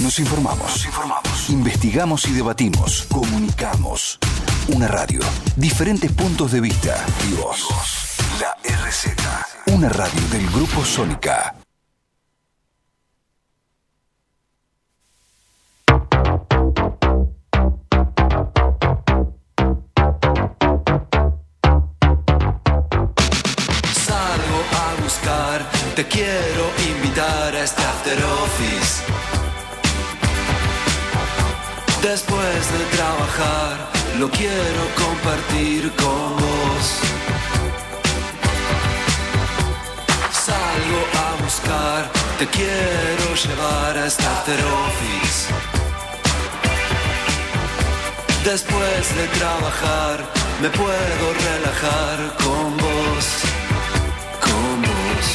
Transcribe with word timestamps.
Nos 0.00 0.18
informamos. 0.18 0.70
Nos 0.70 0.86
informamos. 0.86 1.50
Investigamos 1.50 2.24
y 2.26 2.32
debatimos. 2.32 3.06
Comunicamos. 3.12 4.18
Una 4.68 4.88
radio. 4.88 5.20
Diferentes 5.54 6.10
puntos 6.10 6.50
de 6.50 6.60
vista. 6.60 7.04
Y 7.30 7.34
vos. 7.34 7.68
La 8.40 8.56
RZ. 8.64 9.14
Una 9.66 9.88
radio 9.88 10.20
del 10.32 10.50
Grupo 10.50 10.84
Sónica. 10.84 11.54
Salgo 23.94 24.60
a 24.72 25.02
buscar, 25.02 25.70
te 25.94 26.04
quiero 26.08 26.72
invitar 26.96 27.54
a 27.54 27.62
este 27.62 27.82
after 27.84 28.24
office. 28.24 29.13
Después 32.04 32.72
de 32.78 32.84
trabajar, 32.96 33.88
lo 34.18 34.28
quiero 34.28 34.82
compartir 34.94 35.90
con 35.96 36.36
vos. 36.36 36.86
Salgo 40.30 41.00
a 41.24 41.42
buscar, 41.42 42.10
te 42.38 42.46
quiero 42.48 43.34
llevar 43.34 43.96
a 43.96 44.06
este 44.06 44.22
after 44.22 44.60
office. 44.84 45.48
Después 48.44 49.16
de 49.16 49.26
trabajar, 49.38 50.20
me 50.60 50.68
puedo 50.68 51.26
relajar 51.48 52.18
con 52.44 52.76
vos, 52.84 53.26
con 54.46 54.82
vos. 54.88 55.26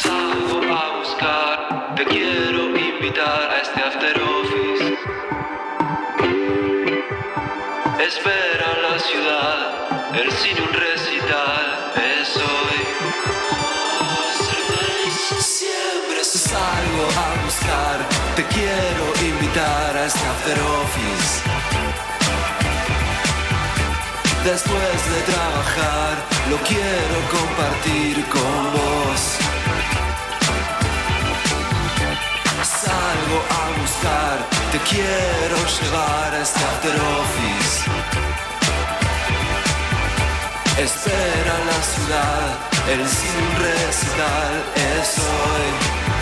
Salgo 0.00 0.60
a 0.72 0.98
buscar, 1.00 1.94
te 1.96 2.04
quiero 2.04 2.78
invitar 2.78 3.50
a 3.50 3.62
este 3.62 3.80
after 3.80 4.22
office. 4.22 4.47
Espera 8.08 8.68
la 8.80 8.98
ciudad, 8.98 10.14
el 10.14 10.32
cine 10.32 10.62
un 10.62 10.72
recital, 10.72 11.92
es 11.94 12.36
hoy. 12.38 12.80
Siempre 15.38 16.24
salgo 16.24 17.04
a 17.04 17.44
buscar, 17.44 17.98
te 18.34 18.44
quiero 18.46 19.04
invitar 19.30 19.94
a 19.94 20.06
este 20.06 20.26
after 20.26 20.58
office. 20.58 21.42
Después 24.42 24.98
de 25.12 25.20
trabajar, 25.30 26.16
lo 26.48 26.56
quiero 26.66 27.16
compartir 27.30 28.24
con 28.30 28.72
vos. 28.72 29.47
Salgo 32.88 33.38
a 33.60 33.80
buscar, 33.80 34.36
te 34.72 34.78
quiero 34.88 35.56
llevar 35.76 36.34
a 36.34 36.40
este 36.40 36.88
office. 37.20 37.90
Espera 40.86 41.54
la 41.70 41.80
ciudad, 41.92 42.46
el 42.92 43.02
sin 43.06 43.46
recital 43.66 44.52
es 44.96 45.18
hoy. 45.18 46.17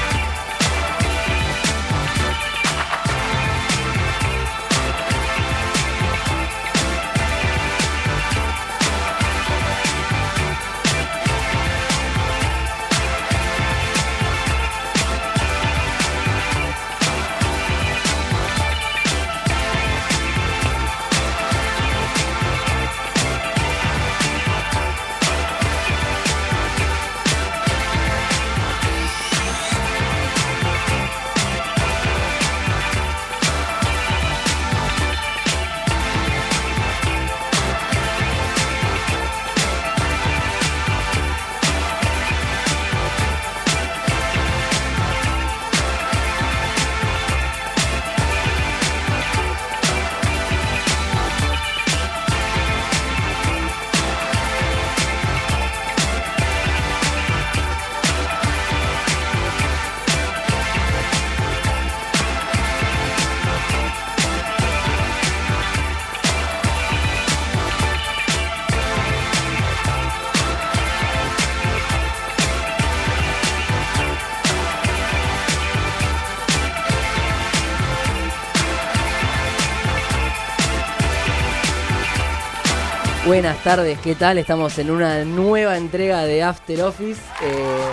Buenas 83.36 83.62
tardes, 83.62 83.98
¿qué 83.98 84.14
tal? 84.14 84.38
Estamos 84.38 84.78
en 84.78 84.90
una 84.90 85.22
nueva 85.22 85.76
entrega 85.76 86.24
de 86.24 86.42
After 86.42 86.80
Office. 86.80 87.20
Eh, 87.44 87.84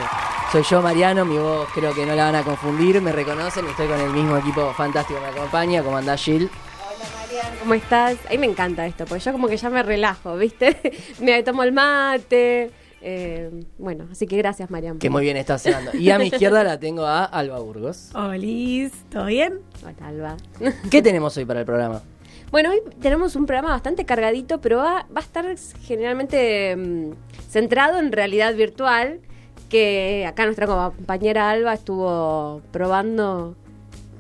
soy 0.54 0.64
yo, 0.64 0.82
Mariano, 0.82 1.26
mi 1.26 1.38
voz 1.38 1.68
creo 1.76 1.94
que 1.94 2.06
no 2.06 2.16
la 2.16 2.32
van 2.32 2.36
a 2.36 2.44
confundir, 2.44 3.02
me 3.02 3.12
reconocen, 3.12 3.66
estoy 3.66 3.90
con 3.90 4.00
el 4.00 4.12
mismo 4.12 4.38
equipo 4.38 4.72
fantástico 4.74 5.20
que 5.20 5.26
me 5.26 5.32
acompaña, 5.34 5.84
como 5.84 5.98
anda 5.98 6.16
Jill. 6.16 6.50
¿Cómo 7.60 7.74
estás? 7.74 8.16
A 8.26 8.30
mí 8.30 8.38
me 8.38 8.46
encanta 8.46 8.88
esto, 8.88 9.04
porque 9.04 9.22
yo 9.22 9.34
como 9.34 9.50
que 9.50 9.58
ya 9.58 9.70
me 9.70 9.84
relajo, 9.84 10.38
¿viste? 10.38 10.78
me 11.20 11.44
tomo 11.44 11.64
el 11.64 11.74
mate. 11.74 12.72
eh, 13.02 13.66
bueno, 13.78 14.08
así 14.14 14.26
que 14.28 14.38
gracias, 14.38 14.72
Marian. 14.72 14.98
Que 14.98 15.10
muy 15.10 15.24
bien 15.24 15.36
está 15.36 15.60
sonando. 15.60 15.92
Y 15.94 16.10
a 16.10 16.20
mi 16.20 16.28
izquierda 16.28 16.64
la 16.64 16.80
tengo 16.80 17.06
a 17.06 17.26
Alba 17.26 17.60
Burgos. 17.60 18.16
Olis, 18.16 18.94
¿todo 19.12 19.26
bien? 19.26 19.60
Hola, 19.82 20.08
Alba. 20.08 20.38
¿Qué 20.90 21.02
tenemos 21.02 21.36
hoy 21.36 21.44
para 21.44 21.60
el 21.60 21.66
programa? 21.66 22.02
Bueno, 22.52 22.70
hoy 22.72 22.82
tenemos 23.02 23.36
un 23.36 23.46
programa 23.46 23.70
bastante 23.70 24.06
cargadito, 24.06 24.62
pero 24.62 24.78
va, 24.78 25.06
va 25.16 25.18
a 25.18 25.20
estar 25.22 25.56
generalmente 25.84 26.76
mm, 26.76 27.12
centrado 27.50 28.00
en 28.00 28.12
realidad 28.12 28.54
virtual, 28.56 29.20
que 29.70 30.26
acá 30.28 30.46
nuestra 30.46 30.68
compañera 30.68 31.50
Alba 31.50 31.74
estuvo 31.74 32.62
probando 32.72 33.56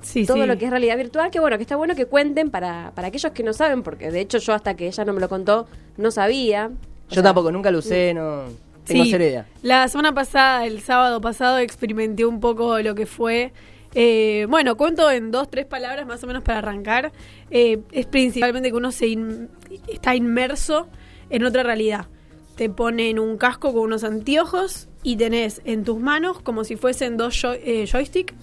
Sí, 0.01 0.25
todo 0.25 0.41
sí. 0.41 0.47
lo 0.47 0.57
que 0.57 0.65
es 0.65 0.71
realidad 0.71 0.97
virtual, 0.97 1.31
que 1.31 1.39
bueno, 1.39 1.55
que 1.57 1.61
está 1.63 1.75
bueno 1.77 1.95
que 1.95 2.05
cuenten 2.07 2.49
para, 2.49 2.91
para 2.93 3.07
aquellos 3.07 3.31
que 3.31 3.41
no 3.43 3.53
saben, 3.53 3.83
porque 3.83 4.11
de 4.11 4.19
hecho 4.19 4.37
yo 4.39 4.53
hasta 4.53 4.75
que 4.75 4.87
ella 4.87 5.05
no 5.05 5.13
me 5.13 5.21
lo 5.21 5.29
contó, 5.29 5.67
no 5.97 6.11
sabía. 6.11 6.67
O 6.67 7.09
Yo 7.09 7.13
sea, 7.15 7.23
tampoco, 7.23 7.51
nunca 7.51 7.71
lo 7.71 7.79
usé, 7.79 8.13
no 8.13 8.43
tengo 8.85 9.05
Sí, 9.05 9.11
idea. 9.15 9.45
La 9.61 9.87
semana 9.87 10.13
pasada, 10.13 10.65
el 10.65 10.81
sábado 10.81 11.21
pasado, 11.21 11.59
experimenté 11.59 12.25
un 12.25 12.41
poco 12.41 12.79
lo 12.79 12.95
que 12.95 13.05
fue. 13.05 13.53
Eh, 13.95 14.45
bueno, 14.49 14.75
cuento 14.77 15.09
en 15.11 15.31
dos, 15.31 15.49
tres 15.49 15.65
palabras 15.65 16.05
más 16.07 16.23
o 16.23 16.27
menos 16.27 16.43
para 16.43 16.59
arrancar. 16.59 17.11
Eh, 17.51 17.79
es 17.91 18.05
principalmente 18.05 18.69
que 18.71 18.75
uno 18.77 18.91
se 18.91 19.07
in- 19.07 19.49
está 19.87 20.15
inmerso 20.15 20.87
en 21.29 21.43
otra 21.45 21.63
realidad. 21.63 22.07
Te 22.55 22.69
ponen 22.69 23.19
un 23.19 23.37
casco 23.37 23.71
con 23.73 23.81
unos 23.83 24.03
anteojos 24.03 24.87
y 25.03 25.15
tenés 25.17 25.61
en 25.65 25.83
tus 25.83 25.99
manos 25.99 26.39
como 26.41 26.63
si 26.63 26.75
fuesen 26.75 27.17
dos 27.17 27.35
joy- 27.41 27.59
eh, 27.63 27.85
joystick. 27.91 28.33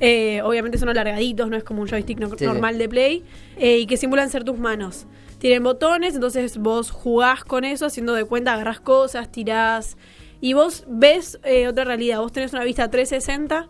Eh, 0.00 0.42
obviamente 0.42 0.78
son 0.78 0.88
alargaditos, 0.90 1.48
no 1.50 1.56
es 1.56 1.64
como 1.64 1.82
un 1.82 1.88
joystick 1.88 2.18
no- 2.20 2.28
Sí, 2.30 2.36
sí. 2.38 2.44
normal 2.46 2.78
de 2.78 2.88
play. 2.88 3.24
y 3.60 3.86
que 3.86 3.96
simulan 3.96 4.30
ser 4.30 4.44
tus 4.44 4.56
manos. 4.58 5.06
Tienen 5.38 5.62
botones, 5.64 6.14
entonces 6.14 6.56
vos 6.58 6.90
jugás 6.92 7.44
con 7.44 7.64
eso, 7.64 7.86
haciendo 7.86 8.14
de 8.14 8.24
cuenta, 8.24 8.54
agarrás 8.54 8.80
cosas, 8.80 9.30
tirás. 9.32 9.96
Y 10.40 10.52
vos 10.52 10.84
ves 10.88 11.38
otra 11.68 11.84
realidad. 11.84 12.20
Vos 12.20 12.30
tenés 12.32 12.52
una 12.52 12.62
vista 12.64 12.88
360 12.90 13.68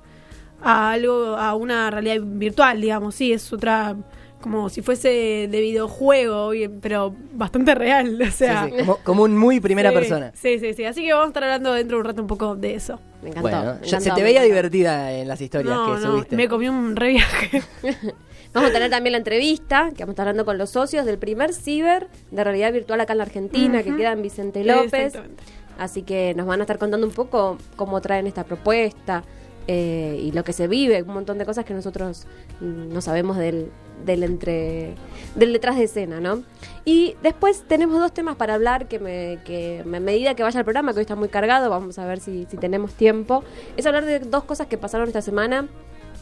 a 0.63 0.93
algo, 0.93 1.37
a 1.37 1.55
una 1.55 1.91
realidad 1.91 2.19
virtual, 2.23 2.81
digamos. 2.81 3.15
Sí, 3.15 3.33
es 3.33 3.53
otra. 3.53 3.97
Como 4.41 4.69
si 4.69 4.83
fuese 4.83 5.49
de 5.51 5.61
videojuego, 5.61 6.53
pero 6.81 7.13
bastante 7.33 7.75
real. 7.75 8.21
O 8.29 8.31
sea. 8.31 8.67
Sí, 8.67 8.71
sí, 8.71 8.79
como, 8.79 8.97
como 8.99 9.23
un 9.25 9.37
muy 9.37 9.59
primera 9.59 9.91
sí, 9.91 9.97
persona. 9.97 10.33
Sí, 10.35 10.61
sí, 10.61 10.75
sí. 10.75 10.85
Así 10.85 11.05
que 11.05 11.13
vamos 11.13 11.27
a 11.27 11.29
estar 11.29 11.43
hablando 11.45 11.73
dentro 11.73 11.97
de 11.97 12.01
un 12.01 12.07
rato 12.07 12.23
un 12.23 12.29
poco 12.29 12.55
de 12.55 12.75
eso. 12.75 13.01
Me 13.23 13.31
encantó. 13.31 13.49
Bueno, 13.51 13.79
me 13.81 13.87
ya 13.87 14.01
se 14.01 14.13
te 14.13 14.23
veía 14.23 14.43
divertida 14.43 15.13
en 15.13 15.27
las 15.27 15.41
historias 15.41 15.75
No, 15.75 15.87
que 15.87 16.01
no, 16.01 16.13
subiste. 16.13 16.37
me 16.37 16.49
comí 16.49 16.69
un 16.69 16.95
re 16.95 17.09
viaje. 17.09 17.63
Vamos 18.53 18.71
a 18.71 18.73
tener 18.73 18.91
también 18.91 19.13
la 19.13 19.19
entrevista, 19.19 19.91
que 19.95 20.05
vamos 20.05 20.11
a 20.11 20.13
estar 20.13 20.29
hablando 20.29 20.45
con 20.45 20.57
los 20.57 20.71
socios 20.71 21.05
del 21.05 21.19
primer 21.19 21.53
ciber 21.53 22.09
de 22.31 22.45
realidad 22.45 22.73
virtual 22.73 23.01
acá 23.01 23.13
en 23.13 23.19
la 23.19 23.25
Argentina, 23.25 23.83
que 23.83 23.95
queda 23.95 24.13
en 24.13 24.23
Vicente 24.23 24.65
López. 24.65 25.07
Exactamente. 25.07 25.43
Así 25.79 26.03
que 26.03 26.35
nos 26.35 26.47
van 26.47 26.61
a 26.61 26.63
estar 26.65 26.79
contando 26.79 27.07
un 27.07 27.13
poco 27.13 27.59
cómo 27.77 28.01
traen 28.01 28.27
esta 28.27 28.45
propuesta, 28.45 29.23
eh, 29.71 30.19
y 30.23 30.33
lo 30.33 30.45
que 30.45 30.55
se 30.55 30.67
vive, 30.67 31.03
un 31.03 31.13
montón 31.13 31.37
de 31.37 31.45
cosas 31.45 31.67
que 31.67 31.75
nosotros 31.75 32.27
no 32.61 33.03
sabemos 33.03 33.37
del, 33.37 33.71
del 34.07 34.23
entre 34.23 34.95
del 35.35 35.53
detrás 35.53 35.77
de 35.77 35.85
escena, 35.85 36.21
¿no? 36.21 36.43
Y 36.87 37.17
después 37.23 37.65
tenemos 37.69 38.01
dos 38.01 38.13
temas 38.15 38.37
para 38.37 38.55
hablar 38.55 38.89
que, 38.89 38.99
me, 38.99 39.41
que 39.45 39.85
a 39.85 40.01
medida 40.01 40.35
que 40.35 40.43
vaya 40.43 40.59
el 40.59 40.65
programa, 40.65 40.93
que 40.93 41.01
hoy 41.01 41.03
está 41.03 41.17
muy 41.17 41.29
cargado, 41.29 41.69
vamos 41.69 41.99
a 41.99 42.07
ver 42.07 42.19
si, 42.19 42.47
si 42.51 42.57
tenemos 42.57 42.95
tiempo, 42.95 43.45
es 43.77 43.85
hablar 43.85 44.07
de 44.07 44.21
dos 44.21 44.45
cosas 44.45 44.69
que 44.69 44.79
pasaron 44.79 45.07
esta 45.07 45.21
semana 45.21 45.69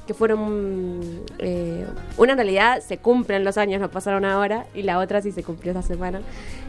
que 0.06 0.14
fueron 0.14 1.24
eh, 1.38 1.86
una 2.16 2.32
en 2.32 2.38
realidad 2.38 2.80
se 2.80 2.98
cumplen 2.98 3.44
los 3.44 3.58
años, 3.58 3.80
no 3.80 3.90
pasaron 3.90 4.24
ahora, 4.24 4.66
y 4.74 4.82
la 4.82 4.98
otra 4.98 5.20
sí 5.20 5.32
se 5.32 5.42
cumplió 5.42 5.72
esta 5.72 5.82
semana, 5.82 6.20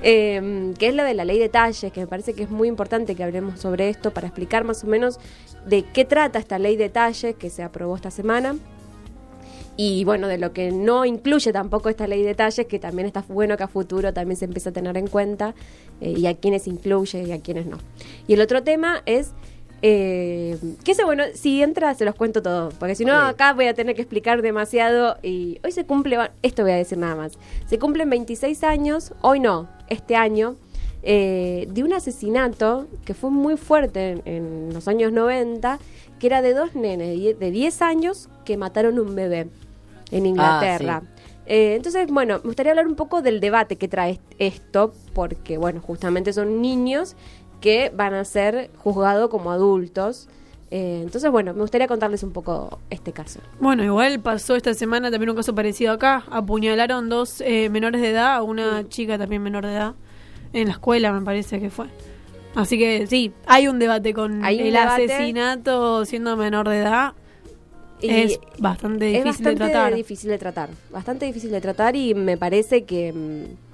eh, 0.01 0.73
que 0.77 0.87
es 0.87 0.95
la 0.95 1.03
de 1.03 1.13
la 1.13 1.25
ley 1.25 1.39
de 1.39 1.49
talles, 1.49 1.91
que 1.91 1.99
me 1.99 2.07
parece 2.07 2.33
que 2.33 2.43
es 2.43 2.49
muy 2.49 2.67
importante 2.67 3.15
que 3.15 3.23
hablemos 3.23 3.59
sobre 3.59 3.89
esto 3.89 4.11
para 4.11 4.27
explicar 4.27 4.63
más 4.63 4.83
o 4.83 4.87
menos 4.87 5.19
de 5.65 5.83
qué 5.83 6.05
trata 6.05 6.39
esta 6.39 6.59
ley 6.59 6.75
de 6.77 6.89
talles 6.89 7.35
que 7.35 7.49
se 7.49 7.63
aprobó 7.63 7.95
esta 7.95 8.11
semana. 8.11 8.55
Y 9.79 10.03
bueno, 10.05 10.27
de 10.27 10.39
lo 10.39 10.53
que 10.53 10.71
no 10.71 11.05
incluye 11.05 11.53
tampoco 11.53 11.89
esta 11.89 12.07
ley 12.07 12.23
de 12.23 12.33
talles, 12.33 12.65
que 12.65 12.79
también 12.79 13.05
está 13.05 13.23
bueno 13.27 13.57
que 13.57 13.63
a 13.63 13.67
futuro 13.67 14.11
también 14.11 14.35
se 14.35 14.45
empiece 14.45 14.69
a 14.69 14.71
tener 14.71 14.97
en 14.97 15.05
cuenta, 15.05 15.53
eh, 16.01 16.15
y 16.17 16.25
a 16.25 16.33
quienes 16.33 16.65
incluye 16.67 17.21
y 17.21 17.31
a 17.31 17.39
quienes 17.39 17.67
no. 17.67 17.77
Y 18.27 18.33
el 18.33 18.41
otro 18.41 18.63
tema 18.63 19.03
es 19.05 19.33
eh, 19.81 20.57
que 20.83 20.91
ese, 20.91 21.03
bueno, 21.05 21.23
si 21.33 21.61
entra 21.61 21.93
se 21.93 22.03
los 22.05 22.15
cuento 22.15 22.41
todo, 22.41 22.69
porque 22.79 22.95
si 22.95 23.05
no 23.05 23.13
acá 23.27 23.53
voy 23.53 23.67
a 23.67 23.73
tener 23.73 23.95
que 23.95 24.01
explicar 24.01 24.41
demasiado 24.41 25.17
y 25.21 25.59
hoy 25.63 25.71
se 25.71 25.85
cumple, 25.85 26.17
esto 26.41 26.63
voy 26.63 26.71
a 26.71 26.75
decir 26.75 26.97
nada 26.97 27.15
más, 27.15 27.33
se 27.67 27.77
cumplen 27.77 28.09
26 28.09 28.63
años, 28.63 29.13
hoy 29.21 29.39
no, 29.39 29.67
este 29.89 30.15
año, 30.15 30.55
eh, 31.03 31.67
de 31.71 31.83
un 31.83 31.93
asesinato 31.93 32.87
que 33.05 33.13
fue 33.13 33.29
muy 33.29 33.55
fuerte 33.55 34.09
en, 34.11 34.21
en 34.25 34.73
los 34.73 34.87
años 34.87 35.11
90, 35.11 35.79
que 36.19 36.27
era 36.27 36.41
de 36.41 36.53
dos 36.53 36.73
nenes 36.75 37.09
de 37.09 37.13
die- 37.15 37.33
de 37.35 37.51
10 37.51 37.81
años 37.83 38.29
que 38.45 38.57
mataron 38.57 38.97
un 38.99 39.15
bebé 39.15 39.47
en 40.11 40.25
Inglaterra. 40.25 41.03
Eh, 41.45 41.75
entonces, 41.75 42.07
bueno, 42.11 42.39
me 42.39 42.47
gustaría 42.47 42.71
hablar 42.73 42.87
un 42.87 42.95
poco 42.95 43.21
del 43.21 43.39
debate 43.39 43.77
que 43.77 43.87
trae 43.87 44.19
esto, 44.37 44.93
porque, 45.13 45.57
bueno, 45.57 45.79
justamente 45.81 46.33
son 46.33 46.61
niños 46.61 47.15
que 47.61 47.91
van 47.95 48.13
a 48.13 48.23
ser 48.25 48.69
juzgados 48.77 49.29
como 49.29 49.51
adultos. 49.51 50.27
Eh, 50.69 50.99
entonces, 51.03 51.31
bueno, 51.31 51.53
me 51.53 51.61
gustaría 51.61 51.87
contarles 51.87 52.23
un 52.23 52.31
poco 52.31 52.79
este 52.89 53.13
caso. 53.13 53.39
Bueno, 53.59 53.83
igual 53.83 54.19
pasó 54.19 54.55
esta 54.55 54.73
semana 54.73 55.09
también 55.09 55.29
un 55.29 55.35
caso 55.35 55.55
parecido 55.55 55.93
acá. 55.93 56.23
Apuñalaron 56.29 57.07
dos 57.09 57.41
eh, 57.41 57.69
menores 57.69 58.01
de 58.01 58.09
edad, 58.09 58.35
a 58.35 58.43
una 58.43 58.87
chica 58.89 59.17
también 59.17 59.41
menor 59.41 59.65
de 59.65 59.73
edad, 59.73 59.93
en 60.53 60.67
la 60.67 60.73
escuela 60.73 61.11
me 61.13 61.21
parece 61.21 61.59
que 61.59 61.69
fue. 61.69 61.87
Así 62.55 62.77
que 62.77 63.05
sí, 63.07 63.31
hay 63.45 63.67
un 63.67 63.77
debate 63.79 64.13
con 64.13 64.43
Hay 64.43 64.59
el 64.59 64.73
debate. 64.73 65.05
asesinato 65.05 66.05
siendo 66.05 66.35
menor 66.35 66.67
de 66.67 66.79
edad. 66.79 67.13
Y 68.01 68.09
es 68.09 68.39
bastante 68.59 69.05
difícil 69.05 69.19
es 69.19 69.25
bastante 69.25 69.49
de 69.63 69.71
tratar. 69.71 69.95
difícil 69.95 70.29
de 70.29 70.37
tratar. 70.37 70.69
Bastante 70.91 71.25
difícil 71.25 71.51
de 71.51 71.61
tratar 71.61 71.95
y 71.95 72.13
me 72.13 72.37
parece 72.37 72.83
que, 72.83 73.13
mm, 73.13 73.66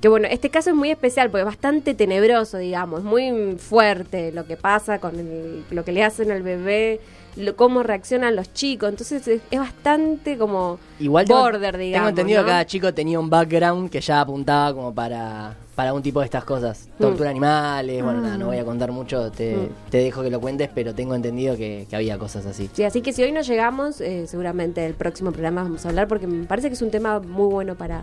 que 0.00 0.08
bueno, 0.08 0.28
este 0.30 0.50
caso 0.50 0.70
es 0.70 0.76
muy 0.76 0.90
especial 0.90 1.30
porque 1.30 1.40
es 1.42 1.46
bastante 1.46 1.94
tenebroso, 1.94 2.58
digamos, 2.58 3.02
muy 3.02 3.56
fuerte 3.58 4.30
lo 4.32 4.46
que 4.46 4.56
pasa 4.56 4.98
con 4.98 5.18
el- 5.18 5.64
lo 5.70 5.84
que 5.84 5.92
le 5.92 6.04
hacen 6.04 6.30
al 6.30 6.42
bebé, 6.42 7.00
lo- 7.36 7.56
cómo 7.56 7.82
reaccionan 7.82 8.36
los 8.36 8.52
chicos. 8.52 8.88
Entonces 8.90 9.26
es, 9.26 9.40
es 9.50 9.58
bastante 9.58 10.36
como 10.36 10.78
Igual 11.00 11.26
tengo, 11.26 11.40
border, 11.40 11.76
digamos. 11.78 11.96
tengo 11.98 12.08
entendido 12.10 12.40
¿no? 12.42 12.46
que 12.46 12.50
cada 12.52 12.66
chico 12.66 12.92
tenía 12.94 13.18
un 13.18 13.30
background 13.30 13.90
que 13.90 14.00
ya 14.00 14.20
apuntaba 14.20 14.74
como 14.74 14.94
para, 14.94 15.54
para 15.74 15.92
un 15.94 16.02
tipo 16.02 16.20
de 16.20 16.26
estas 16.26 16.44
cosas. 16.44 16.88
Tortura 16.98 17.30
animales, 17.30 18.02
bueno, 18.02 18.20
nada, 18.20 18.36
no 18.38 18.46
voy 18.46 18.58
a 18.58 18.64
contar 18.64 18.92
mucho, 18.92 19.30
te, 19.30 19.56
Mm. 19.56 19.90
te 19.90 19.98
dejo 19.98 20.22
que 20.22 20.30
lo 20.30 20.40
cuentes, 20.40 20.68
pero 20.74 20.94
tengo 20.94 21.14
entendido 21.14 21.56
que, 21.56 21.86
que 21.88 21.96
había 21.96 22.18
cosas 22.18 22.44
así. 22.46 22.68
Sí, 22.74 22.84
así 22.84 23.00
que 23.00 23.12
si 23.14 23.22
hoy 23.22 23.32
no 23.32 23.40
llegamos, 23.42 24.00
eh, 24.02 24.26
seguramente 24.26 24.84
el 24.84 24.94
próximo 24.94 25.32
programa 25.32 25.62
vamos 25.62 25.84
a 25.86 25.88
hablar 25.88 26.06
porque 26.08 26.26
me 26.26 26.46
parece 26.46 26.68
que 26.68 26.74
es 26.74 26.82
un 26.82 26.90
tema 26.90 27.20
muy 27.20 27.50
bueno 27.50 27.74
para, 27.74 28.02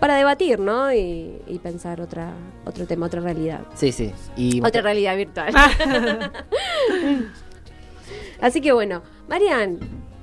para 0.00 0.16
debatir, 0.16 0.58
¿no? 0.60 0.92
Y, 0.92 1.40
y 1.46 1.58
pensar 1.58 2.00
otra, 2.00 2.32
otro 2.64 2.86
tema, 2.86 3.06
otra 3.06 3.20
realidad. 3.20 3.60
Sí, 3.74 3.92
sí. 3.92 4.12
Y 4.36 4.60
Otra 4.64 4.82
realidad 4.82 5.16
virtual. 5.16 5.52
Así 8.40 8.60
que 8.60 8.72
bueno, 8.72 9.02
Marian, 9.28 9.78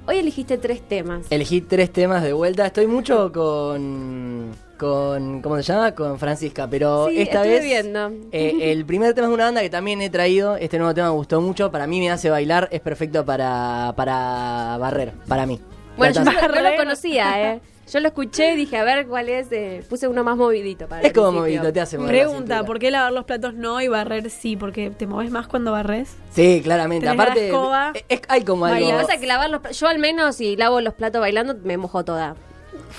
hoy 0.08 0.18
elegiste 0.18 0.58
tres 0.58 0.82
temas. 0.88 1.26
elegí 1.30 1.62
tres 1.62 1.92
temas 1.92 2.24
de 2.24 2.34
vuelta. 2.34 2.66
Estoy 2.66 2.88
mucho 2.88 3.32
con. 3.32 4.52
con 4.78 5.42
¿Cómo 5.42 5.58
se 5.58 5.64
llama? 5.64 5.94
Con 5.94 6.18
Francisca, 6.18 6.68
pero 6.70 7.10
Sí, 7.10 7.22
esta 7.22 7.42
vez. 7.42 7.64
viendo. 7.64 8.12
eh, 8.32 8.72
el 8.72 8.86
primer 8.86 9.14
tema 9.14 9.28
es 9.28 9.34
una 9.34 9.46
banda 9.46 9.62
que 9.62 9.70
también 9.70 10.02
he 10.02 10.10
traído. 10.10 10.56
Este 10.56 10.78
nuevo 10.78 10.94
tema 10.94 11.10
me 11.10 11.16
gustó 11.16 11.42
mucho. 11.42 11.72
Para 11.72 11.88
mí 11.88 12.00
me 12.00 12.10
hace 12.10 12.30
bailar. 12.30 12.70
Es 12.72 12.80
perfecto 12.80 13.26
para, 13.26 13.94
para 13.98 14.78
barrer. 14.80 15.12
Para 15.28 15.46
mí. 15.46 15.60
Bueno, 15.98 16.14
yo 16.14 16.24
no 16.24 16.32
lo 16.62 16.76
conocía, 16.78 17.54
¿eh? 17.54 17.62
Yo 17.92 18.00
lo 18.00 18.08
escuché 18.08 18.54
y 18.54 18.56
dije, 18.56 18.78
a 18.78 18.84
ver 18.84 19.06
cuál 19.08 19.30
es. 19.30 19.52
eh, 19.52 19.84
puse 19.88 20.08
uno 20.08 20.24
más 20.24 20.36
movidito 20.38 20.88
para 20.88 21.02
el 21.02 21.08
es 21.08 21.14
como 21.14 21.28
principio. 21.30 21.58
movidito, 21.60 21.74
te 21.74 21.82
hace 21.82 21.98
mover 21.98 22.14
la 22.16 22.20
Pregunta. 22.24 22.64
¿por 22.64 22.80
qué 22.80 22.90
lavar 22.92 23.14
los 23.14 23.26
platos 23.26 23.54
no 23.54 23.80
y 23.82 23.88
barrer 23.88 24.30
sí? 24.32 24.56
Porque 24.58 24.90
te 24.90 25.06
moves 25.08 25.30
más 25.32 25.48
cuando 25.48 25.72
barres. 25.72 26.16
Sí, 26.32 26.62
claramente. 26.64 27.06
Tenés 27.06 27.18
la 27.18 27.24
Aparte, 27.24 27.46
escoba. 27.48 27.92
es- 27.94 28.06
es- 28.10 28.22
hay 28.28 28.44
como 28.44 28.66
algo. 28.66 28.88
que 28.88 28.94
pasa 28.94 29.14
es 29.14 29.20
que 29.20 29.28
lavar 29.28 29.50
los 29.50 29.62
Yo 29.78 29.88
al 29.88 30.00
menos, 30.00 30.36
si 30.36 30.56
lavo 30.56 30.82
los 30.82 30.94
platos 30.96 31.22
bailando, 31.22 31.56
me 31.64 31.78
mojo 31.78 32.04
toda. 32.04 32.36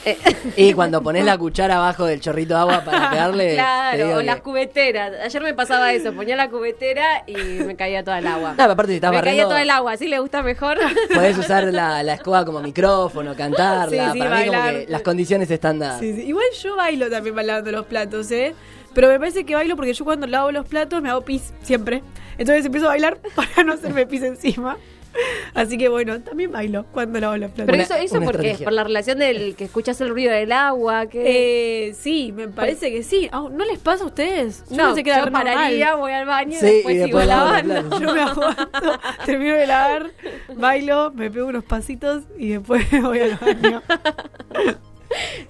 Eh, 0.04 0.16
Y 0.56 0.72
cuando 0.72 1.02
pones 1.02 1.24
la 1.24 1.36
cuchara 1.38 1.76
abajo 1.76 2.04
del 2.06 2.20
chorrito 2.20 2.54
de 2.54 2.60
agua 2.60 2.82
para 2.84 3.10
pegarle. 3.10 3.54
claro, 3.54 4.14
o 4.14 4.18
que- 4.18 4.24
las 4.24 4.40
cubeteras. 4.40 5.12
Ayer 5.24 5.42
me 5.42 5.54
pasaba 5.54 5.92
eso, 5.92 6.12
ponía 6.12 6.36
la 6.36 6.48
cubetera 6.48 7.24
y 7.26 7.34
me 7.34 7.76
caía 7.76 8.04
toda 8.04 8.18
el 8.18 8.26
agua. 8.26 8.50
No, 8.50 8.56
pero 8.56 8.72
aparte 8.72 8.92
si 8.92 8.96
estás 8.96 9.10
me 9.12 9.20
caía 9.22 9.44
todo 9.44 9.56
el 9.56 9.70
agua, 9.70 9.92
¿así 9.92 10.06
le 10.08 10.18
gusta 10.18 10.42
mejor? 10.42 10.78
podés 11.14 11.36
usar 11.38 11.64
la, 11.72 12.02
la 12.02 12.14
escoba 12.14 12.44
como 12.44 12.60
micrófono, 12.60 13.34
cantarla. 13.34 14.06
Sí, 14.06 14.12
sí, 14.12 14.18
para 14.18 14.40
mí 14.40 14.46
como 14.46 14.62
que 14.64 14.86
las 14.88 15.02
condiciones 15.02 15.50
están 15.50 15.78
dadas. 15.78 16.00
Sí, 16.00 16.14
sí. 16.14 16.22
Igual 16.28 16.46
yo 16.62 16.76
bailo 16.76 17.10
también 17.10 17.34
lavando 17.46 17.72
los 17.72 17.86
platos, 17.86 18.30
¿eh? 18.30 18.54
Pero 18.94 19.08
me 19.08 19.18
parece 19.18 19.44
que 19.44 19.54
bailo 19.54 19.76
porque 19.76 19.92
yo 19.92 20.04
cuando 20.06 20.26
lavo 20.26 20.50
los 20.52 20.66
platos 20.66 21.02
me 21.02 21.10
hago 21.10 21.20
pis 21.20 21.52
siempre. 21.62 22.02
Entonces 22.38 22.64
empiezo 22.64 22.86
a 22.86 22.90
bailar 22.90 23.18
para 23.34 23.62
no 23.64 23.74
hacerme 23.74 24.06
pis 24.06 24.22
encima. 24.22 24.76
Así 25.54 25.78
que 25.78 25.88
bueno, 25.88 26.20
también 26.20 26.52
bailo 26.52 26.84
cuando 26.92 27.18
lavo 27.20 27.36
los 27.36 27.50
platos. 27.50 27.70
Pero 27.70 27.82
eso, 27.82 27.94
eso 27.94 28.16
es 28.16 28.22
estrategia. 28.22 28.64
por 28.64 28.72
la 28.72 28.84
relación 28.84 29.18
del 29.18 29.54
que 29.56 29.64
escuchas 29.64 30.00
el 30.00 30.10
ruido 30.10 30.32
del 30.32 30.52
agua, 30.52 31.06
que 31.06 31.88
Eh, 31.88 31.94
sí, 31.94 32.32
me 32.32 32.48
parece 32.48 32.90
que 32.92 33.02
sí. 33.02 33.28
Ah, 33.32 33.48
¿No 33.50 33.64
les 33.64 33.78
pasa 33.78 34.04
a 34.04 34.06
ustedes? 34.08 34.64
Yo 34.70 34.76
no, 34.76 34.94
se 34.94 35.02
queda 35.02 35.24
yo 35.24 35.32
pararía, 35.32 35.94
voy 35.94 36.12
al 36.12 36.26
baño 36.26 36.58
Sí, 36.58 36.66
y 36.66 36.70
después 36.74 36.94
y 36.96 37.04
sigo 37.04 37.18
después 37.18 37.26
lavando. 37.26 38.00
Yo 38.00 38.14
me 38.14 38.20
aguanto, 38.20 39.00
termino 39.26 39.54
de 39.54 39.66
lavar, 39.66 40.10
bailo, 40.54 41.10
me 41.12 41.30
pego 41.30 41.48
unos 41.48 41.64
pasitos 41.64 42.24
y 42.38 42.50
después 42.50 42.84
voy 43.02 43.20
al 43.20 43.36
baño. 43.36 43.82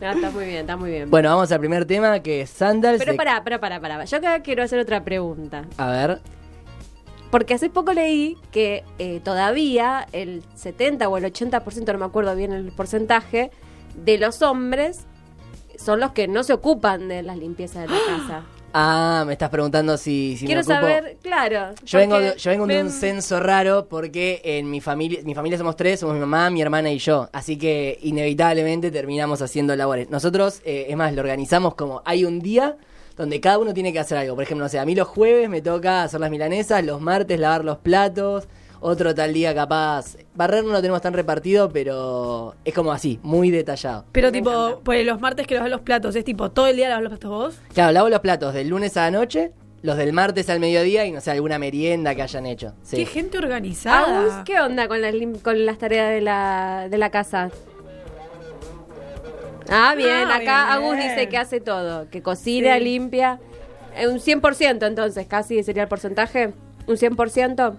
No, 0.00 0.10
está 0.10 0.30
muy 0.30 0.44
bien, 0.44 0.58
está 0.58 0.76
muy 0.76 0.90
bien. 0.90 1.10
Bueno, 1.10 1.30
vamos 1.30 1.50
al 1.50 1.58
primer 1.58 1.86
tema 1.86 2.20
que 2.20 2.42
es 2.42 2.50
Sandals. 2.50 2.98
pero 3.02 3.16
pará, 3.16 3.42
pará, 3.42 3.58
pará, 3.58 3.80
pará. 3.80 4.04
Yo 4.04 4.18
acá 4.18 4.40
quiero 4.40 4.62
hacer 4.62 4.78
otra 4.78 5.02
pregunta. 5.02 5.64
A 5.78 5.90
ver. 5.90 6.20
Porque 7.30 7.54
hace 7.54 7.68
poco 7.70 7.92
leí 7.92 8.36
que 8.50 8.84
eh, 8.98 9.20
todavía 9.22 10.06
el 10.12 10.42
70 10.54 11.08
o 11.08 11.16
el 11.16 11.24
80%, 11.24 11.92
no 11.92 11.98
me 11.98 12.04
acuerdo 12.04 12.34
bien 12.36 12.52
el 12.52 12.70
porcentaje, 12.72 13.50
de 13.96 14.18
los 14.18 14.42
hombres 14.42 15.06
son 15.78 16.00
los 16.00 16.12
que 16.12 16.28
no 16.28 16.42
se 16.44 16.52
ocupan 16.52 17.08
de 17.08 17.22
las 17.22 17.36
limpiezas 17.36 17.82
de 17.82 17.88
la 17.88 17.98
casa. 18.06 18.44
Ah, 18.78 19.24
me 19.26 19.32
estás 19.32 19.48
preguntando 19.48 19.96
si, 19.96 20.36
si 20.36 20.44
me 20.44 20.48
Quiero 20.48 20.60
ocupo. 20.60 20.74
saber, 20.74 21.16
claro. 21.22 21.74
Yo 21.84 21.98
vengo, 21.98 22.18
de, 22.20 22.36
yo 22.36 22.50
vengo 22.50 22.66
de 22.66 22.74
me- 22.74 22.82
un 22.82 22.90
censo 22.90 23.40
raro 23.40 23.86
porque 23.88 24.40
en 24.44 24.70
mi 24.70 24.80
familia, 24.80 25.20
mi 25.24 25.34
familia 25.34 25.56
somos 25.58 25.76
tres, 25.76 26.00
somos 26.00 26.14
mi 26.14 26.20
mamá, 26.20 26.50
mi 26.50 26.60
hermana 26.60 26.90
y 26.90 26.98
yo. 26.98 27.28
Así 27.32 27.56
que 27.56 27.98
inevitablemente 28.02 28.90
terminamos 28.90 29.40
haciendo 29.40 29.74
labores. 29.76 30.10
Nosotros, 30.10 30.60
eh, 30.64 30.86
es 30.90 30.96
más, 30.96 31.12
lo 31.14 31.20
organizamos 31.22 31.74
como 31.74 32.02
hay 32.04 32.24
un 32.26 32.40
día 32.40 32.76
donde 33.16 33.40
cada 33.40 33.58
uno 33.58 33.72
tiene 33.74 33.92
que 33.92 33.98
hacer 33.98 34.18
algo. 34.18 34.34
Por 34.34 34.44
ejemplo, 34.44 34.64
no 34.64 34.68
sé, 34.68 34.78
a 34.78 34.84
mí 34.84 34.94
los 34.94 35.08
jueves 35.08 35.48
me 35.48 35.62
toca 35.62 36.02
hacer 36.02 36.20
las 36.20 36.30
milanesas, 36.30 36.84
los 36.84 37.00
martes 37.00 37.38
lavar 37.40 37.64
los 37.64 37.78
platos, 37.78 38.46
otro 38.80 39.14
tal 39.14 39.32
día 39.32 39.54
capaz. 39.54 40.16
Barrer 40.34 40.62
no 40.64 40.72
lo 40.72 40.80
tenemos 40.82 41.00
tan 41.00 41.14
repartido, 41.14 41.70
pero 41.70 42.54
es 42.64 42.74
como 42.74 42.92
así, 42.92 43.18
muy 43.22 43.50
detallado. 43.50 44.04
Pero 44.12 44.28
Me 44.28 44.32
tipo, 44.32 44.50
encanta. 44.50 44.84
por 44.84 44.96
los 44.96 45.20
martes 45.20 45.46
que 45.46 45.54
lavas 45.54 45.70
los 45.70 45.80
platos, 45.80 46.14
es 46.14 46.24
tipo, 46.24 46.50
todo 46.50 46.66
el 46.66 46.76
día 46.76 46.88
lavas 46.90 47.04
los 47.04 47.10
platos 47.10 47.30
vos. 47.30 47.58
Claro, 47.72 47.92
lavo 47.92 48.08
los 48.10 48.20
platos 48.20 48.52
del 48.52 48.68
lunes 48.68 48.96
a 48.98 49.02
la 49.02 49.10
noche, 49.12 49.52
los 49.82 49.96
del 49.96 50.12
martes 50.12 50.50
al 50.50 50.60
mediodía 50.60 51.06
y 51.06 51.12
no 51.12 51.20
sé, 51.20 51.30
alguna 51.30 51.58
merienda 51.58 52.14
que 52.14 52.22
hayan 52.22 52.44
hecho. 52.44 52.74
Sí. 52.82 52.96
Qué 52.96 53.06
gente 53.06 53.38
organizada. 53.38 54.42
¿qué 54.44 54.60
onda 54.60 54.88
con 54.88 55.00
las, 55.00 55.14
lim- 55.14 55.40
con 55.40 55.64
las 55.64 55.78
tareas 55.78 56.10
de 56.10 56.20
la, 56.20 56.88
de 56.90 56.98
la 56.98 57.10
casa? 57.10 57.50
Ah, 59.68 59.94
bien, 59.96 60.28
Ah, 60.28 60.36
acá 60.36 60.38
bien, 60.40 60.50
Agus 60.84 60.96
bien. 60.96 61.08
dice 61.10 61.28
que 61.28 61.38
hace 61.38 61.60
todo, 61.60 62.08
que 62.10 62.22
cocina, 62.22 62.78
Sí. 62.78 62.84
limpia. 62.84 63.38
Eh, 63.96 64.06
un 64.08 64.20
100% 64.20 64.86
entonces, 64.86 65.26
casi 65.26 65.62
sería 65.62 65.82
el 65.84 65.88
porcentaje. 65.88 66.52
¿Un 66.86 66.96
100%? 66.96 67.76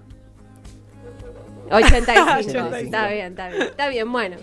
85. 1.70 2.32
85. 2.39 2.75
Está 2.75 3.08
bien, 3.10 3.27
está 3.27 3.50
bien. 3.50 3.62
Está 3.63 3.89
bien, 3.89 4.12
bueno. 4.12 4.38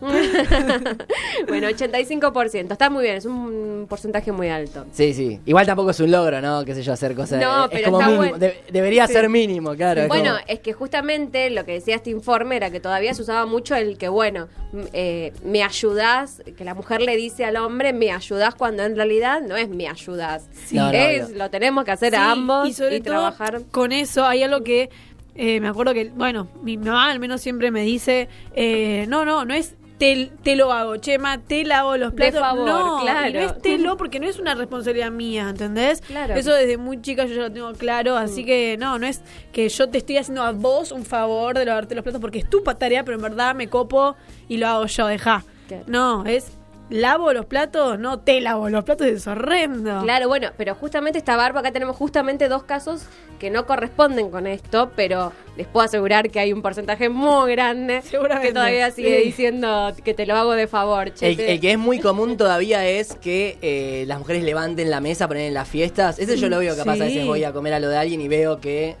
bueno, 1.48 1.68
85%. 1.68 2.72
Está 2.72 2.90
muy 2.90 3.04
bien, 3.04 3.16
es 3.16 3.24
un 3.26 3.86
porcentaje 3.88 4.32
muy 4.32 4.48
alto. 4.48 4.86
Sí, 4.92 5.12
sí. 5.14 5.40
Igual 5.46 5.66
tampoco 5.66 5.90
es 5.90 6.00
un 6.00 6.10
logro, 6.10 6.40
¿no? 6.40 6.64
Qué 6.64 6.74
sé 6.74 6.82
yo, 6.82 6.92
hacer 6.92 7.14
cosas. 7.14 7.40
No, 7.40 7.64
es 7.64 7.70
pero 7.70 7.90
como 7.90 8.00
está 8.00 8.12
mínimo. 8.20 8.38
De- 8.38 8.62
debería 8.72 9.06
ser 9.06 9.28
mínimo, 9.28 9.74
claro. 9.74 10.02
es 10.02 10.08
Bueno, 10.08 10.30
como- 10.32 10.44
es 10.46 10.60
que 10.60 10.72
justamente 10.72 11.50
lo 11.50 11.64
que 11.64 11.72
decía 11.72 11.96
este 11.96 12.10
informe 12.10 12.56
era 12.56 12.70
que 12.70 12.80
todavía 12.80 13.14
se 13.14 13.22
usaba 13.22 13.46
mucho 13.46 13.74
el 13.74 13.98
que, 13.98 14.08
bueno, 14.08 14.48
eh, 14.92 15.32
me 15.44 15.62
ayudás, 15.62 16.42
que 16.56 16.64
la 16.64 16.74
mujer 16.74 17.02
le 17.02 17.16
dice 17.16 17.44
al 17.44 17.56
hombre, 17.56 17.92
me 17.92 18.10
ayudás, 18.12 18.54
cuando 18.54 18.82
en 18.84 18.96
realidad 18.96 19.40
no 19.42 19.56
es 19.56 19.68
me 19.68 19.88
ayudás. 19.88 20.48
No, 20.72 20.86
no, 20.92 20.98
es, 20.98 21.30
lo 21.32 21.50
tenemos 21.50 21.84
que 21.84 21.90
hacer 21.92 22.10
Sí, 22.12 22.16
a 22.18 22.32
ambos 22.32 22.68
y 22.68 22.72
sobre 22.72 23.00
todo 23.00 23.14
trabajar. 23.14 23.62
con 23.70 23.92
eso 23.92 24.24
hay 24.26 24.42
algo 24.42 24.62
que 24.62 24.90
eh, 25.36 25.60
me 25.60 25.68
acuerdo 25.68 25.94
que, 25.94 26.10
bueno, 26.10 26.48
mi 26.62 26.76
mamá 26.76 27.10
al 27.10 27.18
menos 27.20 27.40
siempre 27.40 27.70
me 27.70 27.82
dice, 27.82 28.28
eh, 28.54 29.06
no, 29.08 29.24
no, 29.24 29.44
no 29.44 29.54
es 29.54 29.74
te, 30.00 30.32
te 30.42 30.56
lo 30.56 30.72
hago, 30.72 30.96
Chema, 30.96 31.36
te 31.38 31.62
lavo 31.62 31.98
los 31.98 32.10
De 32.12 32.16
platos. 32.16 32.40
favor, 32.40 32.66
no, 32.66 33.00
claro. 33.02 33.28
y 33.28 33.32
no 33.34 33.40
es 33.40 33.60
te 33.60 33.76
lo 33.76 33.98
porque 33.98 34.18
no 34.18 34.26
es 34.26 34.38
una 34.38 34.54
responsabilidad 34.54 35.10
mía, 35.10 35.50
¿entendés? 35.50 36.00
Claro. 36.00 36.34
Eso 36.34 36.54
desde 36.54 36.78
muy 36.78 37.02
chica 37.02 37.26
yo 37.26 37.34
ya 37.34 37.42
lo 37.42 37.52
tengo 37.52 37.70
claro, 37.74 38.16
así 38.16 38.46
que 38.46 38.76
no, 38.80 38.98
no 38.98 39.06
es 39.06 39.20
que 39.52 39.68
yo 39.68 39.90
te 39.90 39.98
estoy 39.98 40.16
haciendo 40.16 40.42
a 40.42 40.52
vos 40.52 40.90
un 40.90 41.04
favor 41.04 41.56
de 41.58 41.66
lavarte 41.66 41.94
los 41.94 42.02
platos 42.02 42.20
porque 42.20 42.38
es 42.38 42.48
tu 42.48 42.62
tarea, 42.62 43.04
pero 43.04 43.16
en 43.18 43.22
verdad 43.22 43.54
me 43.54 43.68
copo 43.68 44.16
y 44.48 44.56
lo 44.56 44.68
hago 44.68 44.86
yo, 44.86 45.06
deja. 45.06 45.44
Claro. 45.68 45.84
No, 45.86 46.24
es 46.24 46.56
lavo 46.90 47.32
los 47.32 47.46
platos, 47.46 47.98
no 47.98 48.18
te 48.20 48.40
lavo 48.40 48.68
los 48.68 48.84
platos, 48.84 49.06
es 49.06 49.26
horrendo. 49.26 50.02
Claro, 50.02 50.28
bueno, 50.28 50.50
pero 50.56 50.74
justamente 50.74 51.18
esta 51.18 51.36
barba, 51.36 51.60
acá 51.60 51.72
tenemos 51.72 51.96
justamente 51.96 52.48
dos 52.48 52.64
casos 52.64 53.02
que 53.38 53.48
no 53.48 53.64
corresponden 53.64 54.30
con 54.30 54.46
esto, 54.46 54.90
pero 54.96 55.32
les 55.56 55.66
puedo 55.66 55.84
asegurar 55.86 56.30
que 56.30 56.40
hay 56.40 56.52
un 56.52 56.60
porcentaje 56.62 57.08
muy 57.08 57.52
grande 57.52 58.02
que 58.42 58.52
todavía 58.52 58.90
sigue 58.90 59.20
sí. 59.20 59.24
diciendo 59.26 59.92
que 60.04 60.12
te 60.14 60.26
lo 60.26 60.34
hago 60.36 60.52
de 60.52 60.66
favor, 60.66 61.14
che. 61.14 61.30
El, 61.30 61.40
el 61.40 61.60
que 61.60 61.72
es 61.72 61.78
muy 61.78 62.00
común 62.00 62.36
todavía 62.36 62.86
es 62.86 63.14
que 63.14 63.56
eh, 63.62 64.04
las 64.06 64.18
mujeres 64.18 64.42
levanten 64.42 64.90
la 64.90 65.00
mesa, 65.00 65.26
ponen 65.28 65.44
en 65.44 65.54
las 65.54 65.68
fiestas. 65.68 66.18
Ese 66.18 66.36
yo 66.36 66.48
lo 66.50 66.58
veo 66.58 66.76
capaz 66.76 66.96
Sí. 66.96 67.00
a 67.00 67.04
veces 67.04 67.26
voy 67.26 67.44
a 67.44 67.52
comer 67.52 67.72
a 67.74 67.80
lo 67.80 67.88
de 67.88 67.96
alguien 67.96 68.20
y 68.20 68.28
veo 68.28 68.60
que 68.60 68.96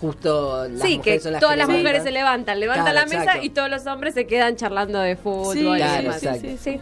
justo 0.00 0.66
las 0.68 0.80
sí, 0.82 0.92
que 0.92 0.96
mujeres 0.98 1.22
son 1.22 1.32
las 1.32 1.40
todas 1.40 1.54
que 1.54 1.58
las 1.58 1.68
levantan. 1.68 1.82
mujeres 1.84 2.02
se 2.02 2.10
levantan, 2.10 2.60
levantan 2.60 2.84
Claro, 2.86 2.98
la 3.00 3.06
mesa 3.06 3.22
exacto. 3.22 3.46
y 3.46 3.50
todos 3.50 3.70
los 3.70 3.86
hombres 3.86 4.14
se 4.14 4.26
quedan 4.26 4.56
charlando 4.56 4.98
de 4.98 5.14
fútbol. 5.16 5.54
Sí, 5.54 5.60
y 5.60 5.76
Claro, 5.76 6.02
demás. 6.02 6.16
exacto. 6.22 6.40
sí, 6.48 6.58
sí. 6.60 6.80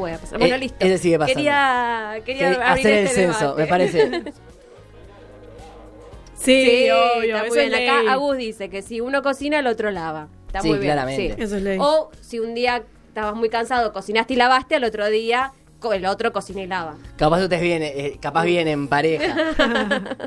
Puede 0.00 0.18
pasar. 0.18 0.38
Bueno, 0.38 0.54
Eh, 0.54 0.58
listo. 0.58 0.76
ese 0.80 0.98
sigue 0.98 1.18
pasando. 1.18 1.36
Quería, 1.36 2.14
quería 2.24 2.40
Que 2.50 2.56
abrir 2.56 2.62
hacer 2.86 2.92
el 2.92 3.04
este 3.06 3.14
censo, 3.14 3.40
debate. 3.56 3.62
me 3.62 3.66
parece. 3.68 4.22
Sí, 6.34 6.64
Sí, 6.64 6.90
obvio, 6.90 7.36
está 7.36 7.48
muy 7.48 7.58
bien. 7.68 7.74
Acá 7.74 8.12
Agus 8.12 8.36
dice 8.38 8.70
que 8.70 8.80
si 8.80 9.00
uno 9.02 9.22
cocina, 9.22 9.58
el 9.58 9.66
otro 9.66 9.90
lava. 9.90 10.28
Está 10.46 10.62
Sí, 10.62 10.68
muy 10.68 10.78
bien. 10.78 10.92
claramente. 10.92 11.42
Eso 11.42 11.56
es 11.56 11.62
ley. 11.62 11.76
O 11.80 12.10
si 12.22 12.38
un 12.38 12.54
día 12.54 12.82
estabas 13.08 13.34
muy 13.34 13.50
cansado, 13.50 13.92
cocinaste 13.92 14.32
y 14.32 14.36
lavaste, 14.36 14.74
al 14.76 14.84
otro 14.84 15.08
día 15.10 15.52
el 15.92 16.04
otro 16.06 16.30
cocina 16.32 16.60
y 16.62 16.66
lava. 16.66 16.96
Capaz 17.16 17.42
ustedes 17.42 17.62
vienen, 17.62 17.92
eh, 17.94 18.16
capaz 18.20 18.44
vienen 18.44 18.68
en 18.68 18.88
pareja. 18.88 19.34
Claro, 19.56 20.18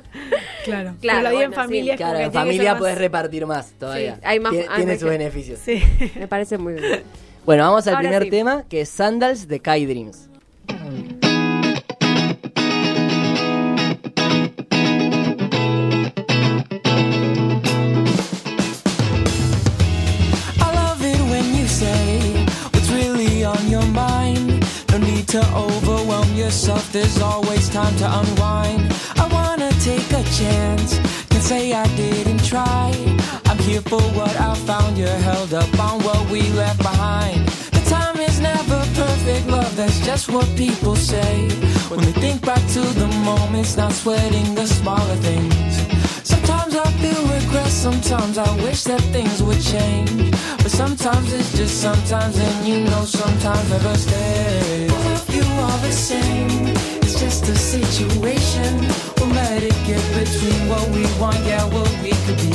Claro, 0.65 0.95
Pero 1.01 1.21
la 1.21 1.29
vida 1.31 1.43
en 1.43 1.49
bueno, 1.51 1.63
familia 1.63 1.83
sí. 1.83 1.89
es 1.91 1.97
como 1.97 2.11
Claro, 2.13 2.25
en 2.25 2.33
familia 2.33 2.69
ser 2.71 2.79
puedes 2.79 2.95
más- 2.95 3.01
repartir 3.01 3.45
más 3.45 3.71
todavía. 3.73 4.15
Sí, 4.15 4.21
hay 4.23 4.39
más- 4.39 4.51
Tiene, 4.51 4.67
más 4.67 4.77
sus 4.99 5.03
que- 5.03 5.09
beneficios. 5.09 5.59
Sí. 5.63 5.83
Me 6.15 6.27
parece 6.27 6.57
muy 6.57 6.73
bien. 6.73 7.03
Bueno, 7.45 7.63
vamos 7.63 7.87
al 7.87 7.95
Ahora 7.95 8.07
primer 8.09 8.23
sí. 8.23 8.29
tema, 8.29 8.63
que 8.69 8.81
es 8.81 8.89
Sandals 8.89 9.47
de 9.47 9.59
Kai 9.59 9.85
Dreams. 9.85 10.29
I 20.59 20.71
love 20.75 21.03
it 21.03 21.19
when 21.31 21.55
you 21.55 21.67
say 21.67 22.45
what's 22.71 22.89
really 22.89 23.43
on 23.43 23.69
your 23.69 23.85
mind. 23.87 24.63
No 24.91 24.97
need 24.99 25.27
to 25.29 25.41
overwhelm 25.55 26.35
yourself, 26.35 26.91
there's 26.91 27.19
always 27.21 27.69
time 27.69 27.95
to 27.97 28.05
unwind. 28.05 28.81
I 29.17 29.27
wanna 29.31 29.69
take 29.83 30.09
a 30.13 30.23
chance, 30.37 30.99
can 30.99 31.22
say 31.43 31.73
I 31.73 31.85
didn't 31.97 32.43
try. 32.45 32.89
I'm 33.45 33.57
here 33.57 33.81
for 33.81 34.01
what 34.17 34.33
I 34.39 34.55
found, 34.69 34.97
you're 34.97 35.21
held 35.29 35.53
up 35.53 35.77
on 35.77 36.01
what 36.03 36.21
we 36.31 36.41
left 36.61 36.81
behind. 36.81 37.45
The 37.75 37.83
time 37.89 38.17
is 38.17 38.39
never 38.39 38.79
perfect, 38.95 39.47
love, 39.47 39.75
that's 39.75 39.99
just 40.05 40.31
what 40.31 40.47
people 40.55 40.95
say. 40.95 41.49
When 41.89 41.99
they 41.99 42.13
think 42.23 42.45
back 42.45 42.63
to 42.75 42.83
the 43.01 43.07
moments, 43.29 43.75
not 43.75 43.91
sweating 43.91 44.55
the 44.55 44.65
smaller 44.65 45.17
things. 45.27 45.73
Sometimes 46.23 46.75
I 46.77 46.89
feel 47.01 47.21
regret, 47.37 47.71
sometimes 47.85 48.37
I 48.37 48.49
wish 48.63 48.83
that 48.85 49.01
things 49.15 49.43
would 49.43 49.61
change. 49.61 50.31
But 50.63 50.71
sometimes 50.71 51.33
it's 51.33 51.51
just 51.57 51.81
sometimes, 51.81 52.39
and 52.39 52.65
you 52.65 52.85
know 52.85 53.03
sometimes 53.03 53.69
never 53.69 53.95
stay. 53.97 54.87
All 54.89 55.07
of 55.17 55.29
you 55.35 55.45
are 55.67 55.79
the 55.87 55.91
same, 55.91 56.92
it's 57.13 57.21
just 57.21 57.49
a 57.49 57.55
situation. 57.55 58.79
We'll 59.17 59.29
let 59.29 59.61
it 59.61 59.75
get 59.85 60.01
between 60.13 60.67
what 60.67 60.87
we 60.89 61.03
want, 61.19 61.37
yeah, 61.45 61.63
what 61.65 61.89
we 62.01 62.11
could 62.25 62.37
be. 62.37 62.53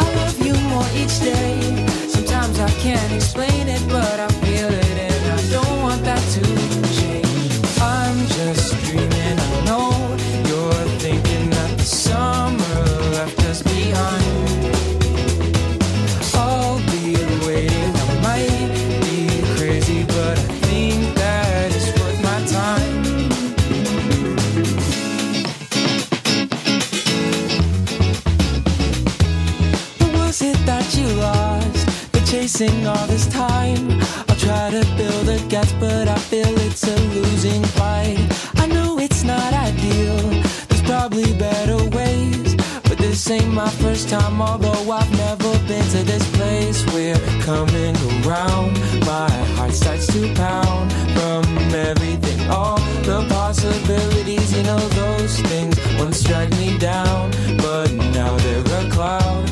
I 0.00 0.14
love 0.16 0.38
you 0.38 0.54
more 0.70 0.86
each 0.94 1.20
day. 1.20 1.60
Sometimes 2.08 2.60
I 2.60 2.70
can't 2.80 3.12
explain 3.12 3.68
it, 3.68 3.82
but 3.88 4.20
I 4.20 4.28
feel 4.44 4.68
it, 4.68 4.98
and 5.10 5.40
I 5.40 5.50
don't 5.50 5.82
want 5.82 6.02
that 6.04 6.22
to 6.34 7.00
change. 7.00 7.17
Chasing 32.58 32.88
all 32.88 33.06
this 33.06 33.26
time. 33.28 34.00
I'll 34.28 34.34
try 34.34 34.70
to 34.70 34.84
build 34.96 35.28
a 35.28 35.38
gap, 35.46 35.68
but 35.78 36.08
I 36.08 36.18
feel 36.18 36.52
it's 36.66 36.82
a 36.82 36.96
losing 37.14 37.62
fight. 37.62 38.18
I 38.56 38.66
know 38.66 38.98
it's 38.98 39.22
not 39.22 39.52
ideal. 39.52 40.18
There's 40.66 40.82
probably 40.82 41.32
better 41.34 41.76
ways. 41.96 42.56
But 42.82 42.98
this 42.98 43.30
ain't 43.30 43.52
my 43.54 43.70
first 43.82 44.08
time, 44.08 44.42
although 44.42 44.90
I've 44.90 45.12
never 45.12 45.52
been 45.68 45.84
to 45.94 46.02
this 46.02 46.26
place. 46.36 46.84
We're 46.92 47.20
coming 47.42 47.94
around. 48.26 48.72
My 49.06 49.30
heart 49.54 49.72
starts 49.72 50.08
to 50.14 50.34
pound 50.34 50.92
from 51.14 51.44
everything. 51.72 52.50
All 52.50 52.80
the 53.06 53.24
possibilities, 53.28 54.56
you 54.56 54.64
know, 54.64 54.80
those 55.02 55.40
things 55.42 55.76
once 55.96 56.24
drag 56.24 56.50
me 56.58 56.76
down. 56.78 57.30
But 57.58 57.92
now 57.92 58.36
they're 58.38 58.86
a 58.86 58.90
cloud 58.90 59.47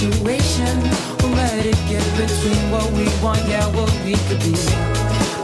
situation. 0.00 0.80
We'll 1.20 1.36
let 1.36 1.66
it 1.66 1.76
get 1.86 2.04
between 2.16 2.70
what 2.72 2.90
we 2.92 3.04
want, 3.22 3.42
yeah, 3.46 3.66
what 3.76 3.92
we 4.02 4.14
could 4.26 4.40
be. 4.40 4.56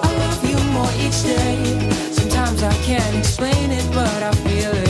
I 0.02 0.08
love 0.22 0.40
you 0.48 0.56
more 0.72 0.92
each 1.04 1.20
day. 1.24 1.60
Sometimes 2.10 2.62
I 2.62 2.72
can't 2.88 3.14
explain 3.16 3.70
it, 3.70 3.86
but 3.92 4.22
I 4.22 4.32
feel 4.46 4.72
it, 4.72 4.85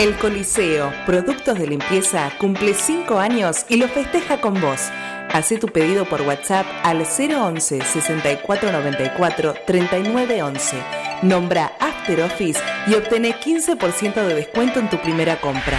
El 0.00 0.16
Coliseo, 0.16 0.92
productos 1.06 1.56
de 1.56 1.68
limpieza, 1.68 2.32
cumple 2.40 2.74
5 2.74 3.16
años 3.16 3.64
y 3.68 3.76
lo 3.76 3.86
festeja 3.86 4.40
con 4.40 4.60
vos. 4.60 4.80
Hacé 5.32 5.56
tu 5.56 5.68
pedido 5.68 6.04
por 6.04 6.22
WhatsApp 6.22 6.66
al 6.82 7.02
011 7.02 7.80
6494 7.80 9.54
3911. 9.64 10.76
Nombra 11.22 11.72
After 11.78 12.22
Office 12.22 12.58
y 12.88 12.94
obtené 12.94 13.36
15% 13.36 14.14
de 14.14 14.34
descuento 14.34 14.80
en 14.80 14.90
tu 14.90 15.00
primera 15.00 15.40
compra. 15.40 15.78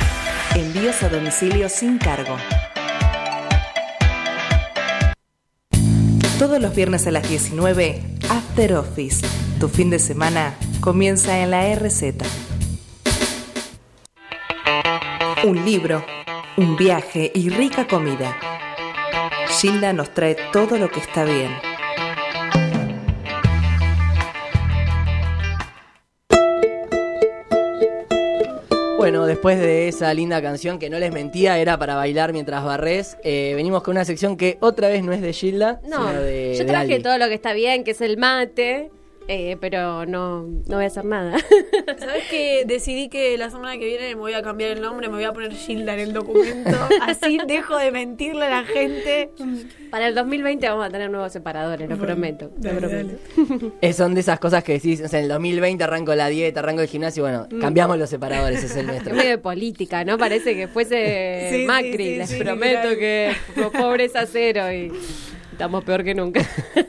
Envíos 0.56 1.04
a 1.04 1.10
domicilio 1.10 1.68
sin 1.68 1.98
cargo. 1.98 2.38
Todos 6.40 6.62
los 6.62 6.74
viernes 6.74 7.06
a 7.06 7.12
las 7.12 7.28
19, 7.28 8.02
After 8.30 8.76
Office. 8.76 9.28
Tu 9.60 9.68
fin 9.68 9.90
de 9.90 10.00
semana 10.00 10.56
comienza 10.80 11.38
en 11.40 11.52
la 11.52 11.76
RZ. 11.76 12.55
Un 15.44 15.64
libro, 15.66 16.04
un 16.58 16.76
viaje 16.76 17.32
y 17.34 17.50
rica 17.50 17.88
comida. 17.88 18.36
Gilda 19.60 19.94
nos 19.94 20.14
trae 20.14 20.36
todo 20.52 20.78
lo 20.78 20.90
que 20.90 21.00
está 21.00 21.24
bien. 21.24 21.52
Bueno, 28.98 29.26
después 29.28 29.60
de 29.60 29.88
esa 29.88 30.12
linda 30.14 30.42
canción 30.42 30.80
que 30.80 30.90
no 30.90 30.98
les 30.98 31.12
mentía, 31.12 31.60
era 31.60 31.78
para 31.78 31.96
bailar 31.96 32.34
mientras 32.34 32.64
barres, 32.64 33.18
eh, 33.24 33.54
venimos 33.56 33.84
con 33.84 33.92
una 33.92 34.06
sección 34.06 34.36
que 34.36 34.58
otra 34.62 34.88
vez 34.88 35.04
no 35.04 35.12
es 35.12 35.22
de 35.22 35.32
Gilda, 35.32 35.80
No, 35.88 36.08
sino 36.08 36.22
de. 36.22 36.54
yo 36.54 36.60
de 36.60 36.66
traje 36.66 36.94
Albi. 36.96 37.04
todo 37.04 37.18
lo 37.20 37.28
que 37.28 37.36
está 37.36 37.54
bien, 37.54 37.84
que 37.84 37.92
es 37.92 38.02
el 38.02 38.18
mate, 38.18 38.90
eh, 39.28 39.58
pero 39.60 40.06
no, 40.06 40.44
no 40.44 40.76
voy 40.76 40.84
a 40.84 40.88
hacer 40.88 41.06
nada. 41.06 41.38
¿Sabes 42.00 42.24
que 42.30 42.64
Decidí 42.66 43.10
que 43.10 43.38
la 43.38 43.50
semana 43.50 43.78
que 43.78 43.86
viene 43.86 44.10
me 44.10 44.16
voy 44.16 44.34
a 44.34 44.42
cambiar 44.42 44.72
el 44.72 44.82
nombre, 44.82 45.08
me 45.10 45.16
voy 45.16 45.24
a 45.24 45.34
poner 45.34 45.52
Gilda 45.54 45.94
en 45.94 46.00
el 46.00 46.14
documento. 46.14 46.78
Así 47.02 47.40
dejo 47.48 47.78
de 47.78 47.92
mentirle 47.92 48.46
a 48.46 48.50
la 48.50 48.64
gente. 48.64 49.30
Para 49.90 50.08
el 50.08 50.16
2020 50.16 50.68
vamos 50.70 50.86
a 50.86 50.90
tener 50.90 51.10
nuevos 51.10 51.32
separadores, 51.32 51.90
lo 51.90 51.98
prometo. 51.98 52.52
lo 52.56 52.62
Dale, 52.62 52.80
prometo. 52.80 53.74
Eh, 53.82 53.94
son 53.94 54.14
de 54.14 54.22
esas 54.22 54.40
cosas 54.40 54.64
que 54.64 54.74
decís, 54.74 55.02
o 55.02 55.08
sea, 55.08 55.20
en 55.20 55.26
el 55.26 55.30
2020 55.30 55.84
arranco 55.84 56.14
la 56.16 56.28
dieta, 56.28 56.60
arranco 56.60 56.82
el 56.82 56.88
gimnasio, 56.88 57.24
bueno, 57.24 57.48
Mm. 57.52 57.60
cambiamos 57.60 57.98
los 57.98 58.10
separadores, 58.10 58.64
es 58.64 58.72
el 58.76 58.82
Es 58.82 58.86
nuestro. 58.88 59.16
medio 59.16 59.30
de 59.32 59.38
política, 59.38 60.04
¿no? 60.04 60.18
Parece 60.18 60.56
que 60.56 60.68
fuese 60.68 61.50
Sí, 61.52 61.66
Macri. 61.66 61.98
sí, 61.98 62.16
Les 62.18 62.30
sí, 62.30 62.40
prometo 62.40 62.90
que 62.98 63.34
po- 63.56 63.72
pobreza 63.72 64.26
cero 64.26 64.72
y 64.72 64.92
estamos 65.56 65.84
peor 65.86 66.04
que 66.04 66.14
nunca. 66.14 66.42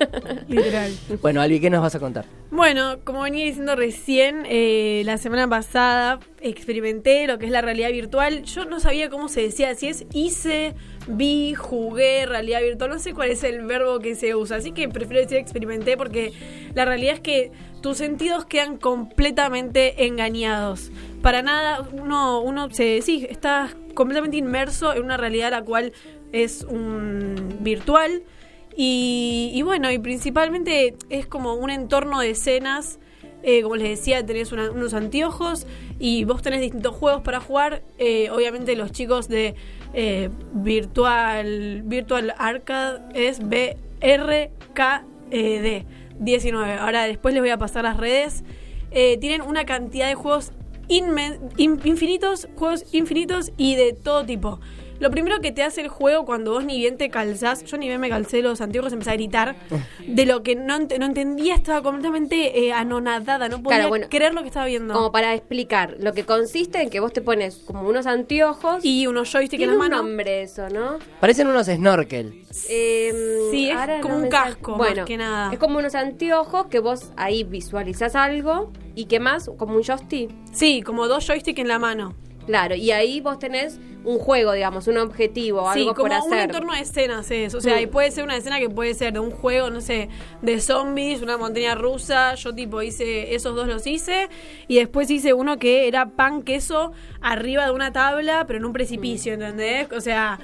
Literal. 0.49 0.93
Bueno, 1.23 1.41
Albi, 1.41 1.61
¿qué 1.61 1.71
nos 1.71 1.81
vas 1.81 1.95
a 1.95 2.01
contar? 2.01 2.25
Bueno, 2.51 2.99
como 3.05 3.23
venía 3.23 3.45
diciendo 3.45 3.77
recién, 3.77 4.45
eh, 4.49 5.03
la 5.05 5.19
semana 5.19 5.49
pasada 5.49 6.19
experimenté 6.41 7.27
lo 7.27 7.39
que 7.39 7.47
es 7.47 7.53
la 7.53 7.61
realidad 7.61 7.91
virtual. 7.91 8.43
Yo 8.43 8.65
no 8.65 8.81
sabía 8.81 9.09
cómo 9.09 9.29
se 9.29 9.43
decía, 9.43 9.75
si 9.77 9.87
es 9.87 10.05
hice, 10.13 10.75
vi, 11.07 11.55
jugué, 11.55 12.27
realidad 12.27 12.61
virtual. 12.61 12.91
No 12.91 12.99
sé 12.99 13.15
cuál 13.15 13.31
es 13.31 13.45
el 13.45 13.65
verbo 13.67 14.01
que 14.01 14.17
se 14.17 14.35
usa, 14.35 14.57
así 14.57 14.73
que 14.73 14.89
prefiero 14.89 15.23
decir 15.23 15.39
experimenté 15.39 15.97
porque 15.97 16.33
la 16.75 16.85
realidad 16.85 17.15
es 17.15 17.21
que 17.21 17.53
tus 17.83 17.99
sentidos 17.99 18.47
quedan 18.47 18.79
completamente 18.79 20.07
engañados. 20.07 20.91
Para 21.23 21.43
nada, 21.43 21.89
uno, 21.93 22.41
uno 22.41 22.69
se, 22.73 23.01
sí, 23.03 23.27
está 23.31 23.71
completamente 23.95 24.37
inmerso 24.37 24.93
en 24.93 25.05
una 25.05 25.17
realidad 25.17 25.53
la 25.53 25.63
cual 25.63 25.93
es 26.33 26.65
un 26.65 27.59
virtual. 27.61 28.23
Y, 28.79 29.63
bueno, 29.63 29.91
y 29.91 29.99
principalmente 29.99 30.95
es 31.09 31.27
como 31.27 31.55
un 31.55 31.71
entorno 31.71 32.21
de 32.21 32.31
escenas. 32.31 32.99
eh, 33.43 33.63
como 33.63 33.77
les 33.77 33.91
decía, 33.91 34.27
tenés 34.27 34.51
unos 34.53 34.93
anteojos 34.93 35.67
y 36.01 36.25
vos 36.25 36.43
tenés 36.43 36.61
distintos 36.61 36.95
juegos 36.97 37.23
para 37.23 37.41
jugar. 37.41 37.83
Eh, 37.99 38.29
obviamente 38.31 38.75
los 38.77 38.91
chicos 38.93 39.29
de 39.29 39.55
eh, 39.95 40.31
Virtual, 40.53 41.83
Virtual 41.85 42.35
Arcade 42.37 43.03
es 43.15 43.39
BRKD 43.41 44.51
19. 46.19 46.73
Ahora 46.75 47.05
después 47.05 47.35
les 47.35 47.43
voy 47.43 47.51
a 47.51 47.59
pasar 47.59 47.85
las 47.85 47.97
redes. 47.97 48.43
Tienen 49.21 49.43
una 49.43 49.65
cantidad 49.65 50.09
de 50.09 50.15
juegos 50.15 50.53
infinitos, 50.89 52.49
juegos 52.57 52.85
infinitos 52.93 53.53
y 53.57 53.77
de 53.77 53.93
todo 53.93 54.25
tipo. 54.25 54.59
Lo 54.99 55.11
primero 55.11 55.41
que 55.41 55.53
te 55.53 55.63
hace 55.63 55.81
el 55.83 55.89
juego 55.89 56.25
cuando 56.25 56.53
vos 56.53 56.65
ni 56.65 56.79
bien 56.79 56.97
te 56.97 57.11
calzás, 57.11 57.65
yo 57.65 57.77
ni 57.77 57.89
bien 57.89 58.01
me 58.01 58.09
calcé 58.09 58.43
los 58.43 58.61
anteojos, 58.61 58.93
empecé 58.93 59.11
a 59.11 59.15
gritar 59.15 59.57
de 60.07 60.27
lo 60.27 60.43
que 60.43 60.57
no, 60.57 60.79
ent- 60.79 60.99
no 60.99 61.07
entendía, 61.07 61.55
estaba 61.55 61.83
completamente 61.83 62.67
eh, 62.67 62.73
anonadada, 62.73 63.49
no 63.49 63.63
podía 63.63 63.77
Claro, 63.79 63.89
bueno, 63.91 64.07
creer 64.09 64.35
lo 64.35 64.41
que 64.43 64.49
estaba 64.49 64.67
viendo. 64.67 64.95
Como 64.95 65.13
para 65.13 65.35
explicar, 65.35 65.97
lo 66.01 66.13
que 66.13 66.25
consiste 66.25 66.81
en 66.83 66.91
que 66.91 67.01
vos 67.01 67.13
te 67.13 67.21
pones 67.21 67.57
como 67.67 67.89
unos 67.89 68.07
anteojos 68.07 68.85
y 68.85 69.07
unos 69.07 69.31
joysticks 69.33 69.55
en 69.55 69.59
tiene 69.59 69.67
la 69.73 69.73
un 69.75 69.79
mano. 69.79 69.97
nombre 70.03 70.43
eso, 70.43 70.69
¿no? 70.71 70.99
Parecen 71.21 71.47
unos 71.49 71.67
snorkel. 71.67 72.43
Eh, 72.69 73.49
Sí, 73.51 73.69
es 73.71 73.77
como 74.03 74.17
no 74.17 74.23
un 74.25 74.29
casco, 74.29 74.71
más 74.73 74.79
Bueno, 74.79 75.05
que 75.05 75.17
nada. 75.17 75.53
Es 75.53 75.59
como 75.59 75.79
unos 75.79 75.95
anteojos 75.95 76.67
que 76.67 76.79
vos 76.81 77.13
ahí 77.17 77.45
visualizás 77.45 78.15
algo 78.17 78.73
y 78.95 79.05
que 79.07 79.21
más, 79.21 79.51
como 79.59 79.77
un 79.77 79.83
joystick. 79.83 80.31
Sí, 80.53 80.83
como 80.83 81.07
dos 81.07 81.27
joysticks 81.27 81.61
en 81.61 81.69
la 81.69 81.79
mano. 81.79 82.15
Claro, 82.47 82.75
y 82.77 82.93
ahí 82.93 83.21
vos 83.21 83.39
tenés 83.41 83.81
un 84.05 84.19
juego, 84.21 84.53
digamos, 84.53 84.87
un 84.87 84.99
objetivo, 84.99 85.69
Sí, 85.73 85.81
algo 85.81 85.95
como 85.95 86.09
por 86.09 86.13
hacer. 86.17 86.33
un 86.33 86.39
entorno 86.39 86.73
de 86.75 86.81
escenas 86.81 87.29
es. 87.33 87.55
O 87.55 87.61
sea, 87.61 87.77
Mm. 87.77 87.81
y 87.83 87.87
puede 87.89 88.11
ser 88.13 88.23
una 88.23 88.37
escena 88.37 88.61
que 88.61 88.71
puede 88.71 88.95
ser 88.95 89.13
de 89.13 89.19
un 89.19 89.33
juego, 89.33 89.69
no 89.71 89.81
sé, 89.81 90.09
de 90.43 90.61
zombies, 90.61 91.23
una 91.23 91.37
montaña 91.37 91.75
rusa. 91.75 92.35
Yo 92.37 92.55
tipo 92.55 92.81
hice, 92.83 93.35
esos 93.35 93.57
dos 93.57 93.67
los 93.67 93.85
hice. 93.87 94.29
Y 94.69 94.77
después 94.77 95.11
hice 95.11 95.33
uno 95.35 95.59
que 95.59 95.89
era 95.89 96.07
pan 96.11 96.43
queso 96.43 96.93
arriba 97.21 97.65
de 97.65 97.73
una 97.73 97.93
tabla, 97.93 98.45
pero 98.47 98.61
en 98.61 98.65
un 98.65 98.73
precipicio, 98.73 99.33
¿entendés? 99.35 99.91
O 99.91 100.01
sea, 100.01 100.39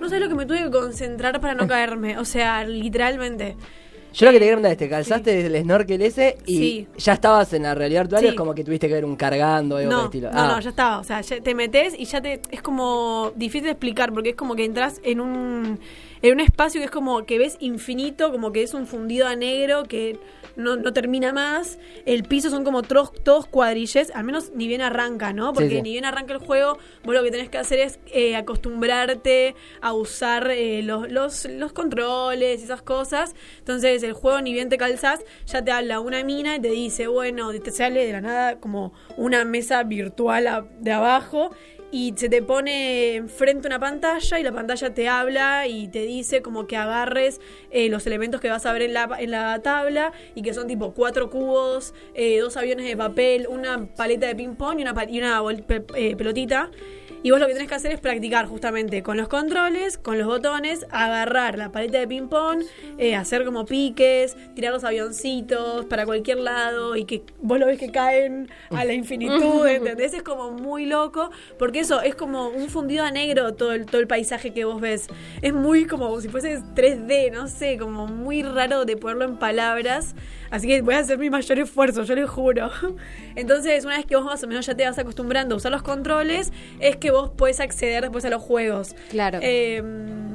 no 0.00 0.08
sé 0.08 0.20
lo 0.20 0.28
que 0.28 0.34
me 0.36 0.46
tuve 0.46 0.62
que 0.62 0.70
concentrar 0.70 1.40
para 1.40 1.54
no 1.54 1.66
caerme. 1.68 2.16
O 2.18 2.24
sea, 2.24 2.62
literalmente. 2.64 3.56
Yo 4.12 4.26
lo 4.26 4.32
que 4.32 4.38
te 4.38 4.44
quería 4.44 4.54
preguntar 4.54 4.72
es, 4.72 4.78
te 4.78 4.88
calzaste 4.88 5.42
del 5.48 5.62
snorkel 5.62 6.02
ese 6.02 6.36
y 6.46 6.56
Sí. 6.58 6.88
ya 6.98 7.12
estabas 7.12 7.52
en 7.52 7.62
la 7.62 7.74
realidad 7.74 8.02
virtual, 8.02 8.22
Sí. 8.22 8.28
es 8.28 8.34
como 8.34 8.54
que 8.54 8.64
tuviste 8.64 8.88
que 8.88 8.94
ver 8.94 9.04
un 9.04 9.14
cargando 9.16 9.76
o 9.76 9.78
algo 9.78 9.90
por 9.90 9.96
el 9.96 10.00
No, 10.02 10.04
estilo. 10.06 10.30
no, 10.32 10.38
Ah. 10.40 10.48
no, 10.56 10.60
ya 10.60 10.70
estaba. 10.70 10.98
O 10.98 11.04
sea, 11.04 11.20
ya 11.20 11.40
te 11.40 11.54
metes 11.54 11.94
y 11.98 12.04
ya 12.06 12.20
te. 12.20 12.40
Es 12.50 12.62
como 12.62 13.32
difícil 13.36 13.64
de 13.64 13.70
explicar 13.70 14.12
porque 14.12 14.30
es 14.30 14.36
como 14.36 14.54
que 14.56 14.64
entras 14.64 15.00
en 15.04 15.20
un. 15.20 15.78
En 16.22 16.32
un 16.34 16.40
espacio 16.40 16.80
que 16.80 16.84
es 16.86 16.90
como 16.90 17.24
que 17.24 17.38
ves 17.38 17.56
infinito, 17.60 18.30
como 18.30 18.52
que 18.52 18.62
es 18.62 18.74
un 18.74 18.86
fundido 18.86 19.26
a 19.26 19.36
negro 19.36 19.84
que 19.84 20.18
no, 20.56 20.76
no 20.76 20.92
termina 20.92 21.32
más. 21.32 21.78
El 22.06 22.24
piso 22.24 22.50
son 22.50 22.64
como 22.64 22.82
tros- 22.82 23.12
todos 23.22 23.46
cuadrilles, 23.46 24.10
al 24.14 24.24
menos 24.24 24.52
ni 24.54 24.66
bien 24.68 24.80
arranca, 24.82 25.32
¿no? 25.32 25.52
Porque 25.52 25.68
Sí, 25.70 25.76
sí. 25.76 25.82
ni 25.82 25.92
bien 25.92 26.04
arranca 26.04 26.32
el 26.34 26.40
juego, 26.40 26.78
vos 27.04 27.14
lo 27.14 27.22
que 27.22 27.30
tenés 27.30 27.48
que 27.48 27.58
hacer 27.58 27.78
es 27.80 27.98
eh, 28.06 28.36
acostumbrarte 28.36 29.54
a 29.80 29.92
usar 29.92 30.50
eh, 30.50 30.82
los, 30.82 31.10
los, 31.10 31.44
los 31.46 31.72
controles 31.72 32.60
y 32.60 32.64
esas 32.64 32.82
cosas. 32.82 33.34
Entonces 33.58 34.02
el 34.02 34.12
juego 34.12 34.40
ni 34.40 34.52
bien 34.52 34.68
te 34.68 34.78
calzás, 34.78 35.20
ya 35.46 35.64
te 35.64 35.70
habla 35.72 36.00
una 36.00 36.22
mina 36.24 36.56
y 36.56 36.60
te 36.60 36.70
dice, 36.70 37.06
bueno, 37.06 37.52
te 37.52 37.70
sale 37.70 38.06
de 38.06 38.12
la 38.12 38.20
nada 38.20 38.56
como 38.60 38.92
una 39.16 39.44
mesa 39.44 39.82
virtual 39.82 40.46
a- 40.46 40.66
de 40.80 40.92
abajo 40.92 41.50
y 41.92 42.14
se 42.16 42.28
te 42.28 42.42
pone 42.42 43.16
enfrente 43.16 43.66
una 43.66 43.78
pantalla 43.80 44.38
y 44.38 44.42
la 44.42 44.52
pantalla 44.52 44.94
te 44.94 45.08
habla 45.08 45.66
y 45.66 45.88
te 45.88 46.02
dice 46.02 46.42
como 46.42 46.66
que 46.66 46.76
agarres 46.76 47.40
eh, 47.70 47.88
los 47.88 48.06
elementos 48.06 48.40
que 48.40 48.48
vas 48.48 48.64
a 48.66 48.72
ver 48.72 48.82
en 48.82 48.94
la, 48.94 49.08
en 49.18 49.30
la 49.30 49.60
tabla 49.60 50.12
y 50.34 50.42
que 50.42 50.54
son 50.54 50.66
tipo 50.66 50.92
cuatro 50.94 51.30
cubos, 51.30 51.94
eh, 52.14 52.38
dos 52.38 52.56
aviones 52.56 52.86
de 52.86 52.96
papel, 52.96 53.46
una 53.48 53.86
paleta 53.94 54.26
de 54.26 54.34
ping 54.36 54.54
pong 54.54 54.78
y 54.78 54.82
una, 54.82 54.94
y 55.08 55.18
una 55.18 55.42
eh, 55.96 56.16
pelotita. 56.16 56.70
Y 57.22 57.30
vos 57.30 57.38
lo 57.38 57.46
que 57.46 57.52
tenés 57.52 57.68
que 57.68 57.74
hacer 57.74 57.92
es 57.92 58.00
practicar 58.00 58.46
justamente 58.46 59.02
con 59.02 59.18
los 59.18 59.28
controles, 59.28 59.98
con 59.98 60.16
los 60.16 60.26
botones, 60.26 60.86
agarrar 60.90 61.58
la 61.58 61.70
paleta 61.70 61.98
de 61.98 62.08
ping 62.08 62.28
pong, 62.28 62.62
eh, 62.96 63.14
hacer 63.14 63.44
como 63.44 63.66
piques, 63.66 64.36
tirar 64.54 64.72
los 64.72 64.84
avioncitos 64.84 65.84
para 65.84 66.06
cualquier 66.06 66.38
lado 66.38 66.96
y 66.96 67.04
que 67.04 67.22
vos 67.42 67.58
lo 67.58 67.66
ves 67.66 67.78
que 67.78 67.90
caen 67.90 68.48
a 68.70 68.86
la 68.86 68.94
infinitud, 68.94 69.66
¿entendés? 69.68 70.14
Es 70.14 70.22
como 70.22 70.50
muy 70.50 70.86
loco, 70.86 71.30
porque 71.58 71.80
eso 71.80 72.00
es 72.00 72.14
como 72.14 72.48
un 72.48 72.70
fundido 72.70 73.04
a 73.04 73.10
negro 73.10 73.52
todo 73.54 73.72
el, 73.72 73.84
todo 73.84 74.00
el 74.00 74.06
paisaje 74.06 74.54
que 74.54 74.64
vos 74.64 74.80
ves. 74.80 75.08
Es 75.42 75.52
muy 75.52 75.84
como 75.84 76.18
si 76.22 76.28
fuese 76.30 76.58
3D, 76.74 77.32
no 77.32 77.48
sé, 77.48 77.76
como 77.76 78.06
muy 78.06 78.42
raro 78.42 78.86
de 78.86 78.96
ponerlo 78.96 79.26
en 79.26 79.36
palabras. 79.36 80.14
Así 80.50 80.66
que 80.66 80.82
voy 80.82 80.94
a 80.94 80.98
hacer 80.98 81.16
mi 81.18 81.30
mayor 81.30 81.58
esfuerzo, 81.60 82.02
yo 82.04 82.14
les 82.16 82.28
juro. 82.28 82.70
Entonces, 83.36 83.84
una 83.84 83.96
vez 83.96 84.06
que 84.06 84.16
vos 84.16 84.24
más 84.24 84.42
o 84.42 84.46
menos 84.48 84.66
ya 84.66 84.74
te 84.74 84.84
vas 84.84 84.98
acostumbrando 84.98 85.54
a 85.54 85.58
usar 85.58 85.70
los 85.70 85.82
controles, 85.82 86.52
es 86.80 86.96
que 86.96 87.10
vos 87.10 87.30
podés 87.30 87.60
acceder 87.60 88.02
después 88.02 88.24
a 88.24 88.30
los 88.30 88.42
juegos. 88.42 88.94
Claro. 89.10 89.38
Eh, 89.42 89.82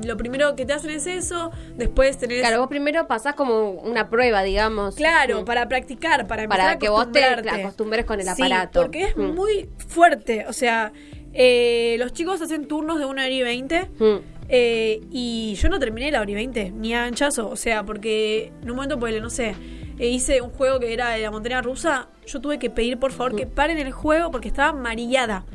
lo 0.05 0.15
primero 0.17 0.55
que 0.55 0.65
te 0.65 0.73
hacen 0.73 0.91
es 0.91 1.05
eso, 1.07 1.51
después 1.75 2.17
tenés... 2.17 2.39
Claro, 2.41 2.59
vos 2.59 2.67
primero 2.69 3.07
pasás 3.07 3.35
como 3.35 3.71
una 3.71 4.09
prueba, 4.09 4.43
digamos. 4.43 4.95
Claro, 4.95 5.41
Mm. 5.41 5.45
para 5.45 5.67
practicar, 5.67 6.27
para 6.27 6.43
empezar 6.43 6.61
Para 6.65 6.71
a 6.73 6.79
que 6.79 6.89
vos 6.89 7.11
te 7.11 7.23
acostumbres 7.23 8.05
con 8.05 8.19
el 8.19 8.25
Sí, 8.27 8.31
aparato. 8.43 8.81
porque 8.81 9.03
es 9.05 9.17
Mm. 9.17 9.33
muy 9.33 9.67
fuerte. 9.87 10.45
O 10.47 10.53
sea, 10.53 10.93
eh, 11.33 11.95
los 11.99 12.13
chicos 12.13 12.41
hacen 12.41 12.67
turnos 12.67 12.99
de 12.99 13.05
una 13.05 13.23
hora 13.23 13.29
y 13.31 13.41
veinte. 13.43 13.89
Mm. 13.99 14.15
eh, 14.47 15.01
y 15.09 15.55
yo 15.55 15.69
no 15.69 15.79
terminé 15.79 16.11
la 16.11 16.21
hora 16.21 16.29
y 16.29 16.35
veinte, 16.35 16.69
ni 16.71 16.93
a 16.93 17.03
anchazo. 17.05 17.49
O 17.49 17.55
sea, 17.55 17.83
porque 17.83 18.51
en 18.61 18.69
un 18.69 18.75
momento, 18.75 18.99
pues, 18.99 19.19
no 19.19 19.31
sé, 19.31 19.55
eh, 19.97 20.07
hice 20.07 20.41
un 20.41 20.49
juego 20.49 20.79
que 20.79 20.93
era 20.93 21.11
de 21.11 21.21
la 21.21 21.31
montaña 21.31 21.61
rusa. 21.61 22.07
Yo 22.25 22.41
tuve 22.41 22.59
que 22.59 22.69
pedir, 22.69 22.99
por 22.99 23.11
favor, 23.11 23.35
que 23.35 23.47
paren 23.47 23.77
el 23.77 23.91
juego 23.91 24.31
porque 24.31 24.47
estaba 24.47 24.73
mareada. 24.73 25.45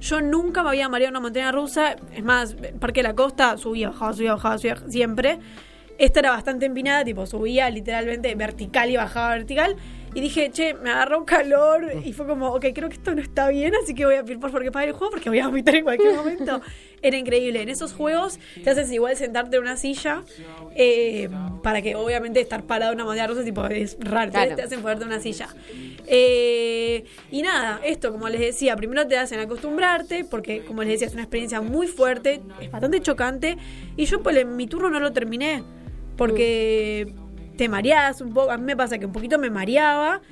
Yo 0.00 0.22
nunca 0.22 0.62
me 0.62 0.70
había 0.70 0.88
mareado 0.88 1.10
en 1.10 1.16
una 1.16 1.20
montaña 1.20 1.52
rusa. 1.52 1.96
Es 2.14 2.24
más, 2.24 2.56
Parque 2.78 3.02
de 3.02 3.08
la 3.08 3.14
Costa, 3.14 3.56
subía, 3.58 3.90
bajaba, 3.90 4.12
subía, 4.14 4.32
bajaba, 4.34 4.58
subía, 4.58 4.76
siempre. 4.88 5.38
Esta 5.98 6.20
era 6.20 6.30
bastante 6.30 6.64
empinada, 6.64 7.04
tipo 7.04 7.26
subía 7.26 7.68
literalmente 7.68 8.34
vertical 8.34 8.88
y 8.88 8.96
bajaba 8.96 9.34
vertical. 9.34 9.76
Y 10.12 10.20
dije, 10.20 10.50
che, 10.50 10.74
me 10.74 10.90
agarró 10.90 11.24
calor 11.24 11.84
y 12.04 12.12
fue 12.12 12.26
como, 12.26 12.48
ok, 12.48 12.66
creo 12.74 12.88
que 12.88 12.96
esto 12.96 13.14
no 13.14 13.20
está 13.22 13.48
bien, 13.48 13.72
así 13.82 13.94
que 13.94 14.04
voy 14.06 14.16
a 14.16 14.22
pedir 14.24 14.40
por 14.40 14.50
favor 14.50 14.64
que 14.64 14.72
pague 14.72 14.88
el 14.88 14.92
juego 14.92 15.10
porque 15.12 15.28
voy 15.28 15.38
a 15.38 15.46
vomitar 15.46 15.74
en 15.76 15.84
cualquier 15.84 16.14
momento. 16.16 16.60
Era 17.02 17.16
increíble. 17.16 17.62
En 17.62 17.70
esos 17.70 17.94
juegos 17.94 18.38
te 18.62 18.68
haces 18.68 18.92
igual 18.92 19.16
sentarte 19.16 19.56
en 19.56 19.62
una 19.62 19.78
silla 19.78 20.22
eh, 20.76 21.30
para 21.62 21.80
que 21.80 21.94
obviamente 21.94 22.40
estar 22.40 22.64
parado 22.64 22.92
en 22.92 22.96
una 22.96 23.04
montaña 23.06 23.26
rusa 23.26 23.42
tipo, 23.42 23.64
es 23.66 23.96
raro, 24.00 24.30
Claro. 24.32 24.54
te 24.54 24.62
hacen 24.62 24.82
ponerte 24.82 25.04
en 25.04 25.08
una 25.08 25.20
silla. 25.20 25.48
Eh, 26.06 27.04
y 27.30 27.40
nada, 27.40 27.80
esto 27.84 28.12
como 28.12 28.28
les 28.28 28.40
decía, 28.40 28.76
primero 28.76 29.06
te 29.06 29.16
hacen 29.16 29.40
acostumbrarte 29.40 30.24
porque 30.24 30.62
como 30.64 30.82
les 30.82 30.92
decía 30.92 31.06
es 31.06 31.14
una 31.14 31.22
experiencia 31.22 31.62
muy 31.62 31.86
fuerte, 31.86 32.42
es 32.60 32.70
bastante 32.70 33.00
chocante 33.00 33.56
y 33.96 34.04
yo 34.04 34.22
pues 34.22 34.36
en 34.36 34.56
mi 34.56 34.66
turno 34.66 34.90
no 34.90 35.00
lo 35.00 35.12
terminé 35.12 35.62
porque 36.16 37.14
te 37.60 37.68
mareas 37.68 38.22
un 38.22 38.32
poco, 38.32 38.50
a 38.50 38.56
mí 38.56 38.64
me 38.64 38.74
pasa 38.74 38.96
que 38.98 39.04
un 39.04 39.12
poquito 39.12 39.38
me 39.38 39.50
mareaba. 39.50 40.22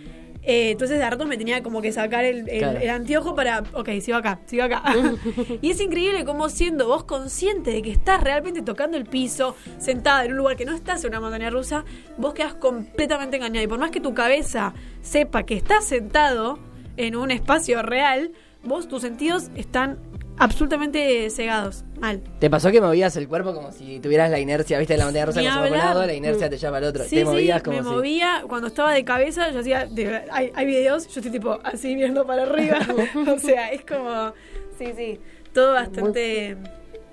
eh, 0.43 0.71
entonces 0.71 0.97
de 0.99 1.05
a 1.05 1.11
ratos 1.11 1.27
me 1.29 1.37
tenía 1.37 1.63
como 1.63 1.83
que 1.83 1.93
sacar 1.93 2.25
el, 2.25 2.49
el- 2.49 2.59
Claro. 2.61 2.79
el 2.81 2.89
anteojo 2.89 3.35
para, 3.35 3.65
ok, 3.75 3.91
sigo 4.01 4.17
acá, 4.17 4.41
sigo 4.47 4.63
acá. 4.65 4.83
y 5.61 5.71
es 5.71 5.79
increíble 5.81 6.25
cómo 6.25 6.49
siendo 6.49 6.87
vos 6.89 7.05
consciente 7.05 7.71
de 7.73 7.83
que 7.83 7.91
estás 7.91 8.23
realmente 8.23 8.63
tocando 8.63 8.97
el 8.97 9.05
piso, 9.05 9.55
sentada 9.79 10.25
en 10.25 10.31
un 10.33 10.39
lugar 10.39 10.57
que 10.57 10.65
no 10.65 10.73
estás 10.75 11.05
en 11.05 11.11
una 11.11 11.21
montaña 11.21 11.51
rusa, 11.51 11.85
vos 12.17 12.33
quedas 12.33 12.55
completamente 12.55 13.37
engañado. 13.37 13.63
Y 13.65 13.69
por 13.69 13.79
más 13.79 13.91
que 13.91 14.01
tu 14.01 14.15
cabeza 14.15 14.73
sepa 15.03 15.43
que 15.43 15.55
estás 15.55 15.85
sentado 15.85 16.59
en 16.97 17.15
un 17.15 17.31
espacio 17.31 17.83
real, 17.83 18.31
vos, 18.65 18.89
tus 18.89 19.03
sentidos 19.03 19.51
están 19.55 19.99
absolutamente 20.39 21.29
cegados. 21.31 21.85
Mal. 22.01 22.21
¿Te 22.39 22.49
pasó 22.49 22.71
que 22.71 22.81
movías 22.81 23.17
el 23.17 23.27
cuerpo 23.29 23.55
como 23.55 23.73
si 23.73 23.99
tuvieras 24.01 24.31
la 24.31 24.39
inercia, 24.39 24.79
viste, 24.79 24.95
de 24.95 24.99
la 24.99 25.05
montaña 25.05 25.27
rusa 25.27 25.41
que 25.41 25.47
se 25.47 25.53
un 25.53 25.59
hablar. 25.59 25.85
lado, 25.85 26.07
la 26.07 26.15
inercia 26.15 26.49
te 26.49 26.57
lleva 26.59 26.79
al 26.79 26.85
otro? 26.85 27.05
Sí, 27.05 27.11
te 27.11 27.19
sí, 27.19 27.25
movías 27.25 27.63
como 27.63 27.77
me 27.79 27.83
si... 27.83 27.89
movía. 27.89 28.45
Cuando 28.49 28.69
estaba 28.69 28.93
de 28.93 29.05
cabeza, 29.05 29.51
yo 29.51 29.61
hacía. 29.61 29.87
de- 29.87 30.23
hay, 30.31 30.53
hay 30.55 30.67
videos, 30.67 31.09
yo 31.09 31.21
estoy 31.21 31.33
tipo 31.33 31.59
así 31.65 31.95
viendo 31.95 32.27
para 32.27 32.45
arriba. 32.45 32.79
o 33.35 33.39
sea, 33.39 33.71
es 33.71 33.85
como. 33.85 34.33
Sí, 34.79 34.93
sí. 34.97 35.21
Todo 35.53 35.73
bastante 35.73 36.57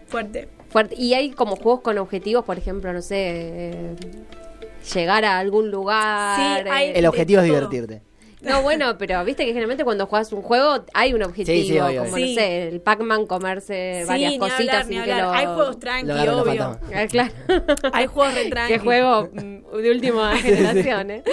fuerte. 0.07 0.49
Fuerte. 0.69 0.95
Y 0.95 1.13
hay 1.13 1.31
como 1.31 1.55
juegos 1.55 1.81
con 1.81 1.97
objetivos, 1.97 2.43
por 2.45 2.57
ejemplo, 2.57 2.91
no 2.93 3.01
sé, 3.01 3.15
eh, 3.17 3.95
llegar 4.93 5.25
a 5.25 5.39
algún 5.39 5.71
lugar. 5.71 6.35
Sí, 6.63 6.69
hay- 6.69 6.89
eh, 6.89 6.93
El 6.99 7.05
objetivo 7.07 7.39
es 7.41 7.45
divertirte. 7.45 8.01
No, 8.45 8.61
bueno, 8.61 8.97
pero 8.97 9.23
viste 9.25 9.43
que 9.43 9.49
generalmente 9.49 9.83
cuando 9.83 10.05
juegas 10.07 10.31
un 10.31 10.41
juego 10.41 10.85
hay 10.93 11.13
un 11.13 11.23
objetivo, 11.23 11.57
Sí, 11.57 11.67
sí, 11.67 11.79
obvio, 11.79 12.03
como 12.03 12.13
obvio. 12.15 12.27
no 12.27 12.33
sé, 12.35 12.67
el 12.69 12.81
Pac-Man 12.81 13.25
comerse 13.25 14.01
Sí, 14.03 14.07
varias 14.07 14.31
ni 14.33 14.39
cositas 14.39 14.59
hablar, 14.61 14.85
sin 14.85 14.97
ni 14.99 15.03
que 15.05 15.15
lo... 15.15 15.31
Hay 15.31 15.45
juegos 15.45 15.79
tranqui, 15.79 16.07
Lo 16.25 16.41
obvio. 16.41 16.79
Ah, 16.93 17.05
claro. 17.09 17.33
Hay 17.93 18.07
juegos 18.07 18.35
re 18.35 18.49
tranqui. 18.49 18.73
Qué 18.73 18.79
juego 18.79 19.29
mm, 19.33 19.77
de 19.81 19.91
última 19.91 20.35
generación, 20.37 21.11
¿eh? 21.11 21.23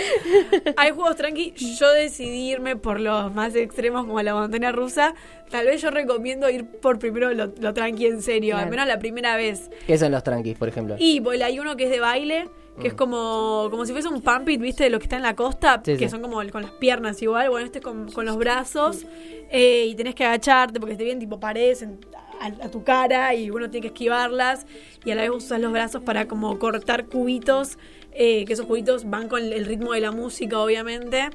Hay 0.76 0.90
juegos 0.90 1.16
tranqui. 1.16 1.54
Yo 1.78 1.92
decidí 1.92 2.50
irme 2.50 2.76
por 2.76 2.98
los 3.00 3.32
más 3.34 3.54
extremos 3.54 4.04
como 4.06 4.20
la 4.22 4.34
montaña 4.34 4.72
rusa. 4.72 5.14
Tal 5.50 5.66
vez 5.66 5.82
yo 5.82 5.90
recomiendo 5.90 6.48
ir 6.48 6.64
por 6.66 6.98
primero 6.98 7.32
lo, 7.34 7.52
lo 7.60 7.74
tranqui 7.74 8.06
en 8.06 8.22
serio, 8.22 8.52
Claro. 8.54 8.64
al 8.64 8.70
menos 8.70 8.86
la 8.86 8.98
primera 8.98 9.36
vez. 9.36 9.70
¿Qué 9.86 9.98
son 9.98 10.12
los 10.12 10.22
tranquis, 10.24 10.56
por 10.56 10.68
ejemplo? 10.68 10.96
Y 10.98 11.20
pues, 11.20 11.40
hay 11.42 11.58
uno 11.58 11.76
que 11.76 11.84
es 11.84 11.90
de 11.90 12.00
baile, 12.00 12.48
que 12.80 12.88
es 12.88 12.94
como, 12.94 13.68
como 13.70 13.84
si 13.86 13.92
fuese 13.92 14.08
un 14.08 14.22
pump 14.22 14.48
it, 14.48 14.60
¿viste? 14.60 14.84
De 14.84 14.90
lo 14.90 14.98
que 14.98 15.04
está 15.04 15.16
en 15.16 15.22
la 15.22 15.36
costa, 15.36 15.82
Sí, 15.84 15.96
que 15.96 16.06
sí. 16.06 16.08
son 16.08 16.22
como 16.22 16.36
con 16.50 16.62
las 16.62 16.70
piernas 16.72 17.20
igual. 17.22 17.50
Bueno, 17.50 17.66
este 17.66 17.78
es 17.78 17.84
con, 17.84 18.10
con 18.10 18.24
los 18.24 18.36
brazos. 18.36 19.04
eh, 19.50 19.86
y 19.88 19.94
tenés 19.94 20.14
que 20.14 20.24
agacharte 20.24 20.80
porque 20.80 20.96
te 20.96 21.04
vienen 21.04 21.20
tipo 21.20 21.38
paredes 21.38 21.82
en- 21.82 21.98
a, 22.40 22.46
a 22.64 22.70
tu 22.70 22.82
cara 22.82 23.34
y 23.34 23.50
uno 23.50 23.70
tiene 23.70 23.82
que 23.82 23.88
esquivarlas. 23.88 24.66
Y 25.04 25.10
a 25.10 25.14
la 25.14 25.22
vez 25.22 25.30
usas 25.30 25.60
los 25.60 25.70
brazos 25.72 26.02
para 26.02 26.26
como 26.26 26.58
cortar 26.58 27.06
cubitos. 27.06 27.76
eh, 28.14 28.44
que 28.44 28.52
esos 28.52 28.66
cubitos 28.66 29.08
van 29.08 29.26
con 29.28 29.42
el 29.42 29.64
ritmo 29.64 29.92
de 29.94 30.00
la 30.00 30.10
música, 30.10 30.58
obviamente. 30.60 31.30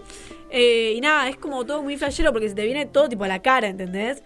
Eh, 0.52 0.93
y 0.95 1.02
nada, 1.02 1.28
es 1.28 1.36
como 1.36 1.65
todo 1.65 1.82
muy 1.82 1.97
flashero 1.97 2.32
porque 2.32 2.50
se 2.50 2.56
te 2.56 2.65
viene 2.65 2.86
todo 2.86 3.10
tipo 3.10 3.23
a 3.23 3.28
la 3.28 3.41
cara, 3.41 3.67
¿entendés? 3.67 4.21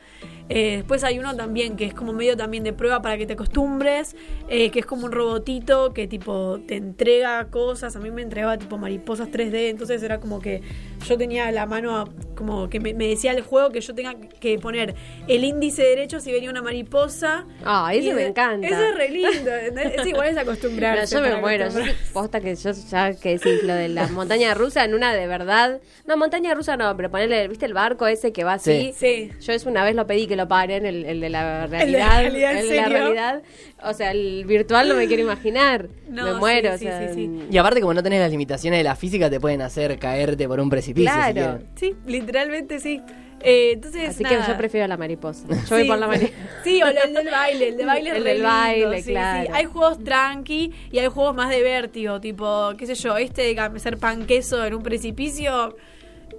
Eh, 0.53 0.75
después 0.75 1.05
hay 1.05 1.17
uno 1.17 1.33
también 1.33 1.77
que 1.77 1.85
es 1.85 1.93
como 1.93 2.11
medio 2.11 2.35
también 2.35 2.65
de 2.65 2.73
prueba 2.73 3.01
para 3.01 3.17
que 3.17 3.25
te 3.25 3.33
acostumbres, 3.33 4.17
eh, 4.49 4.69
que 4.69 4.79
es 4.79 4.85
como 4.85 5.05
un 5.05 5.13
robotito 5.13 5.93
que 5.93 6.07
tipo 6.07 6.59
te 6.67 6.75
entrega 6.75 7.45
cosas. 7.45 7.95
A 7.95 7.99
mí 7.99 8.11
me 8.11 8.21
entregaba 8.21 8.57
tipo 8.57 8.77
mariposas 8.77 9.29
3D, 9.29 9.69
entonces 9.69 10.03
era 10.03 10.19
como 10.19 10.41
que 10.41 10.61
yo 11.07 11.17
tenía 11.17 11.51
la 11.51 11.65
mano 11.65 12.05
como 12.35 12.69
que 12.69 12.79
me, 12.79 12.93
me 12.93 13.07
decía 13.07 13.31
el 13.31 13.41
juego 13.41 13.71
que 13.71 13.81
yo 13.81 13.93
tenga 13.93 14.15
que 14.39 14.57
poner 14.57 14.95
el 15.27 15.43
índice 15.43 15.83
derecho 15.83 16.19
si 16.19 16.31
venía 16.31 16.49
una 16.49 16.61
mariposa. 16.61 17.45
Ah, 17.63 17.91
ese 17.93 18.13
me 18.13 18.25
encanta. 18.25 18.67
Ese 18.67 18.89
es 18.89 18.95
re 18.95 19.09
lindo. 19.09 19.51
Ese 19.53 20.09
igual 20.09 20.29
es 20.29 20.37
acostumbrarse. 20.37 21.15
yo 21.15 21.21
me 21.21 21.35
muero, 21.35 21.69
yo 21.69 21.79
posta 22.13 22.41
que 22.41 22.55
yo 22.55 22.71
ya 22.71 23.13
que 23.13 23.37
decís 23.37 23.63
lo 23.63 23.73
de 23.73 23.89
la 23.89 24.07
montaña 24.07 24.53
rusa 24.53 24.83
en 24.85 24.93
una 24.95 25.13
de 25.13 25.27
verdad. 25.27 25.81
No, 26.05 26.17
montaña 26.17 26.53
rusa 26.53 26.77
no, 26.77 26.95
pero 26.97 27.11
ponerle, 27.11 27.47
¿viste 27.47 27.65
el 27.65 27.73
barco 27.73 28.07
ese 28.07 28.31
que 28.31 28.43
va 28.43 28.53
así? 28.53 28.93
Sí. 28.95 29.31
Yo 29.41 29.53
es 29.53 29.65
una 29.65 29.83
vez 29.83 29.95
lo 29.95 30.07
pedí 30.07 30.27
que 30.27 30.35
lo 30.35 30.47
paren, 30.47 30.85
el, 30.85 31.05
el 31.05 31.19
de 31.21 31.29
la 31.29 31.67
de 31.67 31.67
la 31.67 31.67
realidad. 31.67 32.21
realidad, 32.21 32.51
¿en 32.51 32.57
el 32.57 32.69
de 32.69 32.75
la 32.75 32.89
realidad. 32.89 33.43
O 33.83 33.93
sea, 33.93 34.11
el 34.11 34.45
virtual 34.45 34.87
no 34.89 34.95
me 34.95 35.07
quiero 35.07 35.23
imaginar. 35.23 35.87
No, 36.11 36.25
me 36.25 36.33
muero, 36.33 36.77
sí, 36.77 36.85
o 36.85 36.89
sea, 36.89 37.07
sí, 37.07 37.13
sí. 37.13 37.47
Y 37.49 37.57
aparte, 37.57 37.79
como 37.79 37.93
no 37.93 38.03
tenés 38.03 38.19
las 38.19 38.29
limitaciones 38.31 38.79
de 38.79 38.83
la 38.83 38.97
física, 38.97 39.29
te 39.29 39.39
pueden 39.39 39.61
hacer 39.61 39.97
caerte 39.97 40.45
por 40.45 40.59
un 40.59 40.69
precipicio. 40.69 41.09
si 41.09 41.15
Claro. 41.17 41.33
quieren. 41.33 41.67
Sí, 41.75 41.95
literalmente 42.05 42.79
sí. 42.81 43.01
Eh, 43.43 43.71
entonces, 43.73 44.09
Así 44.09 44.23
nada. 44.23 44.45
que 44.45 44.51
yo 44.51 44.57
prefiero 44.57 44.85
la 44.87 44.97
mariposa. 44.97 45.47
Yo 45.69 45.75
voy 45.77 45.87
por 45.87 45.97
la 45.97 46.07
mariposa. 46.07 46.33
Sí, 46.65 46.81
o 46.83 46.87
el 46.87 46.95
del 47.13 47.29
baile, 47.31 47.69
el 47.69 47.77
de 47.77 47.85
baile 47.85 48.09
es 48.11 48.15
El 48.17 48.23
del 48.25 48.41
baile, 48.43 48.97
sí, 48.97 49.03
sí. 49.03 49.09
claro. 49.11 49.49
Hay 49.53 49.65
juegos 49.65 50.03
tranqui 50.03 50.71
y 50.91 50.99
hay 50.99 51.07
juegos 51.07 51.33
más 51.33 51.49
de 51.49 51.63
vértigo, 51.63 52.19
tipo, 52.21 52.73
qué 52.77 52.85
sé 52.85 52.95
yo, 52.95 53.15
este 53.17 53.41
de 53.53 53.59
hacer 53.59 53.97
pan 53.97 54.25
queso 54.27 54.63
en 54.65 54.73
un 54.75 54.83
precipicio 54.83 55.75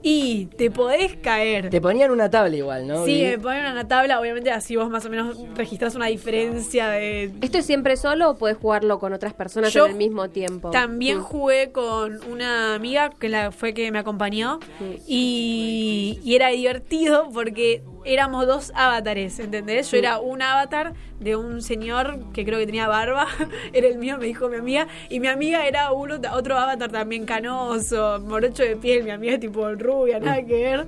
y 0.02 0.46
te 0.56 0.70
podés 0.70 1.16
caer. 1.16 1.70
Te 1.70 1.80
ponían 1.80 2.10
una 2.10 2.28
tabla 2.30 2.56
igual, 2.56 2.86
¿no? 2.86 3.04
Sí, 3.04 3.22
me 3.22 3.38
ponen 3.38 3.64
una 3.70 3.86
tabla, 3.86 4.20
obviamente 4.20 4.50
así 4.50 4.76
vos 4.76 4.90
más 4.90 5.04
o 5.06 5.10
menos 5.10 5.36
registrás 5.54 5.94
una 5.94 6.06
diferencia 6.06 6.88
de... 6.88 7.30
¿Esto 7.40 7.58
es 7.58 7.66
siempre 7.66 7.96
solo 7.96 8.30
o 8.30 8.36
puedes 8.36 8.56
jugarlo 8.56 8.98
con 8.98 9.12
otras 9.12 9.32
personas 9.34 9.72
Yo 9.72 9.84
en 9.86 9.92
el 9.92 9.96
mismo 9.98 10.28
tiempo? 10.30 10.70
También 10.70 11.18
Mm. 11.18 11.22
jugué 11.22 11.72
con 11.72 12.20
una 12.30 12.74
amiga 12.74 13.10
que 13.10 13.28
la, 13.28 13.52
fue 13.52 13.74
que 13.74 13.90
me 13.92 13.98
acompañó 13.98 14.58
y, 15.06 16.18
y 16.24 16.34
era 16.34 16.48
divertido 16.48 17.28
porque 17.32 17.82
éramos 18.04 18.46
dos 18.46 18.72
avatares, 18.74 19.38
¿entendés? 19.38 19.90
Yo 19.90 19.98
era 19.98 20.18
un 20.20 20.42
avatar 20.42 20.94
de 21.20 21.36
un 21.36 21.62
señor 21.62 22.32
que 22.32 22.44
creo 22.44 22.58
que 22.58 22.66
tenía 22.66 22.88
barba, 22.88 23.26
era 23.72 23.88
el 23.88 23.98
mío, 23.98 24.18
me 24.18 24.26
dijo 24.26 24.48
mi 24.48 24.56
amiga, 24.56 24.88
y 25.08 25.20
mi 25.20 25.28
amiga 25.28 25.66
era 25.66 25.92
uno, 25.92 26.16
otro 26.32 26.58
avatar 26.58 26.90
también 26.90 27.24
canoso, 27.24 28.20
morocho 28.20 28.62
de 28.62 28.76
piel, 28.76 29.04
mi 29.04 29.10
amiga 29.10 29.38
tipo 29.38 29.68
rubia, 29.74 30.20
nada 30.20 30.44
que 30.44 30.54
ver, 30.54 30.86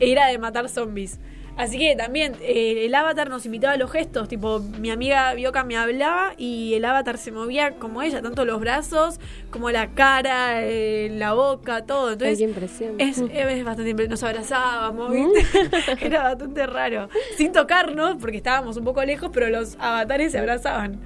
era 0.00 0.28
de 0.28 0.38
matar 0.38 0.68
zombies. 0.68 1.18
Así 1.56 1.78
que 1.78 1.94
también 1.94 2.34
eh, 2.42 2.84
el 2.86 2.94
avatar 2.96 3.30
nos 3.30 3.46
imitaba 3.46 3.76
los 3.76 3.88
gestos, 3.90 4.28
tipo 4.28 4.58
mi 4.80 4.90
amiga 4.90 5.32
Bioka 5.34 5.62
me 5.62 5.76
hablaba 5.76 6.32
y 6.36 6.74
el 6.74 6.84
avatar 6.84 7.16
se 7.16 7.30
movía 7.30 7.72
como 7.76 8.02
ella, 8.02 8.20
tanto 8.22 8.44
los 8.44 8.58
brazos 8.60 9.20
como 9.50 9.70
la 9.70 9.90
cara, 9.94 10.62
eh, 10.64 11.10
la 11.12 11.32
boca, 11.32 11.86
todo. 11.86 12.12
Entonces 12.14 12.40
impresión. 12.40 12.94
es, 12.98 13.18
es 13.18 13.64
bastante 13.64 13.94
impre- 13.94 14.08
nos 14.08 14.22
abrazábamos, 14.24 15.12
¿viste? 15.12 15.44
Era 16.06 16.24
bastante 16.24 16.66
raro. 16.66 17.08
Sin 17.36 17.52
tocarnos, 17.52 18.16
porque 18.20 18.38
estábamos 18.38 18.76
un 18.76 18.84
poco 18.84 19.04
lejos, 19.04 19.30
pero 19.32 19.48
los 19.48 19.76
avatares 19.78 20.32
se 20.32 20.38
abrazaban. 20.38 20.98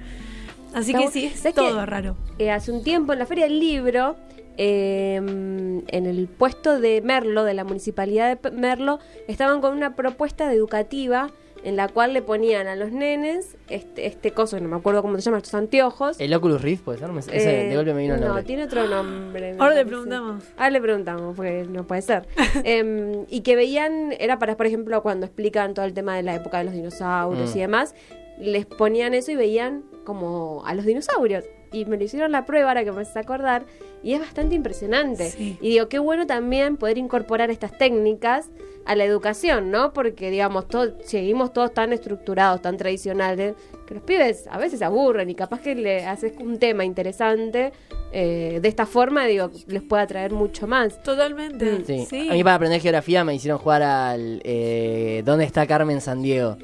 Así 0.73 0.93
que 0.93 1.07
sí, 1.09 1.25
es 1.25 1.39
¿sabes 1.39 1.53
todo 1.55 1.85
raro. 1.85 2.15
Eh, 2.39 2.49
hace 2.51 2.71
un 2.71 2.83
tiempo 2.83 3.13
en 3.13 3.19
la 3.19 3.25
Feria 3.27 3.45
del 3.45 3.59
Libro, 3.59 4.15
eh, 4.61 5.15
en 5.15 6.05
el 6.05 6.27
puesto 6.27 6.79
de 6.81 7.01
Merlo, 7.01 7.45
de 7.45 7.53
la 7.53 7.63
municipalidad 7.63 8.37
de 8.37 8.51
Merlo, 8.51 8.99
estaban 9.29 9.61
con 9.61 9.73
una 9.75 9.95
propuesta 9.95 10.49
de 10.49 10.55
educativa 10.55 11.31
en 11.63 11.75
la 11.75 11.87
cual 11.89 12.13
le 12.13 12.21
ponían 12.21 12.67
a 12.67 12.75
los 12.75 12.91
nenes 12.91 13.57
este, 13.69 14.05
este 14.05 14.31
coso, 14.31 14.55
que 14.57 14.61
no 14.63 14.69
me 14.69 14.75
acuerdo 14.77 15.01
cómo 15.01 15.15
se 15.17 15.21
llama, 15.23 15.37
estos 15.37 15.53
anteojos. 15.55 16.17
El 16.19 16.33
Oculus 16.33 16.61
Rift, 16.61 16.83
puede 16.83 16.99
ser. 16.99 17.09
Me- 17.11 17.19
Ese, 17.19 17.65
Eh, 17.65 17.69
de 17.69 17.75
golpe 17.75 17.93
me 17.93 18.01
vino 18.01 18.15
el 18.15 18.21
No, 18.21 18.27
nombre. 18.27 18.43
tiene 18.45 18.63
otro 18.63 18.85
nombre. 18.87 19.55
Ahora 19.59 19.75
le 19.75 19.85
preguntamos. 19.85 20.43
Ahora 20.55 20.69
le 20.69 20.81
preguntamos, 20.81 21.35
porque 21.35 21.65
no 21.69 21.85
puede 21.85 22.01
ser. 22.01 22.27
Em, 22.63 23.25
y 23.29 23.41
que 23.41 23.55
veían, 23.57 24.13
era 24.19 24.39
para, 24.39 24.55
por 24.57 24.65
ejemplo, 24.67 25.01
cuando 25.03 25.25
explican 25.25 25.73
todo 25.73 25.85
el 25.85 25.93
tema 25.93 26.15
de 26.15 26.23
la 26.23 26.35
época 26.35 26.59
de 26.59 26.63
los 26.65 26.73
dinosaurios 26.73 27.53
Mm. 27.53 27.57
y 27.57 27.61
demás, 27.61 27.95
les 28.39 28.65
ponían 28.65 29.13
eso 29.13 29.31
y 29.31 29.35
veían 29.35 29.83
como 30.05 30.63
a 30.65 30.73
los 30.75 30.85
dinosaurios. 30.85 31.43
Y 31.71 31.85
me 31.85 31.97
lo 31.97 32.03
hicieron 32.03 32.31
la 32.31 32.45
prueba 32.45 32.69
ahora 32.69 32.83
que 32.83 32.91
me 32.91 33.01
hace 33.01 33.19
acordar, 33.19 33.65
y 34.03 34.13
es 34.13 34.19
bastante 34.19 34.55
impresionante. 34.55 35.29
Sí. 35.29 35.57
Y 35.61 35.69
digo, 35.69 35.89
qué 35.89 35.99
bueno 35.99 36.25
también 36.25 36.77
poder 36.77 36.97
incorporar 36.97 37.51
estas 37.51 37.77
técnicas 37.77 38.49
a 38.85 38.95
la 38.95 39.03
educación, 39.03 39.69
¿no? 39.69 39.93
Porque, 39.93 40.31
digamos, 40.31 40.67
todo, 40.67 40.97
seguimos 41.03 41.53
todos 41.53 41.73
tan 41.73 41.93
estructurados, 41.93 42.61
tan 42.61 42.77
tradicionales, 42.77 43.55
que 43.85 43.93
los 43.93 44.03
pibes 44.03 44.47
a 44.49 44.57
veces 44.57 44.79
se 44.79 44.85
aburren 44.85 45.29
y 45.29 45.35
capaz 45.35 45.61
que 45.61 45.75
le 45.75 46.05
haces 46.05 46.33
un 46.39 46.57
tema 46.57 46.85
interesante, 46.85 47.71
eh, 48.11 48.59
de 48.61 48.67
esta 48.67 48.85
forma, 48.85 49.25
digo, 49.25 49.51
les 49.67 49.83
puede 49.83 50.03
atraer 50.03 50.31
mucho 50.31 50.65
más. 50.65 51.01
Totalmente. 51.03 51.85
Sí. 51.85 52.07
Sí. 52.09 52.29
A 52.29 52.33
mí 52.33 52.43
para 52.43 52.55
aprender 52.55 52.81
geografía 52.81 53.23
me 53.23 53.35
hicieron 53.35 53.59
jugar 53.59 53.83
al 53.83 54.41
eh, 54.43 55.21
¿Dónde 55.25 55.45
está 55.45 55.67
Carmen 55.67 56.01
San 56.01 56.21
Diego? 56.21 56.57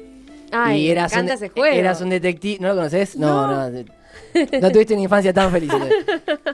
Ay, 0.50 0.84
me 0.84 0.90
eras 0.90 1.12
encanta 1.12 1.32
un, 1.32 1.36
ese 1.36 1.48
juego. 1.48 1.76
Eras 1.76 2.00
un 2.00 2.10
detective. 2.10 2.58
¿No 2.60 2.68
lo 2.68 2.74
conoces? 2.76 3.16
No, 3.16 3.46
no. 3.46 3.70
No, 3.70 3.84
tuviste 4.72 4.94
una 4.94 5.02
infancia 5.02 5.32
tan 5.32 5.50
feliz. 5.50 5.70
entonces. 5.72 6.04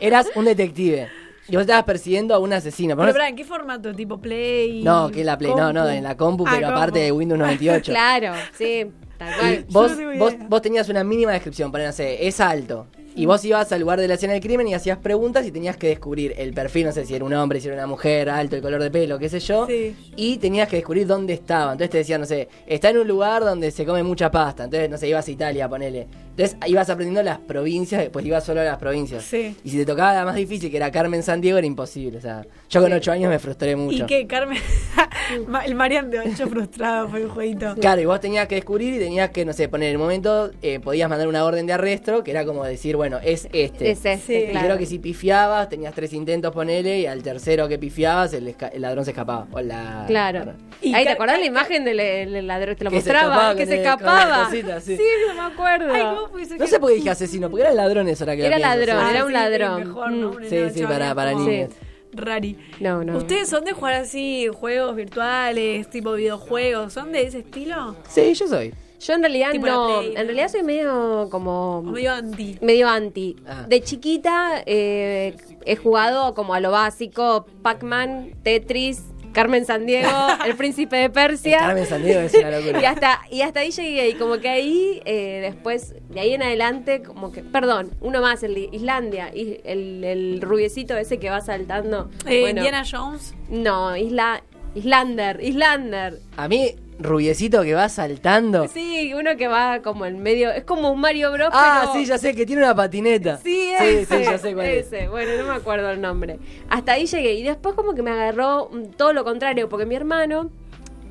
Eras 0.01 0.27
un 0.35 0.45
detective. 0.45 1.09
y 1.49 1.53
vos 1.57 1.63
estabas 1.63 1.85
persiguiendo 1.85 2.35
a 2.35 2.39
un 2.39 2.53
asesino. 2.53 2.97
Pero 2.97 3.13
no- 3.13 3.25
¿en 3.25 3.37
qué 3.37 3.45
formato? 3.45 3.93
¿Tipo 3.95 4.21
Play? 4.21 4.83
no, 4.83 5.11
que 5.11 5.25
la 5.25 5.37
Play, 5.39 5.55
no, 5.55 5.73
no, 5.73 5.89
en 5.89 6.05
la 6.05 6.17
compu, 6.17 6.45
Ah, 6.47 6.53
pero 6.55 6.69
aparte 6.69 6.93
compu. 7.01 7.05
de 7.05 7.13
Windows 7.13 7.39
98. 7.41 7.93
Claro, 7.93 8.33
sí, 8.57 8.87
tal 9.19 9.31
Y 9.31 9.35
cual. 9.39 9.65
vos, 9.69 9.99
no 9.99 10.19
vos, 10.19 10.35
vos 10.49 10.63
tenías 10.63 10.89
una 10.89 11.03
mínima 11.05 11.33
descripción, 11.33 11.71
poner, 11.73 11.89
no 11.89 11.93
sé, 11.93 12.27
es 12.27 12.41
alto. 12.41 12.87
Y 13.15 13.27
vos 13.27 13.45
ibas 13.45 13.71
al 13.73 13.81
lugar 13.83 14.01
de 14.01 14.09
la 14.09 14.15
escena 14.15 14.33
del 14.33 14.41
crimen 14.41 14.67
y 14.69 14.73
hacías 14.73 14.97
preguntas 14.97 15.45
y 15.47 15.51
tenías 15.53 15.77
que 15.77 15.89
descubrir 15.89 16.33
el 16.39 16.55
perfil, 16.55 16.87
no 16.87 16.93
sé 16.93 17.05
si 17.05 17.15
era 17.15 17.23
un 17.27 17.35
hombre, 17.35 17.61
si 17.61 17.67
era 17.69 17.77
una 17.77 17.87
mujer, 17.87 18.31
alto, 18.31 18.57
el 18.57 18.63
color 18.63 18.83
de 18.83 18.91
pelo, 18.91 19.19
qué 19.19 19.29
sé 19.29 19.39
yo. 19.39 19.67
Sí. 19.67 19.95
Y 20.17 20.39
tenías 20.39 20.67
que 20.67 20.77
descubrir 20.77 21.07
dónde 21.07 21.35
estaba. 21.35 21.73
Entonces 21.73 21.91
te 21.91 21.99
decían, 21.99 22.23
no 22.23 22.27
sé, 22.27 22.49
está 22.67 22.89
en 22.89 22.97
un 22.97 23.07
lugar 23.07 23.45
donde 23.45 23.71
se 23.71 23.85
come 23.85 24.03
mucha 24.03 24.31
pasta. 24.31 24.65
Entonces, 24.65 24.89
no 24.89 24.97
sé, 24.97 25.09
ibas 25.09 25.29
a 25.29 25.31
Italia, 25.31 25.69
ponele. 25.69 26.07
Entonces 26.37 26.57
ibas 26.67 26.89
aprendiendo 26.89 27.23
las 27.23 27.39
provincias, 27.39 28.01
después 28.01 28.25
ibas 28.25 28.45
solo 28.45 28.63
a 28.63 28.65
las 28.65 28.79
provincias. 28.79 29.23
Sí. 29.23 29.55
Y 29.65 29.71
si 29.71 29.77
te 29.77 29.85
tocaba 29.85 30.15
la 30.15 30.25
más 30.25 30.35
difícil, 30.35 30.71
que 30.71 30.79
era 30.79 30.91
Carmen 30.91 31.23
San 31.23 31.41
Diego, 31.41 31.59
era 31.59 31.67
imposible. 31.67 32.19
O 32.19 32.21
sea, 32.21 32.47
yo 32.71 32.81
con 32.81 32.93
ocho 32.93 33.13
años 33.13 33.31
me 33.31 33.39
frustré 33.39 33.77
mucho. 33.77 34.05
¿Y 34.05 34.07
qué, 34.07 34.27
Carmen? 34.27 34.59
El 35.67 35.75
Marian 35.75 36.11
de 36.11 36.21
8 36.21 36.47
frustrado 36.49 37.09
fue 37.09 37.23
el 37.23 37.29
jueguito. 37.29 37.75
Claro, 37.81 38.01
y 38.01 38.05
vos 38.05 38.21
tenías 38.21 38.47
que 38.49 38.57
descubrir 38.57 38.95
y 38.95 38.99
tenías 38.99 39.31
que, 39.31 39.45
no 39.45 39.53
sé, 39.53 39.69
poner 39.69 39.89
en 39.89 39.93
el 39.93 39.99
momento, 39.99 40.51
eh, 40.63 40.81
podías 40.81 41.09
mandar 41.09 41.29
una 41.29 41.45
orden 41.45 41.67
de 41.67 41.73
arresto, 41.73 42.23
que 42.25 42.31
era 42.31 42.45
como 42.45 42.65
decir, 42.65 42.97
bueno, 42.97 43.19
es 43.23 43.49
este. 43.53 43.91
Es 43.91 44.05
ese, 44.05 44.23
Sí. 44.23 44.35
Y 44.35 44.51
claro. 44.51 44.67
creo 44.67 44.79
que 44.79 44.87
si 44.87 44.99
pifiabas, 44.99 45.69
tenías 45.69 45.95
tres 45.95 46.13
intentos, 46.13 46.53
ponele, 46.53 47.01
y 47.01 47.07
al 47.07 47.23
tercero 47.23 47.69
que 47.69 47.79
pifiabas, 47.79 48.33
el, 48.35 48.55
ladrón 48.77 49.05
se 49.05 49.11
escapaba. 49.13 49.47
O 49.53 49.61
la, 49.61 50.05
Claro. 50.07 50.55
Y 50.81 50.95
Ahí, 50.95 51.05
¿te 51.05 51.11
acordás 51.11 51.39
la 51.39 51.47
imagen 51.47 51.85
del 51.85 51.97
del 51.97 52.47
ladrón? 52.47 52.77
Te 52.77 52.85
lo 52.85 52.91
Que 52.91 53.01
se 53.01 53.11
mostraba, 53.11 53.35
escapaba 53.35 53.55
que 53.55 53.67
se 53.67 53.77
escapaba. 53.77 54.45
cosita, 54.45 54.81
sí. 54.81 54.99
no 55.29 55.35
me 55.35 55.55
acuerdo. 55.55 55.93
Ay, 55.93 56.03
¿cómo 56.23 56.33
puede 56.33 56.45
ser 56.47 56.59
No 56.59 56.65
que- 56.65 56.71
sé 56.71 56.81
por 56.81 56.89
qué 56.91 56.95
dije 56.97 57.11
asesino, 57.11 57.51
porque 57.51 57.63
eran 57.63 57.77
ladrones 57.77 58.21
ahora 58.21 58.37
que 58.37 58.47
Era 58.47 58.59
lo 58.59 58.63
pienso, 58.65 58.77
ladrón, 58.79 59.05
sí. 59.07 59.11
era 59.15 59.23
un 59.25 59.29
sí, 59.29 59.35
ladrón. 59.35 59.81
Mejor. 59.89 60.11
¿no? 60.13 60.31
Un 60.31 60.45
Sí, 60.49 60.57
enano 60.57 60.73
sí, 60.73 60.81
chaval, 60.81 60.99
para- 60.99 61.15
para 61.15 61.33
como 61.33 61.45
niños. 61.49 61.71
Rari. 62.15 62.59
No, 62.81 63.05
no. 63.05 63.17
¿Ustedes 63.17 63.49
son 63.49 63.65
de 63.65 63.73
jugar 63.73 63.95
así 63.95 64.47
juegos 64.55 64.95
virtuales, 64.97 65.89
tipo 65.89 66.13
videojuegos? 66.13 66.93
¿Son 66.93 67.11
de 67.13 67.23
ese 67.23 67.39
estilo? 67.39 67.97
Sí, 68.09 68.35
yo 68.35 68.47
soy. 68.47 68.75
Yo 69.01 69.15
en 69.15 69.23
realidad 69.23 69.51
Tipo 69.51 69.67
la 69.67 69.73
no. 69.73 69.99
Play, 69.99 70.09
En 70.11 70.15
¿no? 70.15 70.21
realidad 70.25 70.49
soy 70.49 70.63
medio 70.63 71.29
como. 71.31 71.79
O 71.79 71.83
medio 71.83 72.13
anti. 72.13 72.57
medio 72.61 72.89
anti. 72.89 73.35
Ah. 73.49 73.65
De 73.69 73.81
chiquita 73.83 74.63
eh, 74.65 75.35
he 75.65 75.75
jugado 75.77 76.35
como 76.35 76.55
a 76.55 76.61
lo 76.61 76.71
básico: 76.71 77.47
Pac-Man, 77.63 78.35
Tetris, 78.45 79.03
Carmen 79.33 79.65
Sandiego, 79.65 80.09
El 80.47 80.57
Príncipe 80.57 80.97
de 80.97 81.11
Persia. 81.11 81.59
El 81.59 81.67
Carmen 81.67 81.87
Sandiego 81.87 82.21
es 82.21 82.35
una 82.35 82.51
locura. 82.51 82.81
Y 82.81 82.85
hasta, 82.85 83.21
y 83.31 83.41
hasta 83.43 83.61
ahí 83.61 83.71
llegué, 83.71 84.09
y 84.11 84.15
como 84.15 84.39
que 84.39 84.49
ahí, 84.49 85.03
eh, 85.05 85.41
después, 85.43 85.95
de 86.11 86.21
ahí 86.21 86.35
en 86.35 86.43
adelante, 86.43 87.03
como 87.03 87.33
que, 87.33 87.43
perdón, 87.43 87.91
uno 88.01 88.21
más, 88.21 88.43
el 88.43 88.55
de 88.55 88.69
Islandia, 88.73 89.31
y 89.35 89.61
el, 89.65 90.05
el 90.05 90.41
rubiecito 90.41 90.97
ese 90.97 91.19
que 91.19 91.31
va 91.31 91.41
saltando. 91.41 92.11
Eh, 92.27 92.41
Bueno, 92.41 92.61
Indiana 92.61 92.85
Jones. 92.91 93.35
No, 93.49 93.97
Isla, 93.97 94.43
Islander, 94.75 95.41
Islander. 95.43 96.19
A 96.37 96.49
mí, 96.49 96.75
rubiecito 97.03 97.63
que 97.63 97.75
va 97.75 97.89
saltando. 97.89 98.69
Sí, 98.69 99.13
uno 99.15 99.37
que 99.37 99.49
va 99.49 99.81
como 99.83 100.07
en 100.07 100.23
medio, 100.23 100.51
es 100.51 100.65
como 100.65 100.91
un 100.91 101.01
Mario 101.01 101.33
Bros. 101.33 101.51
ah, 101.53 101.81
pero- 101.83 101.93
sí, 101.95 102.05
ya 102.07 102.19
sé, 102.19 102.35
que 102.35 102.47
tiene 102.47 102.63
una 102.63 102.75
patineta. 102.75 103.39
Sí, 103.39 103.71
sí, 103.79 103.85
ese, 103.85 104.07
sí, 104.19 104.25
ya 104.25 104.39
sé 104.39 104.55
cuál 104.55 104.67
es. 104.67 104.87
ese. 104.87 105.09
Bueno, 105.09 105.31
no 105.43 105.49
me 105.53 105.55
acuerdo 105.59 105.91
el 105.91 106.01
nombre. 106.01 106.39
Hasta 106.69 106.93
ahí 106.93 107.07
llegué. 107.07 107.35
Y 107.35 107.43
después 107.43 107.75
como 107.75 107.95
que 107.95 108.03
me 108.03 108.11
agarró 108.11 108.69
mm, 108.73 108.93
todo 108.97 109.13
lo 109.13 109.25
contrario, 109.25 109.69
porque 109.69 109.87
mi 109.87 109.95
hermano, 109.95 110.51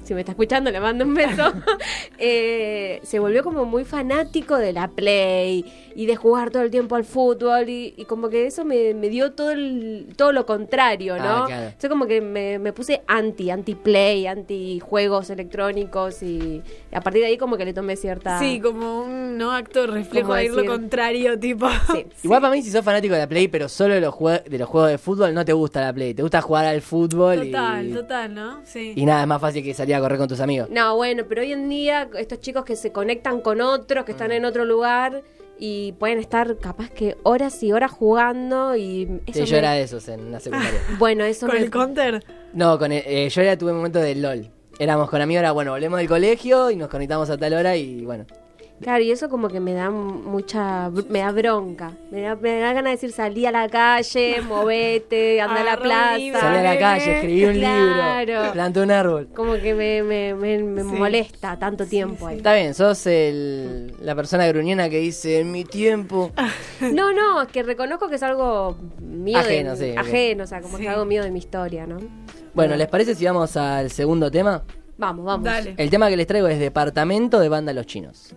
si 0.03 0.13
me 0.13 0.21
está 0.21 0.31
escuchando, 0.31 0.71
le 0.71 0.79
mando 0.79 1.05
un 1.05 1.13
beso, 1.13 1.53
eh, 2.17 2.99
se 3.03 3.19
volvió 3.19 3.43
como 3.43 3.65
muy 3.65 3.85
fanático 3.85 4.57
de 4.57 4.73
la 4.73 4.87
Play 4.87 5.65
y 5.95 6.05
de 6.05 6.15
jugar 6.15 6.51
todo 6.51 6.63
el 6.63 6.71
tiempo 6.71 6.95
al 6.95 7.03
fútbol 7.03 7.69
y, 7.69 7.93
y 7.97 8.05
como 8.05 8.29
que 8.29 8.47
eso 8.47 8.65
me, 8.65 8.93
me 8.93 9.09
dio 9.09 9.33
todo, 9.33 9.51
el, 9.51 10.07
todo 10.15 10.31
lo 10.31 10.45
contrario, 10.45 11.17
¿no? 11.17 11.43
Ah, 11.43 11.45
claro. 11.47 11.63
Entonces 11.65 11.89
como 11.89 12.05
que 12.07 12.21
me, 12.21 12.59
me 12.59 12.73
puse 12.73 13.01
anti, 13.07 13.49
anti-play, 13.49 14.27
anti-juegos 14.27 15.29
electrónicos 15.29 16.23
y 16.23 16.61
a 16.91 17.01
partir 17.01 17.21
de 17.21 17.27
ahí 17.27 17.37
como 17.37 17.57
que 17.57 17.65
le 17.65 17.73
tomé 17.73 17.95
cierta... 17.95 18.39
Sí, 18.39 18.59
como 18.59 19.03
un 19.03 19.37
¿no? 19.37 19.51
acto 19.51 19.87
reflejo 19.87 20.33
de 20.33 20.45
ir 20.45 20.51
lo 20.53 20.65
contrario, 20.65 21.37
tipo. 21.39 21.67
Sí. 21.91 22.05
Igual 22.23 22.41
para 22.41 22.53
mí, 22.53 22.61
si 22.61 22.71
sos 22.71 22.83
fanático 22.83 23.13
de 23.13 23.21
la 23.21 23.27
Play, 23.27 23.47
pero 23.47 23.67
solo 23.67 23.93
de 23.93 24.01
los, 24.01 24.13
de 24.17 24.57
los 24.57 24.69
juegos 24.69 24.89
de 24.89 24.97
fútbol, 24.97 25.33
no 25.33 25.43
te 25.43 25.53
gusta 25.53 25.81
la 25.81 25.93
Play. 25.93 26.13
Te 26.13 26.21
gusta 26.21 26.41
jugar 26.41 26.65
al 26.65 26.81
fútbol 26.81 27.45
Total, 27.45 27.87
y, 27.87 27.93
total, 27.93 28.33
¿no? 28.33 28.61
Sí. 28.63 28.93
y 28.95 29.05
nada, 29.05 29.21
es 29.21 29.27
más 29.27 29.41
fácil 29.41 29.63
que 29.63 29.73
salir 29.73 29.90
a 29.93 29.99
correr 30.01 30.17
con 30.17 30.27
tus 30.27 30.39
amigos. 30.39 30.69
No, 30.69 30.95
bueno, 30.95 31.23
pero 31.27 31.41
hoy 31.41 31.51
en 31.53 31.69
día 31.69 32.09
estos 32.17 32.39
chicos 32.41 32.65
que 32.65 32.75
se 32.75 32.91
conectan 32.91 33.41
con 33.41 33.61
otros, 33.61 34.05
que 34.05 34.11
Mm. 34.13 34.15
están 34.15 34.31
en 34.31 34.45
otro 34.45 34.65
lugar 34.65 35.23
y 35.59 35.91
pueden 35.93 36.17
estar 36.19 36.57
capaz 36.57 36.89
que 36.89 37.17
horas 37.23 37.61
y 37.63 37.71
horas 37.71 37.91
jugando 37.91 38.75
y 38.75 39.21
eso 39.27 39.39
Sí, 39.39 39.45
yo 39.45 39.51
me- 39.53 39.57
era 39.59 39.71
de 39.73 39.83
esos 39.83 40.07
en 40.07 40.31
la 40.31 40.39
secundaria. 40.39 40.79
Bueno, 40.99 41.23
eso 41.23 41.45
Con 41.47 41.55
me- 41.57 41.61
el 41.63 41.69
counter. 41.69 42.23
No, 42.53 42.77
con 42.79 42.91
el- 42.91 43.03
eh, 43.05 43.29
yo 43.29 43.41
era 43.41 43.57
tuve 43.57 43.71
un 43.71 43.77
momento 43.77 43.99
de 43.99 44.15
LOL. 44.15 44.49
Éramos 44.79 45.09
con 45.09 45.21
amigos, 45.21 45.41
era 45.41 45.51
bueno, 45.51 45.71
volvemos 45.71 45.99
del 45.99 46.07
colegio 46.07 46.71
y 46.71 46.75
nos 46.75 46.89
conectamos 46.89 47.29
a 47.29 47.37
tal 47.37 47.53
hora 47.53 47.75
y 47.75 48.03
bueno. 48.03 48.25
Claro, 48.81 49.03
y 49.03 49.11
eso 49.11 49.29
como 49.29 49.47
que 49.47 49.59
me 49.59 49.73
da 49.73 49.89
mucha 49.91 50.89
me 51.09 51.19
da 51.19 51.31
bronca. 51.31 51.91
Me 52.09 52.21
da, 52.21 52.35
me 52.35 52.59
da 52.59 52.73
ganas 52.73 52.85
de 52.85 52.89
decir 52.91 53.11
salí 53.11 53.45
a 53.45 53.51
la 53.51 53.69
calle, 53.69 54.41
movete, 54.47 55.39
anda 55.41 55.61
a 55.61 55.63
la 55.63 55.71
libro. 55.71 55.83
plaza. 55.83 56.39
Salí 56.39 56.57
a 56.57 56.63
la 56.73 56.79
calle, 56.79 57.13
escribí 57.15 57.45
un 57.45 57.53
Claro. 57.53 58.25
libro, 58.41 58.51
planté 58.53 58.79
un 58.81 58.91
árbol. 58.91 59.27
Como 59.35 59.53
que 59.53 59.73
me, 59.73 60.01
me, 60.03 60.33
me- 60.33 60.63
me 60.63 60.81
Sí. 60.81 60.87
molesta 60.87 61.57
tanto 61.59 61.85
tiempo 61.85 62.27
ahí. 62.27 62.37
Está 62.37 62.53
bien, 62.55 62.73
sos 62.73 63.05
el, 63.07 63.93
la 64.01 64.15
persona 64.15 64.47
gruñona 64.47 64.89
que 64.89 64.97
dice 64.99 65.39
en 65.39 65.51
mi 65.51 65.63
tiempo. 65.63 66.31
No, 66.81 67.13
no, 67.13 67.43
es 67.43 67.47
que 67.49 67.61
reconozco 67.61 68.09
que 68.09 68.15
es 68.15 68.23
algo 68.23 68.75
mío 68.99 69.37
Ajeno, 69.37 69.75
de, 69.75 69.91
sí, 69.91 69.95
ajeno, 69.97 70.45
o 70.45 70.47
sea, 70.47 70.61
como 70.61 70.77
Sí. 70.77 70.83
que 70.83 70.89
algo 70.89 71.05
mío 71.05 71.23
de 71.23 71.29
mi 71.29 71.37
historia, 71.37 71.85
¿no? 71.85 71.99
Bueno, 72.55 72.75
¿les 72.75 72.87
parece 72.87 73.13
si 73.13 73.23
vamos 73.25 73.55
al 73.55 73.91
segundo 73.91 74.31
tema? 74.31 74.63
Vamos, 74.97 75.23
vamos. 75.25 75.45
Dale. 75.45 75.75
El 75.77 75.89
tema 75.91 76.09
que 76.09 76.17
les 76.17 76.25
traigo 76.25 76.47
es 76.47 76.57
Departamento 76.59 77.39
de 77.39 77.49
Banda 77.49 77.71
Los 77.73 77.85
Chinos. 77.85 78.35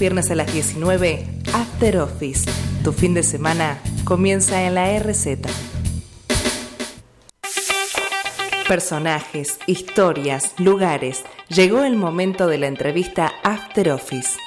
Viernes 0.00 0.30
a 0.30 0.34
las 0.34 0.50
19, 0.52 1.26
After 1.52 1.98
Office. 1.98 2.50
Tu 2.82 2.90
fin 2.92 3.12
de 3.12 3.22
semana 3.22 3.78
comienza 4.04 4.62
en 4.62 4.74
la 4.74 4.98
RZ. 4.98 5.36
Personajes, 8.66 9.58
historias, 9.66 10.54
lugares. 10.58 11.22
Llegó 11.50 11.84
el 11.84 11.96
momento 11.96 12.46
de 12.46 12.56
la 12.56 12.68
entrevista 12.68 13.30
After 13.44 13.90
Office. 13.90 14.39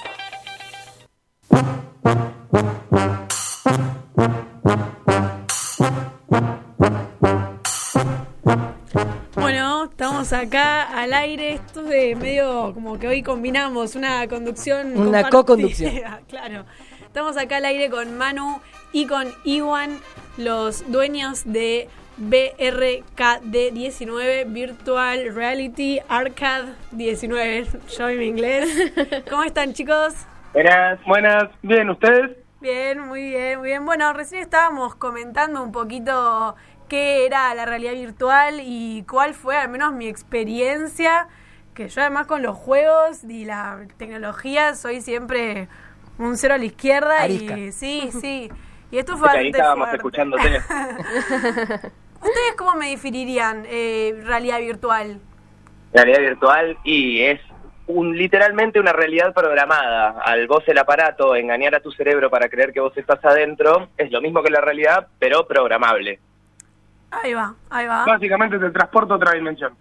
Acá 10.34 10.84
al 10.84 11.14
aire. 11.14 11.54
Esto 11.54 11.82
es 11.82 11.90
de 11.90 12.16
medio 12.16 12.72
como 12.74 13.00
que 13.00 13.08
hoy 13.08 13.24
combinamos 13.24 13.96
una 13.96 14.28
conducción. 14.28 14.98
Una 14.98 15.30
co-conducción. 15.30 15.94
claro. 16.28 16.66
Estamos 17.06 17.38
acá 17.38 17.58
al 17.58 17.66
aire 17.66 17.90
con 17.90 18.18
Manu 18.18 18.60
y 18.92 19.06
con 19.06 19.28
Iwan, 19.44 20.00
los 20.38 20.92
dueños 20.92 21.44
de 21.46 21.88
BRKD19, 22.20 24.52
Virtual 24.52 25.34
Reality 25.34 26.00
Arcade 26.10 26.74
19. 26.92 27.68
Yo 27.98 28.10
en 28.10 28.20
mi 28.20 28.26
inglés. 28.26 28.94
¿Cómo 29.30 29.44
están, 29.44 29.74
chicos? 29.74 30.14
Buenas, 30.54 31.00
buenas. 31.06 31.50
Bien, 31.62 31.90
¿ustedes? 31.90 32.38
Bien, 32.62 33.00
muy 33.00 33.30
bien, 33.30 33.60
muy 33.60 33.70
bien. 33.70 33.86
Bueno, 33.86 34.12
recién 34.14 34.42
estábamos 34.42 34.96
comentando 34.96 35.62
un 35.62 35.74
poquito 35.74 36.56
qué 36.94 37.26
era 37.26 37.56
la 37.56 37.66
realidad 37.66 37.94
virtual 37.94 38.60
y 38.62 39.04
cuál 39.10 39.34
fue 39.34 39.58
al 39.58 39.68
menos 39.70 39.94
mi 39.94 40.08
experiencia, 40.08 41.28
que 41.74 41.90
yo 41.90 42.02
además 42.02 42.28
con 42.28 42.44
los 42.44 42.56
juegos 42.56 43.24
y 43.24 43.46
la 43.46 43.88
tecnología 43.98 44.76
soy 44.76 45.02
siempre 45.02 45.70
un 46.20 46.38
cero 46.38 46.54
a 46.54 46.60
la 46.60 46.66
izquierda 46.66 47.24
Arisca. 47.24 47.58
y 47.58 47.72
sí, 47.72 48.12
sí. 48.22 48.52
Y 48.92 49.00
esto 49.00 49.18
fue 49.18 49.28
Ahí 49.28 49.50
bastante 49.50 49.58
estábamos 49.58 49.86
fuerte. 49.88 49.96
escuchándote. 49.98 50.50
¿Ustedes 52.22 52.54
cómo 52.60 52.76
me 52.76 52.90
definirían 52.92 53.66
eh, 53.68 54.14
realidad 54.24 54.60
virtual? 54.60 55.20
realidad 55.94 56.20
virtual 56.20 56.78
y 56.84 57.22
es 57.22 57.42
un 57.88 58.16
literalmente 58.16 58.80
una 58.80 58.94
realidad 58.94 59.34
programada. 59.34 60.22
Al 60.24 60.46
vos 60.46 60.64
el 60.68 60.78
aparato 60.78 61.36
engañar 61.36 61.74
a 61.74 61.80
tu 61.80 61.92
cerebro 61.92 62.30
para 62.30 62.50
creer 62.50 62.72
que 62.72 62.82
vos 62.82 62.96
estás 62.96 63.26
adentro 63.26 63.90
es 63.98 64.12
lo 64.12 64.22
mismo 64.22 64.44
que 64.44 64.52
la 64.52 64.62
realidad, 64.62 65.08
pero 65.18 65.48
programable. 65.48 66.20
Ahí 67.22 67.34
va, 67.34 67.56
ahí 67.70 67.88
va. 67.88 68.06
Básicamente 68.06 68.58
te 68.58 68.72
transporta 68.72 69.14
a 69.14 69.18
otra 69.18 69.34
dimensión. 69.34 69.74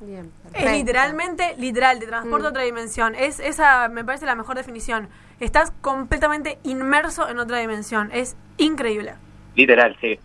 Bien, 0.00 0.32
Es 0.52 0.70
literalmente, 0.70 1.54
literal, 1.56 1.98
te 1.98 2.06
transporta 2.06 2.48
a 2.48 2.50
otra 2.50 2.62
dimensión. 2.62 3.14
Es 3.14 3.40
esa, 3.40 3.88
me 3.88 4.04
parece 4.04 4.26
la 4.26 4.34
mejor 4.34 4.56
definición. 4.56 5.08
Estás 5.40 5.72
completamente 5.80 6.58
inmerso 6.62 7.28
en 7.28 7.38
otra 7.38 7.58
dimensión. 7.58 8.10
Es 8.12 8.36
increíble. 8.58 9.14
Literal, 9.54 9.96
sí. 10.00 10.18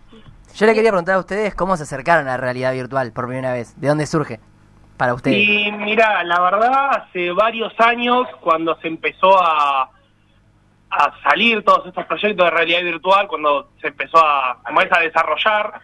Yo 0.54 0.66
le 0.66 0.74
quería 0.74 0.90
preguntar 0.90 1.14
a 1.14 1.18
ustedes 1.18 1.54
cómo 1.54 1.76
se 1.76 1.84
acercaron 1.84 2.26
a 2.26 2.32
la 2.32 2.36
realidad 2.36 2.72
virtual 2.72 3.12
por 3.12 3.26
primera 3.26 3.52
vez. 3.52 3.80
¿De 3.80 3.88
dónde 3.88 4.06
surge? 4.06 4.40
Para 4.96 5.14
ustedes. 5.14 5.38
Y 5.38 5.72
mira, 5.72 6.22
la 6.24 6.40
verdad, 6.40 6.90
hace 6.90 7.30
varios 7.32 7.72
años, 7.78 8.26
cuando 8.40 8.76
se 8.80 8.88
empezó 8.88 9.40
a, 9.40 9.88
a 10.90 11.12
salir 11.22 11.64
todos 11.64 11.86
estos 11.86 12.04
proyectos 12.06 12.44
de 12.44 12.50
realidad 12.50 12.82
virtual, 12.82 13.28
cuando 13.28 13.70
se 13.80 13.88
empezó 13.88 14.18
a, 14.18 14.58
como 14.64 14.80
es, 14.80 14.92
a 14.92 15.00
desarrollar, 15.00 15.80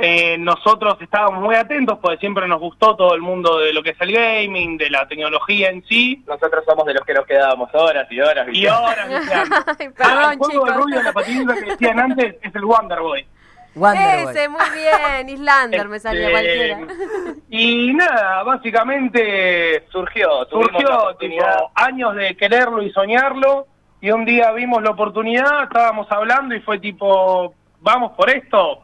eh, 0.00 0.36
nosotros 0.38 0.96
estábamos 1.00 1.42
muy 1.42 1.54
atentos 1.54 1.98
porque 2.00 2.18
siempre 2.18 2.48
nos 2.48 2.58
gustó 2.60 2.96
todo 2.96 3.14
el 3.14 3.20
mundo 3.20 3.58
de 3.58 3.72
lo 3.72 3.82
que 3.82 3.90
es 3.90 4.00
el 4.00 4.12
gaming, 4.12 4.78
de 4.78 4.90
la 4.90 5.06
tecnología 5.06 5.68
en 5.70 5.84
sí. 5.84 6.22
Nosotros 6.26 6.64
somos 6.66 6.86
de 6.86 6.94
los 6.94 7.04
que 7.04 7.14
nos 7.14 7.26
quedábamos 7.26 7.70
horas 7.74 8.06
y 8.10 8.20
horas. 8.20 8.48
Y 8.52 8.66
ahora, 8.66 9.06
viciando. 9.06 9.56
Ay, 9.78 9.86
Ah, 9.86 9.92
perdón, 9.96 10.32
el 10.32 10.38
juego 10.38 10.64
de 10.64 10.72
rubio 10.72 10.98
de 10.98 11.04
la 11.04 11.12
patinita 11.12 11.54
que 11.54 11.60
decían 11.62 12.00
antes 12.00 12.36
es 12.42 12.54
el 12.54 12.64
Wonder 12.64 13.00
Boy. 13.00 13.26
Wonder 13.74 14.24
Boy. 14.24 14.34
Ese, 14.34 14.48
muy 14.48 14.70
bien. 14.74 15.28
Islander 15.28 15.88
me 15.88 16.00
salía 16.00 16.26
Este, 16.30 16.32
cualquiera. 16.32 17.34
Y 17.50 17.92
nada, 17.92 18.42
básicamente 18.44 19.84
Surgió, 19.90 20.46
surgió 20.50 21.14
tipo, 21.20 21.44
años 21.74 22.14
de 22.16 22.34
quererlo 22.36 22.82
y 22.82 22.90
soñarlo 22.92 23.66
y 24.02 24.10
un 24.10 24.24
día 24.24 24.50
vimos 24.50 24.82
la 24.82 24.90
oportunidad, 24.90 25.62
estábamos 25.62 26.10
hablando 26.10 26.56
y 26.56 26.60
fue 26.60 26.80
tipo, 26.80 27.54
vamos 27.80 28.12
por 28.16 28.28
esto. 28.28 28.82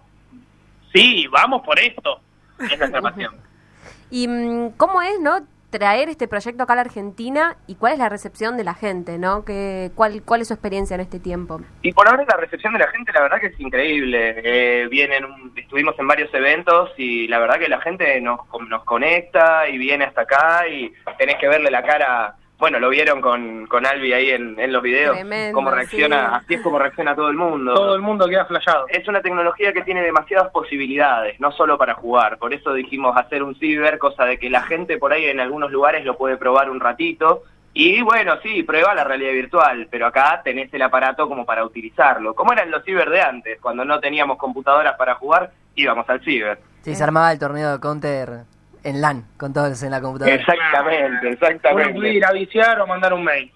Sí, 0.95 1.27
vamos 1.27 1.63
por 1.67 1.77
esto. 1.77 2.21
Es 2.61 2.79
nuestra 2.79 3.03
pasión. 3.03 3.35
¿Y 4.13 4.29
mm, 4.29 4.71
cómo 4.77 5.03
es, 5.03 5.19
no? 5.21 5.41
Traer 5.71 6.09
este 6.09 6.29
proyecto 6.29 6.63
acá 6.63 6.75
a 6.75 6.77
la 6.77 6.83
Argentina 6.83 7.57
y 7.67 7.75
cuál 7.75 7.95
es 7.95 7.99
la 7.99 8.09
recepción 8.09 8.57
de 8.57 8.63
la 8.63 8.75
gente, 8.75 9.19
¿no? 9.19 9.45
Que, 9.45 9.91
cuál, 9.97 10.23
¿Cuál 10.23 10.43
es 10.43 10.49
su 10.49 10.55
experiencia 10.55 10.95
en 10.95 11.01
este 11.01 11.19
tiempo? 11.19 11.61
Y 11.83 11.93
por 11.93 12.07
ahora 12.09 12.25
la 12.27 12.37
recepción 12.37 12.73
de 12.75 12.79
la 12.79 12.89
gente, 12.89 13.13
la 13.13 13.23
verdad 13.23 13.41
que 13.41 13.49
es 13.49 13.59
increíble. 13.59 14.35
Eh, 14.45 14.87
vienen, 14.89 15.25
estuvimos 15.57 15.99
en 15.99 16.07
varios 16.07 16.33
eventos 16.33 16.91
y 16.97 17.27
la 17.27 17.41
verdad 17.41 17.59
que 17.59 17.69
la 17.69 17.81
gente 17.81 18.21
nos, 18.21 18.39
nos 18.69 18.85
conecta 18.85 19.69
y 19.69 19.79
viene 19.79 20.05
hasta 20.05 20.23
acá 20.23 20.69
y 20.69 20.93
tenés 21.19 21.37
que 21.41 21.49
verle 21.49 21.73
la 21.73 21.83
cara. 21.83 22.37
Bueno, 22.59 22.81
lo 22.81 22.89
vieron 22.89 23.21
con, 23.21 23.69
con 23.69 23.87
Albi 23.87 24.13
ahí 24.13 24.31
en, 24.31 24.59
en 24.59 24.73
los 24.73 24.83
videos, 24.83 25.15
Tremendo, 25.15 25.55
cómo 25.55 25.71
reacciona, 25.71 26.29
sí. 26.29 26.45
así 26.45 26.55
es 26.55 26.61
como 26.61 26.79
reacciona 26.81 27.15
todo 27.15 27.29
el 27.29 27.37
mundo. 27.37 27.73
Todo 27.73 27.95
el 27.95 28.03
mundo 28.03 28.27
queda 28.29 28.47
flayado. 28.47 28.87
Es 28.89 29.07
una 29.07 29.23
tecnología 29.23 29.73
que 29.73 29.83
tiene 29.83 30.03
demasiadas 30.03 30.51
posibilidades, 30.51 31.39
no 31.39 31.53
solo 31.53 31.79
para 31.79 31.95
jugar. 31.95 32.37
Por 32.39 32.53
eso 32.53 32.75
dijimos 32.75 33.17
hacer 33.17 33.45
un 33.45 33.55
ciber, 33.55 33.99
cosa 33.99 34.25
de 34.25 34.39
que 34.41 34.51
la 34.51 34.63
gente 34.63 34.99
por 34.99 35.13
ahí 35.13 35.27
en 35.27 35.39
algunos 35.39 35.71
lugares 35.71 36.05
lo 36.05 36.17
puede 36.19 36.37
probar 36.37 36.69
un 36.69 36.81
ratito. 36.81 37.45
Y 37.75 38.03
bueno, 38.03 38.35
sí, 38.43 38.65
prueba 38.65 38.93
la 38.93 39.05
realidad 39.05 39.33
virtual, 39.35 39.87
pero 39.89 40.07
acá 40.09 40.41
tenés 40.43 40.75
el 40.75 40.83
aparato 40.83 41.29
como 41.29 41.47
para 41.47 41.65
utilizarlo. 41.65 42.35
Como 42.35 42.53
eran 42.53 42.73
los 42.73 42.83
ciber 42.83 43.09
de 43.09 43.21
antes, 43.21 43.61
cuando 43.61 43.85
no 43.85 44.01
teníamos 44.01 44.37
computadoras 44.37 44.97
para 44.97 45.15
jugar, 45.15 45.53
íbamos 45.77 46.09
al 46.11 46.21
ciber. 46.25 46.59
Sí, 46.83 46.97
se 46.97 47.05
armaba 47.05 47.31
el 47.31 47.39
torneo 47.39 47.71
de 47.71 47.79
Counter 47.79 48.58
en 48.89 49.01
LAN, 49.01 49.27
con 49.37 49.53
todos 49.53 49.83
en 49.83 49.91
la 49.91 50.01
computadora. 50.01 50.35
Exactamente, 50.37 51.07
Uno 51.07 51.19
puede 51.21 51.33
exactamente. 51.33 52.13
ir 52.13 52.25
a 52.25 52.33
viciar 52.33 52.81
o 52.81 52.87
mandar 52.87 53.13
un 53.13 53.25
mail. 53.25 53.53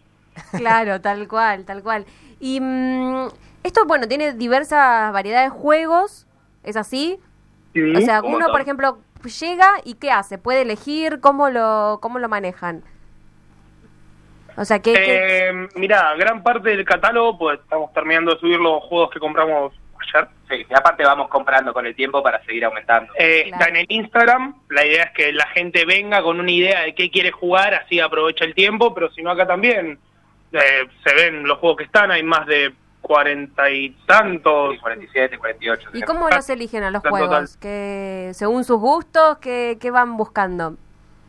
Claro, 0.57 1.01
tal 1.01 1.29
cual, 1.29 1.65
tal 1.65 1.83
cual. 1.83 2.05
Y 2.41 2.61
mm, 2.61 3.29
esto, 3.65 3.85
bueno, 3.87 4.09
tiene 4.09 4.33
diversas 4.33 5.13
variedades 5.13 5.53
de 5.53 5.59
juegos, 5.59 6.27
¿es 6.65 6.77
así? 6.77 7.19
o 7.97 8.01
sea, 8.01 8.21
un 8.21 8.27
uno, 8.27 8.33
montón. 8.39 8.53
por 8.53 8.61
ejemplo, 8.61 8.99
llega 9.41 9.71
y 9.85 9.95
¿qué 9.95 10.11
hace? 10.11 10.37
¿Puede 10.39 10.63
elegir 10.63 11.21
cómo 11.21 11.49
lo, 11.51 11.99
cómo 12.03 12.19
lo 12.19 12.29
manejan? 12.29 12.83
O 14.57 14.65
sea, 14.67 14.81
¿qué, 14.81 14.93
qué- 14.93 15.49
Eh, 15.49 15.69
mirá, 15.77 16.15
gran 16.17 16.43
parte 16.43 16.69
del 16.71 16.85
catálogo, 16.85 17.39
pues 17.39 17.59
estamos 17.61 17.93
terminando 17.95 18.35
de 18.35 18.41
subir 18.41 18.59
los 18.61 18.83
juegos 18.85 19.11
que 19.11 19.19
compramos 19.19 19.73
ayer. 20.15 20.29
Sí, 20.49 20.67
y 20.69 20.75
aparte 20.75 21.05
vamos 21.05 21.29
comprando 21.29 21.73
con 21.73 21.87
el 21.87 21.95
tiempo 21.95 22.23
para 22.23 22.43
seguir 22.45 22.65
aumentando. 22.65 23.13
Eh, 23.19 23.45
Claro. 23.49 23.57
Está 23.57 23.69
en 23.71 23.77
el 23.77 23.87
Instagram. 23.89 24.55
La 24.71 24.85
idea 24.87 25.05
es 25.05 25.11
que 25.13 25.33
la 25.33 25.47
gente 25.49 25.85
venga 25.85 26.23
con 26.23 26.39
una 26.41 26.51
idea 26.51 26.81
de 26.83 26.95
qué 26.95 27.11
quiere 27.11 27.31
jugar, 27.31 27.75
así 27.75 28.01
aprovecha 28.01 28.45
el 28.45 28.55
tiempo, 28.55 28.93
pero 28.95 29.11
si 29.13 29.23
no 29.23 29.31
acá 29.31 29.47
también 29.47 29.99
eh, 30.53 30.87
se 31.05 31.15
ven 31.15 31.45
los 31.47 31.59
juegos 31.59 31.79
que 31.79 31.85
están, 31.85 32.11
hay 32.11 32.23
más 32.23 32.47
de 32.47 32.73
cuarenta 33.01 33.69
y 33.71 33.91
tantos. 34.07 34.75
Sí, 34.75 34.79
47, 34.81 35.39
48. 35.39 35.91
¿Y 35.95 36.03
cómo 36.03 36.29
los 36.31 36.49
eligen 36.51 36.85
a 36.85 36.91
los 36.91 37.03
juegos? 37.03 37.57
que 37.57 38.31
¿Según 38.35 38.65
sus 38.65 38.79
gustos, 38.79 39.39
qué, 39.39 39.77
qué 39.81 39.91
van 39.91 40.17
buscando? 40.17 40.77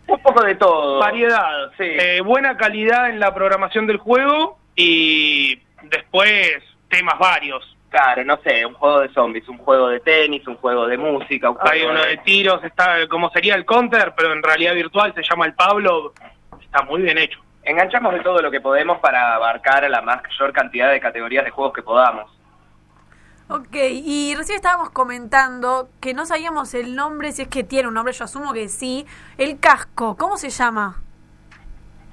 Un 0.07 0.21
poco 0.21 0.43
de 0.43 0.55
todo. 0.55 0.99
Variedad, 0.99 1.71
Sí. 1.77 1.83
Eh, 1.85 2.21
buena 2.21 2.57
calidad 2.57 3.09
en 3.09 3.19
la 3.19 3.33
programación 3.33 3.87
del 3.87 3.97
juego 3.97 4.59
y 4.75 5.59
después 5.83 6.51
temas 6.89 7.17
varios. 7.17 7.72
Claro, 7.93 8.25
no 8.25 8.39
sé, 8.41 8.65
un 8.65 8.73
juego 8.73 9.01
de 9.01 9.13
zombies, 9.13 9.47
un 9.47 9.59
juego 9.59 9.87
de 9.89 9.99
tenis, 9.99 10.47
un 10.47 10.55
juego 10.55 10.87
de 10.87 10.97
música. 10.97 11.51
Un 11.51 11.57
Hay 11.61 11.81
juego 11.81 11.91
uno 11.91 12.03
de 12.03 12.17
tiros, 12.17 12.63
está 12.63 13.07
como 13.07 13.29
sería 13.29 13.53
el 13.53 13.65
Counter, 13.65 14.15
pero 14.17 14.33
en 14.33 14.41
realidad 14.41 14.73
virtual 14.73 15.13
se 15.13 15.21
llama 15.21 15.45
el 15.45 15.53
Pablo. 15.53 16.11
Está 16.59 16.81
muy 16.81 17.03
bien 17.03 17.19
hecho. 17.19 17.39
Enganchamos 17.61 18.15
de 18.15 18.21
todo 18.21 18.41
lo 18.41 18.49
que 18.49 18.61
podemos 18.61 18.97
para 18.97 19.35
abarcar 19.35 19.85
a 19.85 19.89
la 19.89 20.01
mayor 20.01 20.51
cantidad 20.53 20.89
de 20.89 20.99
categorías 20.99 21.45
de 21.45 21.51
juegos 21.51 21.71
que 21.71 21.83
podamos. 21.83 22.31
Ok, 23.47 23.75
y 23.75 24.33
recién 24.33 24.55
estábamos 24.55 24.89
comentando 24.89 25.89
que 26.01 26.15
no 26.15 26.25
sabíamos 26.25 26.73
el 26.73 26.95
nombre, 26.95 27.31
si 27.31 27.43
es 27.43 27.47
que 27.47 27.63
tiene 27.63 27.89
un 27.89 27.93
nombre, 27.93 28.11
yo 28.11 28.25
asumo 28.25 28.53
que 28.53 28.69
sí. 28.69 29.05
El 29.37 29.59
casco, 29.59 30.17
¿cómo 30.17 30.37
se 30.37 30.49
llama? 30.49 31.02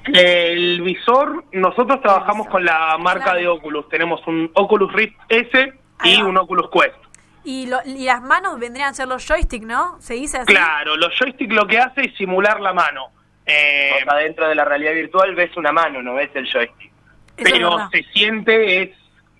El 0.06 0.80
visor, 0.82 1.44
nosotros 1.52 2.00
trabajamos 2.00 2.46
visor. 2.46 2.52
con 2.52 2.64
la 2.64 2.96
marca 2.98 3.24
Claro. 3.24 3.38
de 3.40 3.48
Oculus. 3.48 3.88
Tenemos 3.88 4.26
un 4.26 4.50
Oculus 4.54 4.92
Rift 4.92 5.16
S 5.28 5.72
y 6.04 6.22
un 6.22 6.36
Oculus 6.38 6.68
Quest. 6.70 6.96
Y, 7.44 7.66
lo- 7.66 7.80
y 7.84 8.04
las 8.04 8.22
manos 8.22 8.58
vendrían 8.58 8.90
a 8.90 8.94
ser 8.94 9.08
los 9.08 9.26
joysticks, 9.26 9.64
¿no? 9.66 9.96
¿Se 10.00 10.14
dice 10.14 10.38
así? 10.38 10.52
Claro, 10.52 10.96
los 10.96 11.14
joystick 11.18 11.52
lo 11.52 11.66
que 11.66 11.78
hace 11.78 12.02
es 12.02 12.14
simular 12.16 12.60
la 12.60 12.72
mano. 12.72 13.06
Eh, 13.46 13.90
O 14.00 14.04
sea, 14.10 14.18
dentro 14.18 14.48
de 14.48 14.54
la 14.54 14.64
realidad 14.64 14.92
virtual 14.92 15.34
ves 15.34 15.56
una 15.56 15.72
mano, 15.72 16.02
no 16.02 16.14
ves 16.14 16.30
el 16.34 16.46
joystick. 16.50 16.90
Eso 17.36 17.50
pero 17.54 17.88
se 17.90 18.02
siente, 18.12 18.82
es, 18.82 18.90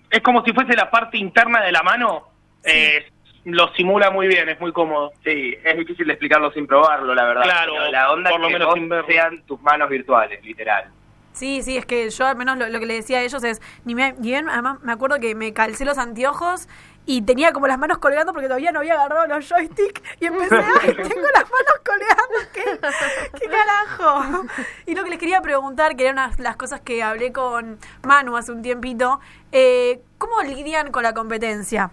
es 0.09 0.21
como 0.21 0.43
si 0.43 0.51
fuese 0.51 0.75
la 0.75 0.89
parte 0.89 1.17
interna 1.17 1.61
de 1.61 1.71
la 1.71 1.83
mano. 1.83 2.23
Eh, 2.63 3.07
lo 3.45 3.73
simula 3.73 4.11
muy 4.11 4.27
bien, 4.27 4.49
es 4.49 4.59
muy 4.59 4.71
cómodo. 4.71 5.11
Sí, 5.23 5.55
es 5.63 5.77
difícil 5.77 6.07
de 6.07 6.13
explicarlo 6.13 6.51
sin 6.51 6.67
probarlo, 6.67 7.13
la 7.15 7.25
verdad. 7.25 7.43
Claro, 7.43 7.73
Pero 7.77 7.91
la 7.91 8.11
onda 8.11 8.29
por 8.29 8.39
lo 8.39 8.47
que 8.47 8.53
menos 8.53 8.67
vos 8.67 8.75
sin 8.75 8.89
verlo. 8.89 9.07
sean 9.07 9.41
tus 9.43 9.61
manos 9.61 9.89
virtuales, 9.89 10.43
literal. 10.43 10.91
Sí, 11.33 11.61
sí, 11.63 11.77
es 11.77 11.85
que 11.85 12.09
yo 12.09 12.27
al 12.27 12.35
menos 12.35 12.57
lo, 12.57 12.67
lo 12.67 12.79
que 12.79 12.85
le 12.85 12.95
decía 12.95 13.19
a 13.19 13.21
ellos 13.21 13.41
es, 13.45 13.61
ni, 13.85 13.95
me, 13.95 14.11
ni 14.13 14.31
bien, 14.31 14.49
además 14.49 14.79
me 14.81 14.91
acuerdo 14.91 15.17
que 15.19 15.33
me 15.33 15.53
calcé 15.53 15.85
los 15.85 15.97
anteojos 15.97 16.67
y 17.05 17.21
tenía 17.21 17.53
como 17.53 17.67
las 17.67 17.79
manos 17.79 17.99
colgando 17.99 18.33
porque 18.33 18.47
todavía 18.47 18.73
no 18.73 18.79
había 18.79 18.95
agarrado 18.95 19.27
los 19.27 19.47
joysticks 19.49 20.01
y 20.19 20.25
empecé, 20.25 20.55
ay, 20.81 20.93
tengo 20.93 21.27
las 21.33 21.49
manos 21.49 21.81
colgando, 21.85 22.51
¿qué, 22.53 23.39
qué 23.39 23.47
carajo? 23.47 24.45
Y 24.85 24.93
lo 24.93 25.05
que 25.05 25.09
les 25.09 25.19
quería 25.19 25.41
preguntar, 25.41 25.95
que 25.95 26.05
eran 26.07 26.31
las 26.37 26.57
cosas 26.57 26.81
que 26.81 27.01
hablé 27.01 27.31
con 27.31 27.79
Manu 28.03 28.35
hace 28.35 28.51
un 28.51 28.61
tiempito, 28.61 29.21
eh, 29.53 30.01
¿cómo 30.17 30.41
lidian 30.41 30.91
con 30.91 31.03
la 31.03 31.13
competencia? 31.13 31.91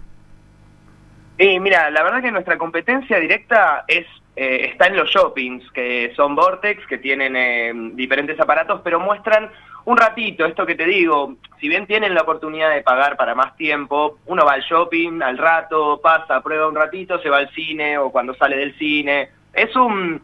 Y 1.39 1.61
mira, 1.61 1.91
la 1.91 2.03
verdad 2.03 2.21
que 2.21 2.33
nuestra 2.33 2.59
competencia 2.59 3.19
directa 3.19 3.85
es 3.87 4.07
eh, 4.41 4.71
está 4.71 4.87
en 4.87 4.97
los 4.97 5.11
shoppings, 5.11 5.69
que 5.73 6.13
son 6.15 6.37
Vortex, 6.37 6.87
que 6.87 6.99
tienen 6.99 7.35
eh, 7.35 7.73
diferentes 7.95 8.39
aparatos, 8.39 8.81
pero 8.85 9.01
muestran 9.01 9.51
un 9.85 9.97
ratito, 9.97 10.47
esto 10.47 10.65
que 10.65 10.77
te 10.77 10.85
digo, 10.85 11.35
si 11.59 11.69
bien 11.69 11.89
tienen 11.89 12.15
la 12.15 12.23
oportunidad 12.23 12.71
de 12.73 12.83
pagar 12.83 13.17
para 13.17 13.35
más 13.35 13.57
tiempo, 13.57 14.19
uno 14.27 14.45
va 14.45 14.53
al 14.53 14.63
shopping 14.63 15.23
al 15.23 15.39
rato, 15.39 16.01
pasa, 16.01 16.41
prueba 16.41 16.69
un 16.69 16.77
ratito, 16.77 17.19
se 17.21 17.29
va 17.29 17.39
al 17.39 17.51
cine 17.51 17.99
o 17.99 18.13
cuando 18.13 18.33
sale 18.35 18.57
del 18.57 18.79
cine. 18.79 19.31
Es 19.53 19.75
un... 19.75 20.23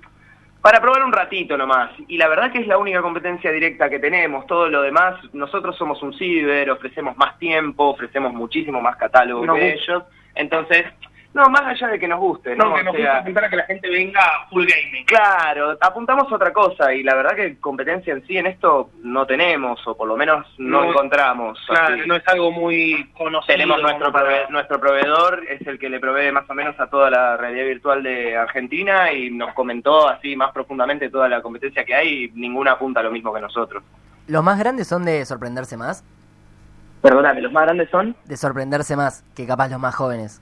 para 0.61 0.81
probar 0.81 1.03
un 1.03 1.13
ratito 1.13 1.57
nomás. 1.57 1.91
Y 2.07 2.17
la 2.17 2.29
verdad 2.29 2.53
que 2.53 2.59
es 2.59 2.69
la 2.69 2.79
única 2.79 3.03
competencia 3.03 3.51
directa 3.51 3.91
que 3.91 3.99
tenemos. 3.99 4.47
Todo 4.47 4.69
lo 4.69 4.83
demás, 4.83 5.17
nosotros 5.33 5.77
somos 5.77 6.01
un 6.03 6.13
ciber, 6.17 6.71
ofrecemos 6.71 7.17
más 7.17 7.37
tiempo, 7.39 7.85
ofrecemos 7.89 8.33
muchísimo 8.33 8.81
más 8.81 8.97
catálogo 8.97 9.45
Nos 9.45 9.59
que 9.59 9.73
ellos. 9.73 10.05
Entonces, 10.35 10.85
no, 11.33 11.49
más 11.49 11.63
allá 11.63 11.89
de 11.89 11.99
que 11.99 12.07
nos 12.07 12.21
guste, 12.21 12.55
¿no? 12.55 12.67
No, 12.67 12.75
que 12.77 12.81
O 12.83 12.85
nos 12.85 12.95
sea, 12.95 13.05
gusta 13.07 13.19
apuntar 13.19 13.45
a 13.45 13.51
que 13.51 13.57
la 13.57 13.65
gente 13.65 13.91
venga 13.91 14.21
full 14.51 14.65
gaming. 14.67 15.05
Claro, 15.05 15.77
apuntamos 15.81 16.31
a 16.31 16.35
otra 16.37 16.53
cosa 16.53 16.95
y 16.95 17.03
la 17.03 17.17
verdad 17.17 17.35
que 17.35 17.59
competencia 17.59 18.13
en 18.13 18.25
sí 18.25 18.37
en 18.39 18.47
esto 18.47 18.91
no 19.03 19.27
tenemos 19.27 19.85
o 19.85 19.97
por 19.97 20.07
lo 20.07 20.17
menos 20.17 20.47
no, 20.59 20.83
No, 20.85 20.91
encontramos. 20.91 21.59
Claro, 21.67 21.97
así. 21.97 22.07
no 22.07 22.15
es 22.15 22.23
algo 22.29 22.53
muy 22.53 23.11
conocido. 23.19 23.53
Tenemos 23.53 23.83
nuestro, 23.83 24.13
prove- 24.13 24.49
nuestro 24.49 24.79
proveedor, 24.79 25.43
es 25.51 25.67
el 25.67 25.77
que 25.81 25.89
le 25.89 25.99
provee 25.99 26.31
más 26.31 26.49
o 26.49 26.55
menos 26.55 26.79
a 26.79 26.87
toda 26.87 27.11
la 27.11 27.37
realidad 27.37 27.65
virtual 27.65 28.05
de 28.05 28.37
Argentina 28.37 29.13
y 29.13 29.29
nos 29.33 29.53
comentó 29.55 30.09
así 30.09 30.37
más 30.37 30.53
profundamente 30.53 31.11
toda 31.11 31.29
la 31.29 31.43
competencia 31.43 31.85
que 31.85 31.97
hay 31.97 32.25
y 32.27 32.31
ninguna 32.39 32.73
apunta 32.73 33.01
a 33.01 33.03
lo 33.03 33.11
mismo 33.11 33.35
que 33.35 33.41
nosotros. 33.41 33.83
Los 34.29 34.45
más 34.45 34.57
grandes 34.57 34.87
son 34.87 35.05
de 35.05 35.25
sorprenderse 35.27 35.77
más. 35.77 36.05
Perdóname, 37.05 37.43
¿los 37.43 37.53
más 37.53 37.65
grandes 37.65 37.91
son? 37.91 38.17
De 38.25 38.35
sorprenderse 38.35 38.97
más 38.97 39.23
que 39.37 39.47
capaz 39.47 39.69
los 39.69 39.79
más 39.79 39.95
jóvenes. 39.95 40.41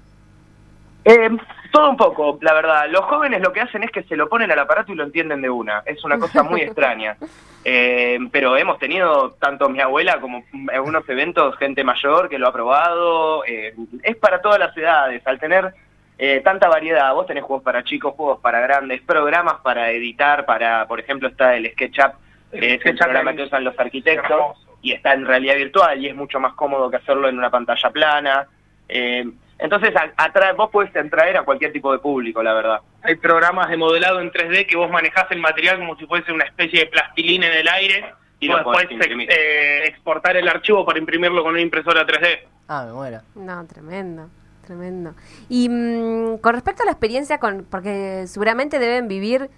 Eh, 1.04 1.28
todo 1.72 1.90
un 1.90 1.96
poco, 1.96 2.38
la 2.40 2.54
verdad. 2.54 2.84
Los 2.88 3.00
jóvenes 3.06 3.40
lo 3.40 3.52
que 3.52 3.60
hacen 3.60 3.82
es 3.82 3.90
que 3.90 4.04
se 4.04 4.14
lo 4.14 4.28
ponen 4.28 4.48
al 4.52 4.60
aparato 4.60 4.92
y 4.92 4.94
lo 4.94 5.02
entienden 5.02 5.42
de 5.42 5.50
una. 5.50 5.82
Es 5.84 6.04
una 6.04 6.20
cosa 6.20 6.44
muy 6.44 6.60
extraña. 6.62 7.16
Eh, 7.64 8.16
pero 8.30 8.56
hemos 8.56 8.78
tenido, 8.78 9.32
tanto 9.40 9.68
mi 9.68 9.80
abuela 9.80 10.20
como 10.20 10.44
en 10.52 10.70
algunos 10.70 11.08
eventos, 11.08 11.56
gente 11.56 11.82
mayor 11.82 12.28
que 12.28 12.38
lo 12.38 12.46
ha 12.46 12.52
probado. 12.52 13.44
Eh, 13.44 13.74
es 14.04 14.14
para 14.14 14.40
todas 14.40 14.60
las 14.60 14.76
edades. 14.76 15.20
Al 15.26 15.40
tener 15.40 15.74
eh, 16.16 16.42
tanta 16.44 16.68
variedad, 16.68 17.12
vos 17.12 17.26
tenés 17.26 17.42
juegos 17.42 17.64
para 17.64 17.82
chicos, 17.82 18.14
juegos 18.14 18.38
para 18.38 18.60
grandes, 18.60 19.02
programas 19.02 19.54
para 19.64 19.90
editar, 19.90 20.46
para, 20.46 20.86
por 20.86 21.00
ejemplo, 21.00 21.26
está 21.26 21.56
el 21.56 21.68
SketchUp, 21.72 22.12
que 22.52 22.58
es 22.58 22.72
el 22.74 22.78
SketchUp 22.78 23.06
programa 23.06 23.34
que 23.34 23.42
usan 23.42 23.64
los 23.64 23.76
arquitectos, 23.76 24.30
hermoso. 24.30 24.71
Y 24.82 24.92
está 24.92 25.14
en 25.14 25.24
realidad 25.26 25.54
virtual 25.56 26.02
y 26.02 26.08
es 26.08 26.14
mucho 26.16 26.40
más 26.40 26.54
cómodo 26.54 26.90
que 26.90 26.96
hacerlo 26.96 27.28
en 27.28 27.38
una 27.38 27.50
pantalla 27.50 27.90
plana. 27.90 28.46
Eh, 28.88 29.24
entonces, 29.58 29.92
atrae- 30.16 30.56
vos 30.56 30.70
podés 30.70 30.94
atraer 30.96 31.36
a 31.36 31.44
cualquier 31.44 31.72
tipo 31.72 31.92
de 31.92 32.00
público, 32.00 32.42
la 32.42 32.52
verdad. 32.52 32.80
Hay 33.02 33.14
programas 33.14 33.70
de 33.70 33.76
modelado 33.76 34.20
en 34.20 34.30
3D 34.32 34.66
que 34.66 34.76
vos 34.76 34.90
manejás 34.90 35.30
el 35.30 35.38
material 35.38 35.78
como 35.78 35.96
si 35.96 36.04
fuese 36.06 36.32
una 36.32 36.44
especie 36.44 36.80
de 36.80 36.86
plastilina 36.86 37.46
en 37.46 37.52
el 37.58 37.68
aire 37.68 38.12
Y 38.40 38.48
después 38.48 38.64
podés 38.64 38.90
imprimir. 38.90 39.28
eh, 39.30 39.84
exportar 39.86 40.36
el 40.36 40.48
archivo 40.48 40.84
para 40.84 40.98
imprimirlo 40.98 41.42
con 41.44 41.52
una 41.52 41.60
impresora 41.60 42.04
3D. 42.04 42.40
Ah, 42.66 42.84
me 42.86 42.92
muero. 42.92 43.20
No, 43.36 43.64
tremendo, 43.66 44.28
tremendo. 44.66 45.14
Y 45.48 45.68
mm, 45.68 46.38
con 46.38 46.54
respecto 46.54 46.82
a 46.82 46.86
la 46.86 46.92
experiencia, 46.92 47.38
con 47.38 47.64
porque 47.70 48.24
seguramente 48.26 48.80
deben 48.80 49.06
vivir 49.06 49.48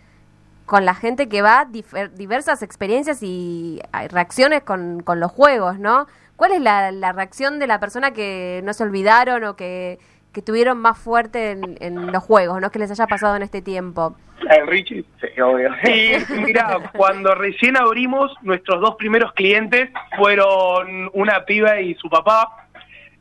con 0.67 0.85
la 0.85 0.95
gente 0.95 1.29
que 1.29 1.43
va 1.43 1.67
difer- 1.67 2.11
diversas 2.13 2.63
experiencias 2.63 3.23
y 3.23 3.81
hay 3.93 4.09
reacciones 4.09 4.63
con, 4.63 5.03
con 5.03 5.21
los 5.21 5.31
juegos, 5.31 5.79
¿no? 5.79 6.07
¿Cuál 6.37 6.53
es 6.53 6.61
la, 6.61 6.91
la 6.91 7.13
reacción 7.13 7.59
de 7.59 7.67
la 7.67 7.79
persona 7.81 8.13
que 8.13 8.61
no 8.65 8.73
se 8.73 8.83
olvidaron 8.83 9.45
o 9.45 9.57
que, 9.57 9.99
que 10.33 10.43
tuvieron 10.43 10.79
más 10.79 10.99
fuerte 10.99 11.53
en, 11.53 11.77
en 11.81 12.11
los 12.13 12.23
juegos, 12.25 12.61
¿no? 12.61 12.71
Que 12.71 12.79
les 12.79 12.91
haya 12.91 13.07
pasado 13.07 13.37
en 13.37 13.43
este 13.43 13.63
tiempo. 13.63 14.17
El 14.51 14.67
Richie. 14.67 15.05
Sí, 15.21 15.41
obvio. 15.41 15.71
Sí, 15.85 16.13
mira, 16.45 16.91
cuando 16.97 17.35
recién 17.35 17.77
abrimos, 17.77 18.33
nuestros 18.43 18.81
dos 18.81 18.97
primeros 18.97 19.33
clientes 19.33 19.91
fueron 20.17 21.09
una 21.13 21.45
piba 21.45 21.81
y 21.81 21.95
su 21.95 22.09
papá. 22.11 22.67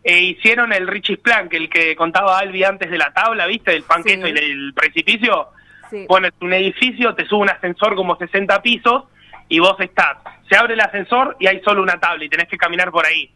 E 0.04 0.20
hicieron 0.22 0.74
el 0.74 0.86
Richie's 0.88 1.20
Plan, 1.20 1.48
que 1.48 1.56
el 1.58 1.70
que 1.70 1.96
contaba 1.96 2.40
Albi 2.40 2.64
antes 2.66 2.90
de 2.92 2.98
la 2.98 3.14
tabla, 3.14 3.46
¿viste? 3.46 3.72
Del 3.72 3.84
panqueto 3.84 4.26
Sí. 4.26 4.32
y 4.32 4.34
del 4.34 4.74
precipicio. 4.74 5.50
Sí. 5.94 6.06
Pones 6.08 6.32
un 6.42 6.52
edificio, 6.54 7.14
te 7.14 7.26
sube 7.28 7.42
un 7.42 7.50
ascensor 7.52 7.96
como 7.96 8.16
60 8.16 8.62
pisos 8.64 9.04
y 9.48 9.60
vos 9.60 9.76
estás. 9.80 10.18
Se 10.50 10.58
abre 10.58 10.74
el 10.74 10.80
ascensor 10.82 11.38
y 11.40 11.46
hay 11.46 11.62
solo 11.62 11.84
una 11.84 12.00
tabla 12.00 12.24
y 12.26 12.30
tenés 12.30 12.48
que 12.48 12.58
caminar 12.58 12.90
por 12.92 13.06
ahí. 13.06 13.30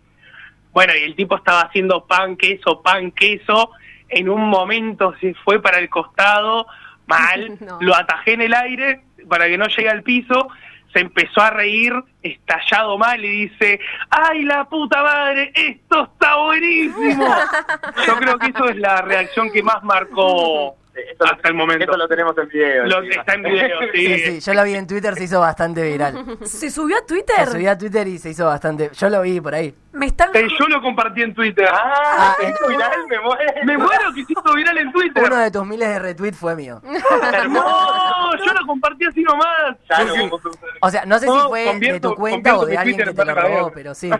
Bueno, 0.71 0.93
y 0.95 1.03
el 1.03 1.15
tipo 1.15 1.35
estaba 1.35 1.61
haciendo 1.61 2.05
pan, 2.07 2.35
queso, 2.35 2.81
pan, 2.81 3.11
queso. 3.11 3.71
En 4.09 4.27
un 4.29 4.49
momento 4.49 5.13
se 5.21 5.35
fue 5.43 5.61
para 5.61 5.77
el 5.77 5.87
costado, 5.89 6.65
mal, 7.05 7.57
No. 7.59 7.77
lo 7.81 7.95
atajé 7.95 8.33
en 8.33 8.41
el 8.41 8.53
aire 8.55 9.01
para 9.29 9.45
que 9.47 9.57
no 9.57 9.67
llegue 9.67 9.89
al 9.89 10.01
piso. 10.01 10.47
Se 10.93 11.01
empezó 11.01 11.41
a 11.41 11.49
reír, 11.49 11.93
estallado 12.23 12.97
mal, 12.97 13.23
y 13.23 13.47
dice: 13.49 13.79
¡Ay, 14.09 14.43
la 14.43 14.63
puta 14.65 15.03
madre! 15.03 15.51
¡Esto 15.53 16.05
está 16.11 16.37
buenísimo! 16.37 17.27
Yo 18.07 18.15
creo 18.15 18.39
que 18.39 18.47
eso 18.47 18.69
es 18.69 18.77
la 18.77 19.01
reacción 19.01 19.51
que 19.51 19.61
más 19.61 19.83
marcó 19.83 20.76
Lo- 21.19 21.25
hasta 21.25 21.47
el 21.49 21.53
momento. 21.53 21.83
Esto 21.85 21.97
lo 21.97 22.07
tenemos 22.07 22.37
en 22.37 22.47
video. 22.49 22.85
Lo- 22.85 23.01
está 23.03 23.33
en 23.33 23.43
video, 23.43 23.79
sí. 23.93 24.05
Sí, 24.05 24.19
sí, 24.19 24.39
yo 24.39 24.53
lo 24.53 24.63
vi 24.63 24.75
en 24.75 24.87
Twitter, 24.87 25.15
se 25.15 25.23
hizo 25.25 25.39
bastante 25.39 25.81
viral. 25.83 26.37
¿Se 26.43 26.69
subió 26.71 26.97
a 26.97 27.05
Twitter? 27.05 27.47
subí 27.47 27.67
a 27.67 27.77
Twitter 27.77 28.07
y 28.07 28.17
se 28.19 28.29
hizo 28.31 28.45
bastante. 28.45 28.89
Yo 28.93 29.09
lo 29.09 29.21
vi 29.21 29.39
por 29.41 29.53
ahí. 29.55 29.75
Me 29.93 30.05
están... 30.07 30.29
Eh, 30.35 30.47
Yo 30.59 30.67
lo 30.67 30.79
compartí 30.81 31.23
en 31.23 31.33
Twitter. 31.33 31.67
Ah, 31.71 32.35
se 32.39 32.49
hizo 32.49 32.67
viral, 32.67 33.07
me 33.09 33.19
muero. 33.19 33.51
Me 33.65 33.77
muero 33.77 34.13
que 34.13 34.23
se 34.25 34.33
hizo 34.33 34.53
viral 34.53 34.77
en 34.77 34.91
Twitter. 34.91 35.23
Uno 35.23 35.37
de 35.37 35.49
tus 35.49 35.65
miles 35.65 35.89
de 35.89 35.99
retweets 35.99 36.37
fue 36.37 36.55
mío. 36.55 36.81
No, 37.49 38.35
yo 38.45 38.53
lo 38.53 38.67
compartí 38.67 39.05
así 39.05 39.23
nomás. 39.23 39.75
Sí, 39.89 40.03
sí. 40.15 40.29
O 40.81 40.89
sea, 40.91 41.05
no 41.05 41.17
sé 41.19 41.25
si 41.27 41.31
No, 41.33 41.47
fue 41.49 41.79
de 41.79 41.99
tu 41.99 42.13
cuenta 42.15 42.57
o 42.57 42.65
de 42.65 42.77
alguien 42.77 42.97
que 42.97 43.13
te 43.13 43.25
lo 43.25 43.33
robó, 43.35 43.71
pero 43.73 43.93
sí. 43.95 44.11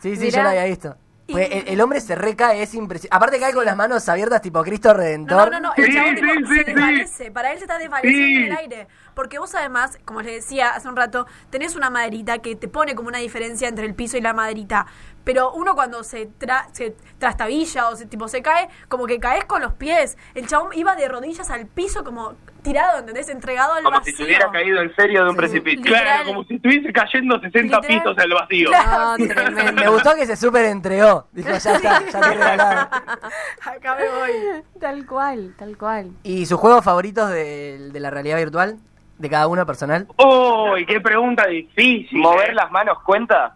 Sí, 0.00 0.14
sí, 0.16 0.26
Mirá. 0.26 0.36
yo 0.36 0.42
lo 0.42 0.48
había 0.50 0.64
visto. 0.64 0.96
Porque 1.32 1.58
el, 1.58 1.68
el 1.68 1.80
hombre 1.80 2.00
se 2.00 2.14
recae, 2.14 2.62
es 2.62 2.74
impresionante. 2.74 3.14
Aparte 3.16 3.38
cae 3.38 3.52
con 3.52 3.64
las 3.64 3.76
manos 3.76 4.08
abiertas 4.08 4.40
tipo 4.40 4.62
Cristo 4.62 4.88
No, 4.88 4.94
Redentor. 4.94 5.50
no, 5.52 5.60
no, 5.60 5.72
el 5.76 5.84
Sí, 5.84 5.92
chabón 5.94 6.16
sí, 6.16 6.22
tipo, 6.22 6.34
sí, 6.34 6.46
se 6.46 6.54
sí. 6.54 6.64
desvanece. 6.64 7.30
Para 7.30 7.52
él 7.52 7.58
se 7.58 7.64
está 7.64 7.78
desvaneciendo 7.78 8.26
Sí. 8.26 8.36
en 8.36 8.52
el 8.52 8.56
aire. 8.58 8.88
Porque 9.14 9.38
vos 9.38 9.54
además, 9.54 9.98
como 10.04 10.22
les 10.22 10.32
decía 10.44 10.70
hace 10.70 10.88
un 10.88 10.96
rato, 10.96 11.26
tenés 11.50 11.76
una 11.76 11.90
maderita 11.90 12.38
que 12.38 12.56
te 12.56 12.68
pone 12.68 12.94
como 12.94 13.08
una 13.08 13.18
diferencia 13.18 13.68
entre 13.68 13.84
el 13.84 13.94
piso 13.94 14.16
y 14.16 14.20
la 14.20 14.32
maderita. 14.32 14.86
Pero 15.24 15.52
uno 15.52 15.74
cuando 15.74 16.02
se, 16.04 16.30
tra- 16.38 16.66
se 16.72 16.96
trastabilla 17.18 17.88
o 17.90 17.96
se, 17.96 18.06
tipo 18.06 18.28
se 18.28 18.40
cae, 18.40 18.68
como 18.88 19.06
que 19.06 19.18
caes 19.20 19.44
con 19.44 19.60
los 19.60 19.74
pies. 19.74 20.16
El 20.34 20.46
chabón 20.46 20.70
iba 20.74 20.96
de 20.96 21.08
rodillas 21.08 21.50
al 21.50 21.66
piso 21.66 22.04
como 22.04 22.34
tirado, 22.62 22.98
¿entendés? 23.00 23.28
Entregado 23.28 23.74
al 23.74 23.82
Como 23.84 23.96
si 23.96 24.00
vacío. 24.12 24.16
se 24.16 24.24
hubiera 24.24 24.50
caído 24.50 24.80
en 24.82 24.94
serio 24.96 25.22
de 25.24 25.30
un 25.30 25.34
Sí. 25.34 25.38
precipicio. 25.38 25.80
Literal. 25.84 26.02
Claro, 26.04 26.24
como 26.26 26.44
si 26.44 26.54
estuviese 26.56 26.92
cayendo 26.92 27.40
60 27.40 27.76
Literal. 27.80 27.86
pisos 28.02 28.18
al 28.18 28.30
vacío. 28.30 28.70
No, 28.70 29.16
tremendo. 29.34 29.72
Me 29.82 29.88
gustó 29.88 30.14
que 30.14 30.26
se 30.26 30.36
súper 30.36 30.64
entregó. 30.66 31.26
Dijo, 31.32 31.48
ya 31.50 31.56
está, 31.56 31.80
ya 31.80 32.20
te 32.20 32.28
regalado. 32.34 32.80
Acá 33.64 33.94
me 33.96 34.08
voy. 34.08 34.62
Tal 34.80 35.06
cual, 35.06 35.54
tal 35.58 35.76
cual. 35.78 36.10
¿Y 36.22 36.46
sus 36.46 36.58
juegos 36.58 36.84
favoritos 36.84 37.30
de, 37.30 37.90
de 37.92 38.00
la 38.00 38.10
realidad 38.10 38.36
virtual? 38.38 38.76
¿De 39.18 39.28
cada 39.28 39.48
uno 39.48 39.66
personal? 39.66 40.06
¡Uy, 40.16 40.86
qué 40.86 41.00
pregunta 41.00 41.46
difícil! 41.46 42.18
¿Mover 42.20 42.54
las 42.54 42.70
manos 42.70 42.98
cuenta? 43.02 43.54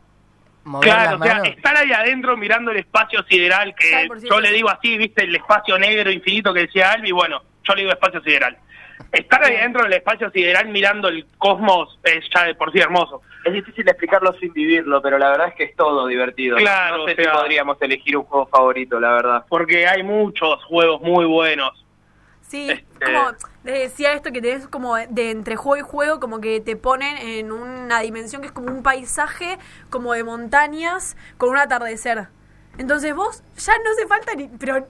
¿Mover 0.64 0.88
Claro, 0.88 1.10
las 1.12 1.20
o 1.20 1.24
sea, 1.24 1.34
manos? 1.34 1.48
estar 1.56 1.76
ahí 1.76 1.92
adentro 1.92 2.36
mirando 2.36 2.70
el 2.72 2.78
espacio 2.78 3.22
sideral, 3.28 3.74
que 3.76 4.08
yo 4.28 4.40
le 4.40 4.50
digo 4.50 4.68
así, 4.70 4.96
viste, 4.98 5.22
el 5.24 5.34
espacio 5.36 5.78
negro 5.78 6.10
infinito 6.10 6.52
que 6.52 6.60
decía 6.60 6.90
Albi, 6.92 7.12
bueno, 7.12 7.42
yo 7.62 7.74
le 7.74 7.82
digo 7.82 7.92
espacio 7.92 8.20
sideral. 8.22 8.56
Estar 9.10 9.44
ahí 9.44 9.56
adentro 9.56 9.82
del 9.84 9.92
espacio 9.94 10.30
sideral 10.30 10.68
mirando 10.68 11.08
el 11.08 11.26
cosmos 11.38 11.98
es 12.04 12.24
ya 12.34 12.44
de 12.44 12.54
por 12.54 12.72
sí 12.72 12.78
hermoso. 12.78 13.22
Es 13.44 13.52
difícil 13.52 13.88
explicarlo 13.88 14.32
sin 14.34 14.52
vivirlo, 14.52 15.02
pero 15.02 15.18
la 15.18 15.30
verdad 15.30 15.48
es 15.48 15.54
que 15.54 15.64
es 15.64 15.76
todo 15.76 16.06
divertido. 16.06 16.56
Claro, 16.58 16.98
no 16.98 17.06
sé 17.06 17.12
o 17.12 17.16
sea- 17.16 17.24
si 17.32 17.38
podríamos 17.38 17.76
elegir 17.82 18.16
un 18.16 18.24
juego 18.24 18.46
favorito, 18.46 19.00
la 19.00 19.12
verdad. 19.12 19.44
Porque 19.48 19.86
hay 19.86 20.02
muchos 20.02 20.62
juegos 20.64 21.00
muy 21.02 21.24
buenos. 21.24 21.84
Sí, 22.42 22.68
Este- 22.70 22.84
como 23.04 23.30
les 23.64 23.78
decía 23.80 24.12
esto 24.12 24.30
que 24.30 24.42
tenés 24.42 24.68
como 24.68 24.96
de 24.96 25.30
entre 25.30 25.56
juego 25.56 25.76
y 25.78 25.88
juego, 25.90 26.20
como 26.20 26.40
que 26.40 26.60
te 26.60 26.76
ponen 26.76 27.16
en 27.16 27.50
una 27.50 28.00
dimensión 28.00 28.42
que 28.42 28.48
es 28.48 28.52
como 28.52 28.68
un 28.68 28.82
paisaje 28.82 29.58
como 29.88 30.12
de 30.12 30.22
montañas 30.22 31.16
con 31.38 31.48
un 31.50 31.56
atardecer. 31.58 32.28
Entonces 32.78 33.14
vos 33.14 33.42
ya 33.58 33.72
no 33.78 33.90
hace 33.90 34.06
falta 34.06 34.34
ni, 34.34 34.48
pero 34.48 34.86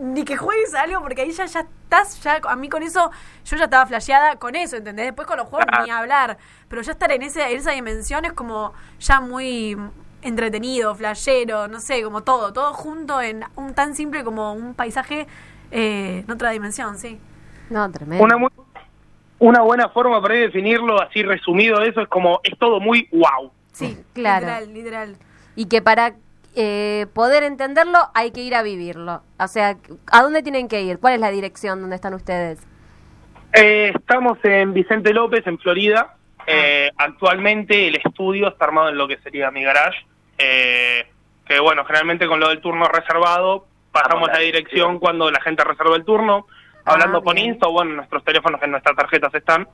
ni 0.00 0.24
que 0.24 0.36
juegues 0.36 0.74
algo 0.74 1.00
porque 1.02 1.20
ahí 1.22 1.30
ya, 1.32 1.44
ya 1.44 1.60
estás, 1.60 2.22
ya 2.22 2.40
a 2.48 2.56
mí 2.56 2.68
con 2.70 2.82
eso, 2.82 3.10
yo 3.44 3.56
ya 3.56 3.64
estaba 3.64 3.84
flasheada 3.86 4.36
con 4.36 4.56
eso, 4.56 4.76
¿entendés? 4.76 5.06
Después 5.06 5.28
con 5.28 5.36
los 5.36 5.46
juegos 5.46 5.66
ni 5.84 5.90
hablar, 5.90 6.38
pero 6.68 6.80
ya 6.82 6.92
estar 6.92 7.12
en, 7.12 7.22
ese, 7.22 7.42
en 7.50 7.58
esa 7.58 7.72
dimensión 7.72 8.24
es 8.24 8.32
como 8.32 8.72
ya 8.98 9.20
muy 9.20 9.76
entretenido, 10.22 10.94
flashero, 10.94 11.68
no 11.68 11.78
sé, 11.78 12.02
como 12.02 12.22
todo, 12.22 12.52
todo 12.54 12.72
junto 12.72 13.20
en 13.20 13.44
un 13.54 13.74
tan 13.74 13.94
simple 13.94 14.24
como 14.24 14.54
un 14.54 14.74
paisaje 14.74 15.26
eh, 15.70 16.24
en 16.26 16.30
otra 16.30 16.50
dimensión, 16.50 16.98
sí. 16.98 17.20
No, 17.68 17.90
tremendo. 17.92 18.24
Una, 18.24 18.36
muy- 18.38 18.50
una 19.38 19.60
buena 19.60 19.90
forma 19.90 20.22
para 20.22 20.34
definirlo, 20.36 21.00
así 21.02 21.22
resumido 21.22 21.82
eso, 21.82 22.00
es 22.00 22.08
como, 22.08 22.40
es 22.44 22.58
todo 22.58 22.80
muy 22.80 23.08
wow. 23.12 23.52
Sí, 23.72 23.98
Claro. 24.14 24.46
literal, 24.46 24.72
literal. 24.74 25.16
Y 25.54 25.66
que 25.66 25.82
para 25.82 26.14
eh, 26.56 27.06
poder 27.12 27.42
entenderlo 27.42 27.98
hay 28.14 28.32
que 28.32 28.40
ir 28.40 28.54
a 28.54 28.62
vivirlo. 28.62 29.22
O 29.38 29.46
sea, 29.46 29.76
¿a 30.10 30.22
dónde 30.22 30.42
tienen 30.42 30.68
que 30.68 30.82
ir? 30.82 30.98
¿Cuál 30.98 31.14
es 31.14 31.20
la 31.20 31.30
dirección 31.30 31.80
donde 31.80 31.96
están 31.96 32.14
ustedes? 32.14 32.58
Eh, 33.52 33.92
estamos 33.94 34.38
en 34.42 34.72
Vicente 34.72 35.12
López, 35.12 35.46
en 35.46 35.58
Florida. 35.58 36.16
Eh, 36.46 36.90
actualmente 36.96 37.88
el 37.88 37.96
estudio 37.96 38.48
está 38.48 38.66
armado 38.66 38.88
en 38.88 38.96
lo 38.96 39.06
que 39.06 39.18
sería 39.18 39.50
mi 39.50 39.62
garage. 39.62 39.98
Eh, 40.38 41.06
que 41.46 41.60
bueno, 41.60 41.84
generalmente 41.84 42.26
con 42.26 42.40
lo 42.40 42.48
del 42.48 42.60
turno 42.60 42.88
reservado, 42.88 43.66
pasamos 43.92 44.28
la 44.28 44.38
dirección 44.38 44.98
cuando 44.98 45.30
la 45.30 45.40
gente 45.40 45.62
reserva 45.62 45.96
el 45.96 46.04
turno. 46.04 46.46
Hablando 46.84 47.22
por 47.22 47.34
bien. 47.34 47.48
Insta, 47.48 47.66
o 47.66 47.72
bueno, 47.72 47.94
nuestros 47.94 48.24
teléfonos 48.24 48.62
en 48.62 48.70
nuestras 48.70 48.96
tarjetas 48.96 49.34
están. 49.34 49.68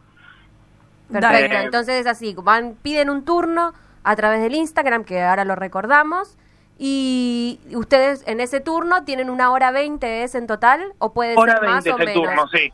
Perfecto. 1.10 1.20
Dale. 1.20 1.64
Entonces 1.64 2.00
es 2.00 2.06
así, 2.06 2.34
van, 2.38 2.74
piden 2.82 3.10
un 3.10 3.24
turno 3.24 3.72
a 4.02 4.16
través 4.16 4.40
del 4.40 4.54
Instagram, 4.54 5.04
que 5.04 5.22
ahora 5.22 5.44
lo 5.44 5.54
recordamos, 5.54 6.38
y 6.84 7.60
ustedes 7.76 8.24
en 8.26 8.40
ese 8.40 8.58
turno 8.58 9.04
tienen 9.04 9.30
una 9.30 9.52
hora 9.52 9.70
20 9.70 10.24
es 10.24 10.34
en 10.34 10.48
total, 10.48 10.82
o 10.98 11.12
puede 11.12 11.36
Hora 11.36 11.58
ser 11.58 11.62
más 11.62 11.84
20 11.84 11.92
o 11.92 11.94
es 11.94 12.00
el 12.00 12.06
menos. 12.06 12.24
turno, 12.24 12.48
sí. 12.48 12.72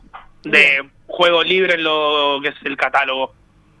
De 0.49 0.89
juego 1.05 1.43
libre 1.43 1.75
en 1.75 1.83
lo 1.83 2.39
que 2.41 2.47
es 2.47 2.55
el 2.63 2.75
catálogo. 2.75 3.33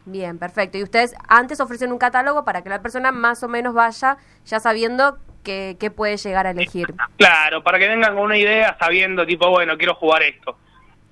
Bien, 0.05 0.37
perfecto. 0.37 0.77
Y 0.77 0.83
ustedes 0.83 1.15
antes 1.27 1.59
ofrecen 1.59 1.91
un 1.91 1.97
catálogo 1.97 2.45
para 2.45 2.61
que 2.61 2.69
la 2.69 2.79
persona 2.79 3.11
más 3.11 3.41
o 3.41 3.47
menos 3.47 3.73
vaya 3.73 4.17
ya 4.45 4.59
sabiendo 4.59 5.17
que, 5.43 5.77
que 5.79 5.89
puede 5.89 6.17
llegar 6.17 6.45
a 6.45 6.51
elegir. 6.51 6.93
Claro, 7.17 7.63
para 7.63 7.79
que 7.79 7.87
vengan 7.87 8.13
con 8.13 8.25
una 8.25 8.37
idea 8.37 8.77
sabiendo, 8.79 9.25
tipo, 9.25 9.49
bueno, 9.49 9.79
quiero 9.79 9.95
jugar 9.95 10.21
esto. 10.21 10.55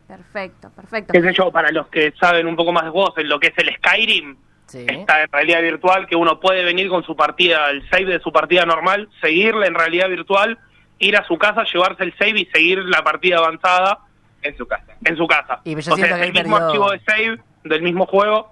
Perfecto, 0.07 0.69
perfecto. 0.69 1.11
qué 1.11 1.23
sé 1.23 1.33
yo, 1.33 1.51
para 1.51 1.71
los 1.71 1.87
que 1.87 2.13
saben 2.19 2.45
un 2.45 2.55
poco 2.55 2.71
más 2.71 2.83
de 2.83 2.91
juegos, 2.91 3.17
en 3.17 3.29
lo 3.29 3.39
que 3.39 3.47
es 3.47 3.57
el 3.57 3.75
Skyrim, 3.77 4.37
Sí. 4.67 4.85
está 4.87 5.23
en 5.23 5.31
realidad 5.31 5.61
virtual, 5.61 6.07
que 6.07 6.15
uno 6.15 6.39
puede 6.39 6.63
venir 6.63 6.89
con 6.89 7.03
su 7.03 7.15
partida, 7.15 7.69
el 7.69 7.87
save 7.89 8.05
de 8.05 8.19
su 8.19 8.31
partida 8.31 8.65
normal, 8.65 9.09
seguirla 9.21 9.65
en 9.65 9.73
realidad 9.75 10.09
virtual, 10.09 10.57
ir 10.99 11.15
a 11.17 11.25
su 11.25 11.37
casa, 11.37 11.63
llevarse 11.63 12.03
el 12.03 12.13
save 12.17 12.41
y 12.41 12.45
seguir 12.47 12.79
la 12.79 13.03
partida 13.03 13.37
avanzada 13.37 13.99
En 14.41 14.57
su 14.57 14.67
casa. 14.67 14.93
en 15.05 15.15
su 15.17 15.25
casa. 15.27 15.61
Y 15.63 15.71
yo 15.79 15.93
o 15.93 15.97
sea, 15.97 16.17
es 16.17 16.27
el 16.27 16.33
mismo 16.33 16.57
archivo 16.57 16.91
de 16.91 16.99
save 16.99 17.39
del 17.63 17.81
mismo 17.81 18.05
juego, 18.05 18.51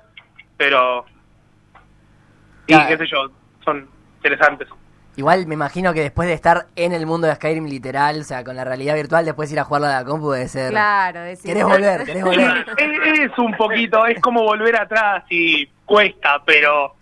pero... 0.57 1.05
Y 2.67 2.73
Claro. 2.73 2.87
qué 2.89 2.97
sé 3.05 3.11
yo, 3.11 3.29
son 3.63 3.87
interesantes. 4.17 4.67
Igual 5.17 5.47
me 5.47 5.53
imagino 5.55 5.93
que 5.93 6.01
después 6.01 6.27
de 6.27 6.33
estar 6.33 6.65
en 6.75 6.91
el 6.93 7.05
mundo 7.05 7.27
de 7.27 7.35
Skyrim 7.35 7.65
literal, 7.67 8.19
o 8.19 8.23
sea, 8.23 8.43
con 8.43 8.55
la 8.55 8.63
realidad 8.65 8.95
virtual, 8.95 9.23
después 9.25 9.51
ir 9.51 9.59
a 9.59 9.63
jugarlo 9.63 9.87
a 9.87 9.91
la 9.91 10.03
compu 10.05 10.31
debe 10.31 10.47
ser... 10.47 10.71
Claro, 10.71 11.21
decir- 11.21 11.51
Querés 11.51 11.63
volver, 11.63 12.03
querés 12.03 12.23
volver. 12.25 12.65
es, 12.77 13.19
es 13.31 13.37
un 13.37 13.53
poquito, 13.55 14.05
es 14.05 14.19
como 14.21 14.43
volver 14.43 14.75
atrás 14.75 15.23
y 15.29 15.65
cuesta, 15.85 16.41
pero 16.45 16.93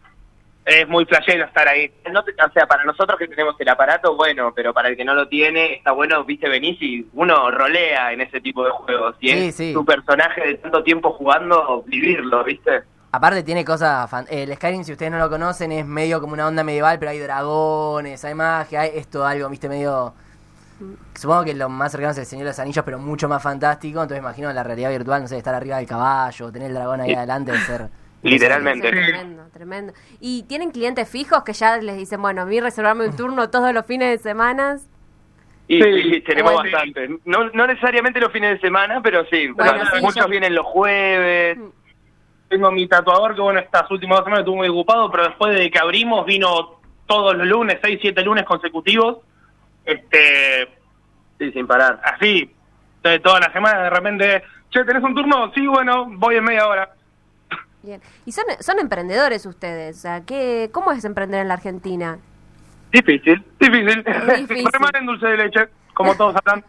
es 0.65 0.87
muy 0.87 1.03
playero 1.05 1.43
estar 1.45 1.67
ahí. 1.67 1.91
No 2.11 2.23
te- 2.23 2.31
o 2.33 2.51
sea, 2.53 2.65
para 2.67 2.83
nosotros 2.85 3.17
que 3.19 3.27
tenemos 3.27 3.55
el 3.59 3.67
aparato, 3.67 4.15
bueno, 4.15 4.53
pero 4.55 4.73
para 4.73 4.89
el 4.89 4.95
que 4.95 5.03
no 5.03 5.13
lo 5.15 5.27
tiene, 5.27 5.73
está 5.73 5.91
bueno, 5.91 6.23
viste, 6.23 6.47
venís 6.47 6.81
y 6.81 7.05
uno 7.13 7.49
rolea 7.51 8.13
en 8.13 8.21
ese 8.21 8.39
tipo 8.41 8.63
de 8.63 8.71
juegos. 8.71 9.15
Y 9.19 9.29
Sí, 9.29 9.47
es 9.47 9.55
sí. 9.55 9.73
tu 9.73 9.83
personaje 9.83 10.39
de 10.41 10.53
tanto 10.55 10.83
tiempo 10.83 11.11
jugando, 11.13 11.83
vivirlo, 11.87 12.43
viste. 12.43 12.83
Aparte 13.15 13.43
tiene 13.43 13.63
cosas... 13.63 14.09
fan- 14.09 14.25
El 14.27 14.51
Skyrim, 14.55 14.83
si 14.83 14.91
ustedes 14.91 15.11
no 15.11 15.19
lo 15.19 15.29
conocen, 15.29 15.71
es 15.71 15.85
medio 15.85 16.19
como 16.19 16.33
una 16.33 16.47
onda 16.47 16.63
medieval, 16.63 16.97
pero 16.97 17.11
hay 17.11 17.19
dragones, 17.19 18.25
hay 18.25 18.33
magia, 18.33 18.81
hay 18.81 18.91
esto 18.95 19.23
algo, 19.25 19.47
viste, 19.49 19.69
medio... 19.69 20.13
Supongo 21.13 21.45
que 21.45 21.53
lo 21.53 21.69
más 21.69 21.91
cercano 21.91 22.11
es 22.11 22.17
el 22.17 22.25
Señor 22.25 22.45
de 22.45 22.49
los 22.49 22.59
Anillos, 22.59 22.83
pero 22.83 22.97
mucho 22.97 23.29
más 23.29 23.41
fantástico. 23.41 24.01
Entonces 24.01 24.17
imagino 24.19 24.51
la 24.51 24.63
realidad 24.63 24.89
virtual, 24.89 25.21
no 25.21 25.27
sé, 25.27 25.37
estar 25.37 25.53
arriba 25.53 25.77
del 25.77 25.85
caballo, 25.85 26.51
tener 26.51 26.69
el 26.69 26.73
dragón 26.73 27.01
ahí 27.01 27.09
Sí. 27.09 27.15
adelante, 27.15 27.51
de 27.51 27.57
ser... 27.59 27.89
Literalmente. 28.23 28.87
Sí, 28.89 28.93
tremendo, 28.95 29.43
tremendo. 29.53 29.93
¿Y 30.19 30.43
tienen 30.43 30.71
clientes 30.71 31.07
fijos 31.07 31.43
que 31.43 31.53
ya 31.53 31.77
les 31.77 31.95
dicen, 31.97 32.19
bueno, 32.19 32.41
a 32.41 32.45
mí 32.45 32.59
reservarme 32.59 33.05
un 33.07 33.15
turno 33.15 33.49
todos 33.51 33.71
los 33.73 33.85
fines 33.85 34.09
de 34.09 34.17
semana? 34.17 34.77
Y 35.67 35.81
Sí, 35.83 36.01
sí, 36.09 36.21
tenemos 36.21 36.55
bastante. 36.55 37.09
No, 37.25 37.49
no 37.51 37.67
necesariamente 37.67 38.19
los 38.19 38.31
fines 38.31 38.55
de 38.55 38.59
semana, 38.59 39.01
pero 39.03 39.23
sí. 39.25 39.49
Bueno, 39.49 39.73
Muchos- 39.73 39.89
sí, 39.93 40.01
muchos 40.01 40.23
yo- 40.25 40.29
vienen 40.29 40.55
los 40.55 40.65
jueves. 40.65 41.59
Tengo 42.53 42.71
mi 42.71 42.87
tatuador 42.87 43.33
que, 43.33 43.41
bueno, 43.41 43.59
estas 43.59 43.89
últimas 43.89 44.17
dos 44.19 44.25
semanas 44.25 44.41
estuvo 44.41 44.57
muy 44.57 44.67
ocupado, 44.67 45.09
pero 45.09 45.23
después 45.23 45.57
de 45.57 45.71
que 45.71 45.79
abrimos 45.79 46.23
vino 46.23 46.79
todos 47.07 47.35
los 47.35 47.47
lunes, 47.47 47.79
seis, 47.83 47.97
siete 47.99 48.21
lunes 48.21 48.45
consecutivos. 48.45 49.17
Este, 49.83 50.69
Sí, 51.39 51.51
sin 51.51 51.65
parar. 51.65 51.99
así, 52.03 52.53
de 53.01 53.19
toda 53.21 53.39
la 53.39 53.51
semana, 53.51 53.81
de 53.85 53.89
repente, 53.89 54.43
che, 54.69 54.85
¿tenés 54.85 55.01
un 55.01 55.15
turno? 55.15 55.51
Sí, 55.55 55.65
bueno, 55.65 56.05
voy 56.11 56.35
en 56.35 56.43
media 56.43 56.67
hora. 56.67 56.93
Bien. 57.81 57.99
Y 58.27 58.31
son, 58.31 58.45
son 58.59 58.77
emprendedores 58.77 59.47
ustedes, 59.47 59.97
o 59.97 59.99
sea, 60.01 60.21
¿qué, 60.21 60.69
¿cómo 60.71 60.91
es 60.91 61.03
emprender 61.05 61.41
en 61.41 61.47
la 61.47 61.55
Argentina? 61.55 62.19
Difícil. 62.91 63.43
Difícil. 63.59 64.03
Difícil. 64.37 64.69
Remar 64.73 64.95
en 64.95 65.07
dulce 65.07 65.25
de 65.25 65.37
leche, 65.37 65.69
como 65.93 66.15
todos 66.17 66.35
hablan. 66.35 66.63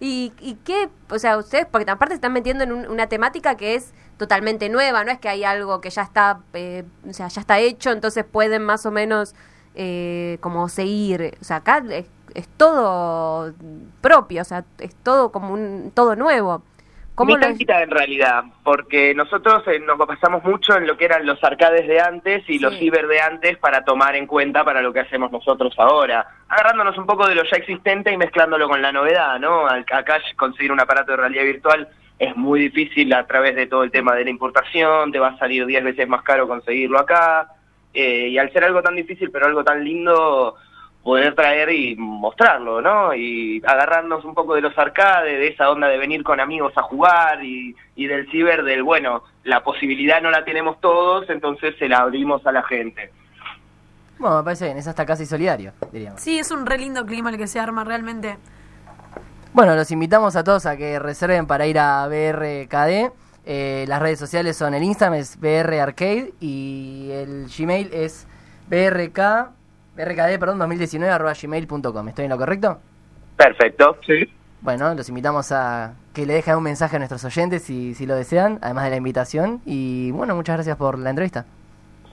¿Y, 0.00 0.32
y 0.40 0.54
qué, 0.64 0.88
o 1.10 1.18
sea, 1.18 1.38
ustedes, 1.38 1.66
porque 1.70 1.90
aparte 1.90 2.12
se 2.14 2.16
están 2.16 2.32
metiendo 2.32 2.64
en 2.64 2.72
un- 2.72 2.88
una 2.88 3.08
temática 3.08 3.56
que 3.56 3.74
es 3.74 3.92
totalmente 4.18 4.68
nueva, 4.68 5.04
no 5.04 5.10
es 5.12 5.18
que 5.18 5.28
hay 5.28 5.44
algo 5.44 5.80
que 5.80 5.90
ya 5.90 6.02
está, 6.02 6.40
eh, 6.54 6.84
o 7.08 7.12
sea, 7.12 7.28
ya 7.28 7.40
está 7.40 7.58
hecho, 7.58 7.90
entonces 7.92 8.24
pueden 8.24 8.62
más 8.62 8.86
o 8.86 8.90
menos 8.90 9.34
eh, 9.74 10.38
como 10.40 10.68
seguir, 10.68 11.36
o 11.40 11.44
sea, 11.44 11.56
acá 11.56 11.82
es, 11.90 12.06
es 12.34 12.48
todo 12.56 13.52
propio, 14.00 14.42
o 14.42 14.44
sea, 14.44 14.64
es 14.78 14.94
todo 14.96 15.32
como 15.32 15.52
un, 15.52 15.90
todo 15.94 16.16
nuevo. 16.16 16.62
¿Cómo 17.16 17.38
lo 17.38 17.46
en 17.46 17.90
realidad, 17.90 18.44
porque 18.62 19.14
nosotros 19.14 19.66
eh, 19.68 19.80
nos 19.80 19.96
basamos 19.96 20.44
mucho 20.44 20.76
en 20.76 20.86
lo 20.86 20.98
que 20.98 21.06
eran 21.06 21.24
los 21.24 21.42
arcades 21.42 21.88
de 21.88 21.98
antes 21.98 22.44
y 22.46 22.58
los 22.58 22.76
ciber 22.78 23.06
de 23.06 23.22
antes 23.22 23.56
para 23.56 23.84
tomar 23.86 24.14
en 24.16 24.26
cuenta 24.26 24.62
para 24.64 24.82
lo 24.82 24.92
que 24.92 25.00
hacemos 25.00 25.32
nosotros 25.32 25.74
ahora, 25.78 26.26
agarrándonos 26.46 26.98
un 26.98 27.06
poco 27.06 27.26
de 27.26 27.34
lo 27.34 27.42
ya 27.44 27.56
existente 27.56 28.12
y 28.12 28.18
mezclándolo 28.18 28.68
con 28.68 28.82
la 28.82 28.92
novedad, 28.92 29.40
¿no? 29.40 29.66
Acá 29.66 30.20
conseguir 30.36 30.70
un 30.72 30.80
aparato 30.80 31.12
de 31.12 31.16
realidad 31.16 31.44
virtual 31.44 31.88
es 32.18 32.36
muy 32.36 32.60
difícil 32.60 33.10
a 33.14 33.26
través 33.26 33.56
de 33.56 33.66
todo 33.66 33.82
el 33.82 33.90
tema 33.90 34.14
de 34.14 34.24
la 34.24 34.30
importación, 34.30 35.10
te 35.10 35.18
va 35.18 35.28
a 35.28 35.38
salir 35.38 35.64
10 35.64 35.84
veces 35.84 36.06
más 36.06 36.22
caro 36.22 36.46
conseguirlo 36.46 36.98
acá, 36.98 37.48
eh, 37.94 38.28
y 38.28 38.36
al 38.36 38.52
ser 38.52 38.62
algo 38.64 38.82
tan 38.82 38.94
difícil 38.94 39.30
pero 39.30 39.46
algo 39.46 39.64
tan 39.64 39.82
lindo, 39.82 40.56
poder 41.06 41.36
traer 41.36 41.70
y 41.70 41.94
mostrarlo, 41.94 42.82
¿no? 42.82 43.14
Y 43.14 43.62
agarrarnos 43.64 44.24
un 44.24 44.34
poco 44.34 44.56
de 44.56 44.60
los 44.60 44.76
arcades, 44.76 45.38
de 45.38 45.46
esa 45.46 45.70
onda 45.70 45.86
de 45.86 45.98
venir 45.98 46.24
con 46.24 46.40
amigos 46.40 46.72
a 46.74 46.82
jugar 46.82 47.44
y, 47.44 47.76
y 47.94 48.08
del 48.08 48.28
ciber, 48.28 48.64
del, 48.64 48.82
bueno, 48.82 49.22
la 49.44 49.62
posibilidad 49.62 50.20
no 50.20 50.32
la 50.32 50.44
tenemos 50.44 50.80
todos, 50.80 51.30
entonces 51.30 51.76
se 51.78 51.88
la 51.88 51.98
abrimos 51.98 52.44
a 52.44 52.50
la 52.50 52.64
gente. 52.64 53.12
Bueno, 54.18 54.38
me 54.38 54.42
parece 54.42 54.64
bien, 54.64 54.78
es 54.78 54.88
hasta 54.88 55.06
casi 55.06 55.26
solidario, 55.26 55.74
diríamos. 55.92 56.20
Sí, 56.20 56.40
es 56.40 56.50
un 56.50 56.66
re 56.66 56.76
lindo 56.76 57.06
clima 57.06 57.30
el 57.30 57.36
que 57.36 57.46
se 57.46 57.60
arma 57.60 57.84
realmente. 57.84 58.36
Bueno, 59.52 59.76
los 59.76 59.88
invitamos 59.92 60.34
a 60.34 60.42
todos 60.42 60.66
a 60.66 60.76
que 60.76 60.98
reserven 60.98 61.46
para 61.46 61.68
ir 61.68 61.78
a 61.78 62.04
BRKD. 62.08 63.12
Eh, 63.44 63.84
las 63.86 64.02
redes 64.02 64.18
sociales 64.18 64.56
son 64.56 64.74
el 64.74 64.82
Instagram 64.82 65.20
es 65.20 65.38
BR 65.38 65.80
Arcade 65.80 66.32
y 66.40 67.10
el 67.12 67.46
Gmail 67.46 67.90
es 67.92 68.26
BRK, 68.68 69.54
BRKD, 69.96 70.38
perdón, 70.38 70.58
2019 70.58 71.12
arroba 71.12 71.32
gmail.com. 71.40 72.08
¿Estoy 72.08 72.24
en 72.24 72.30
lo 72.30 72.36
correcto? 72.38 72.78
Perfecto. 73.36 73.98
Sí. 74.06 74.30
Bueno, 74.60 74.94
los 74.94 75.08
invitamos 75.08 75.52
a 75.52 75.94
que 76.14 76.26
le 76.26 76.34
dejen 76.34 76.56
un 76.56 76.62
mensaje 76.62 76.96
a 76.96 76.98
nuestros 76.98 77.24
oyentes 77.24 77.62
si, 77.62 77.94
si 77.94 78.06
lo 78.06 78.14
desean, 78.14 78.58
además 78.62 78.84
de 78.84 78.90
la 78.90 78.96
invitación. 78.96 79.60
Y 79.64 80.10
bueno, 80.12 80.34
muchas 80.34 80.56
gracias 80.56 80.76
por 80.76 80.98
la 80.98 81.10
entrevista. 81.10 81.44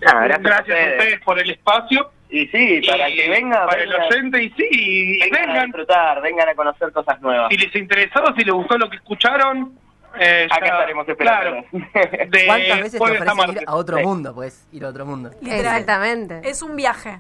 Ah, 0.06 0.26
gracias, 0.26 0.42
Gracias 0.44 0.78
a 0.78 0.92
ustedes 0.98 1.20
por 1.22 1.40
el 1.40 1.50
espacio. 1.50 2.12
Y 2.30 2.48
sí, 2.48 2.82
para 2.90 3.10
Y 3.10 3.16
que 3.16 3.30
venga, 3.30 3.66
Para 3.68 3.84
el 3.84 3.90
venga, 3.90 4.06
oyente, 4.08 4.44
y 4.44 4.50
sí, 4.52 4.68
y 4.72 5.20
vengan 5.22 5.44
a 5.44 5.48
vengan. 5.54 5.66
disfrutar, 5.68 6.22
vengan 6.22 6.50
a 6.50 6.56
conocer 6.56 6.92
cosas 6.92 7.22
nuevas. 7.22 7.48
Si 7.52 7.58
les 7.58 7.76
interesó, 7.76 8.24
si 8.36 8.44
les 8.44 8.54
gustó 8.54 8.78
lo 8.78 8.90
que 8.90 8.96
escucharon, 8.98 9.78
eh, 10.20 10.48
Acá 10.52 10.66
ya- 10.66 10.74
estaremos 10.74 11.08
esperando. 11.08 11.64
Claro. 11.70 12.30
De 12.30 12.46
¿Cuántas 12.48 12.78
veces 12.82 12.92
te 13.00 13.04
ofrecen 13.04 13.50
ir 13.52 13.64
a 13.68 13.76
otro 13.76 13.98
Sí. 13.98 14.04
mundo? 14.04 14.34
Pues 14.34 14.68
ir 14.72 14.84
a 14.84 14.90
otro 14.90 15.06
mundo. 15.06 15.30
Literal. 15.42 15.60
Exactamente. 15.80 16.42
Es 16.44 16.62
un 16.64 16.76
viaje. 16.76 17.20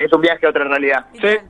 Es 0.00 0.12
un 0.12 0.20
viaje 0.20 0.46
a 0.46 0.50
otra 0.50 0.64
realidad. 0.64 1.06
literal. 1.12 1.42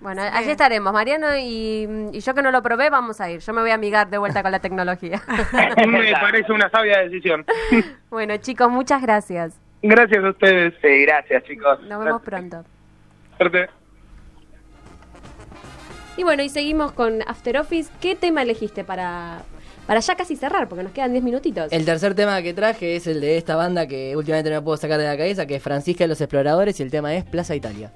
Bueno, 0.00 0.22
allí 0.32 0.50
estaremos, 0.50 0.92
Mariano 0.92 1.36
y, 1.36 1.86
y 2.12 2.20
yo 2.20 2.34
que 2.34 2.42
no 2.42 2.50
lo 2.50 2.60
probé, 2.60 2.90
vamos 2.90 3.20
a 3.20 3.30
ir. 3.30 3.38
Yo 3.38 3.52
me 3.52 3.60
voy 3.60 3.70
a 3.70 3.74
amigar 3.74 4.10
de 4.10 4.18
vuelta 4.18 4.42
con 4.42 4.50
la 4.50 4.58
tecnología. 4.58 5.22
Me 5.86 6.12
parece 6.12 6.52
una 6.52 6.68
sabia 6.70 6.98
decisión. 6.98 7.44
bueno, 8.10 8.36
chicos, 8.38 8.68
muchas 8.68 9.00
gracias. 9.00 9.60
Gracias 9.80 10.24
a 10.24 10.30
ustedes. 10.30 10.74
Sí, 10.82 11.02
gracias 11.02 11.44
chicos. 11.44 11.80
Nos 11.82 12.04
vemos 12.04 12.22
pronto. 12.22 12.64
Suerte. 13.36 13.68
Y 16.16 16.24
bueno, 16.24 16.42
y 16.42 16.48
seguimos 16.48 16.90
con 16.92 17.22
After 17.22 17.58
Office. 17.58 17.92
¿Qué 18.00 18.16
tema 18.16 18.42
elegiste 18.42 18.82
para, 18.82 19.42
para 19.92 20.00
ya 20.00 20.14
casi 20.14 20.36
cerrar? 20.36 20.70
Porque 20.70 20.84
nos 20.84 20.92
quedan 20.94 21.12
10 21.12 21.22
minutitos. 21.22 21.70
El 21.70 21.84
tercer 21.84 22.14
tema 22.14 22.40
que 22.40 22.54
traje 22.54 22.96
es 22.96 23.06
el 23.06 23.20
de 23.20 23.36
esta 23.36 23.56
banda 23.56 23.86
que 23.86 24.16
últimamente 24.16 24.48
no 24.48 24.56
me 24.56 24.62
puedo 24.62 24.78
sacar 24.78 24.98
de 24.98 25.04
la 25.04 25.18
cabeza, 25.18 25.44
que 25.44 25.56
es 25.56 25.62
Francisca 25.62 26.04
y 26.04 26.08
los 26.08 26.18
Exploradores, 26.18 26.80
y 26.80 26.82
el 26.82 26.90
tema 26.90 27.14
es 27.14 27.24
Plaza 27.24 27.54
Italia. 27.54 27.92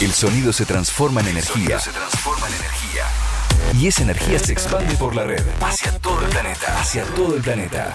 El 0.00 0.12
sonido 0.12 0.52
se 0.52 0.66
transforma 0.66 1.20
en 1.22 1.28
energía. 1.28 1.78
se 1.78 1.90
transforma 1.90 2.46
en 2.48 2.54
energía. 2.54 3.04
Y 3.74 3.86
esa 3.88 4.02
energía 4.02 4.38
se 4.38 4.52
expande 4.52 4.94
por 4.96 5.14
la 5.16 5.24
red 5.24 5.42
hacia 5.60 5.92
todo 5.98 6.20
el 6.22 6.28
planeta. 6.28 6.78
Hacia 6.80 7.04
todo 7.04 7.34
el 7.36 7.42
planeta. 7.42 7.94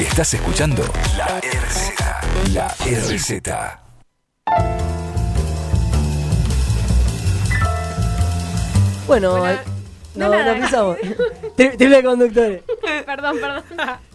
Estás 0.00 0.32
escuchando 0.34 0.82
la 1.16 1.26
RZ. 1.40 2.52
La 2.52 2.68
RZ. 2.80 3.42
Bueno, 9.06 9.36
al- 9.44 9.60
no 10.16 10.28
no, 10.28 10.34
nada. 10.36 10.54
no 10.54 10.64
pisamos. 10.64 10.96
Tri- 11.56 11.76
Triple 11.76 12.02
conductores. 12.02 12.62
perdón, 13.06 13.36
perdón. 13.40 13.62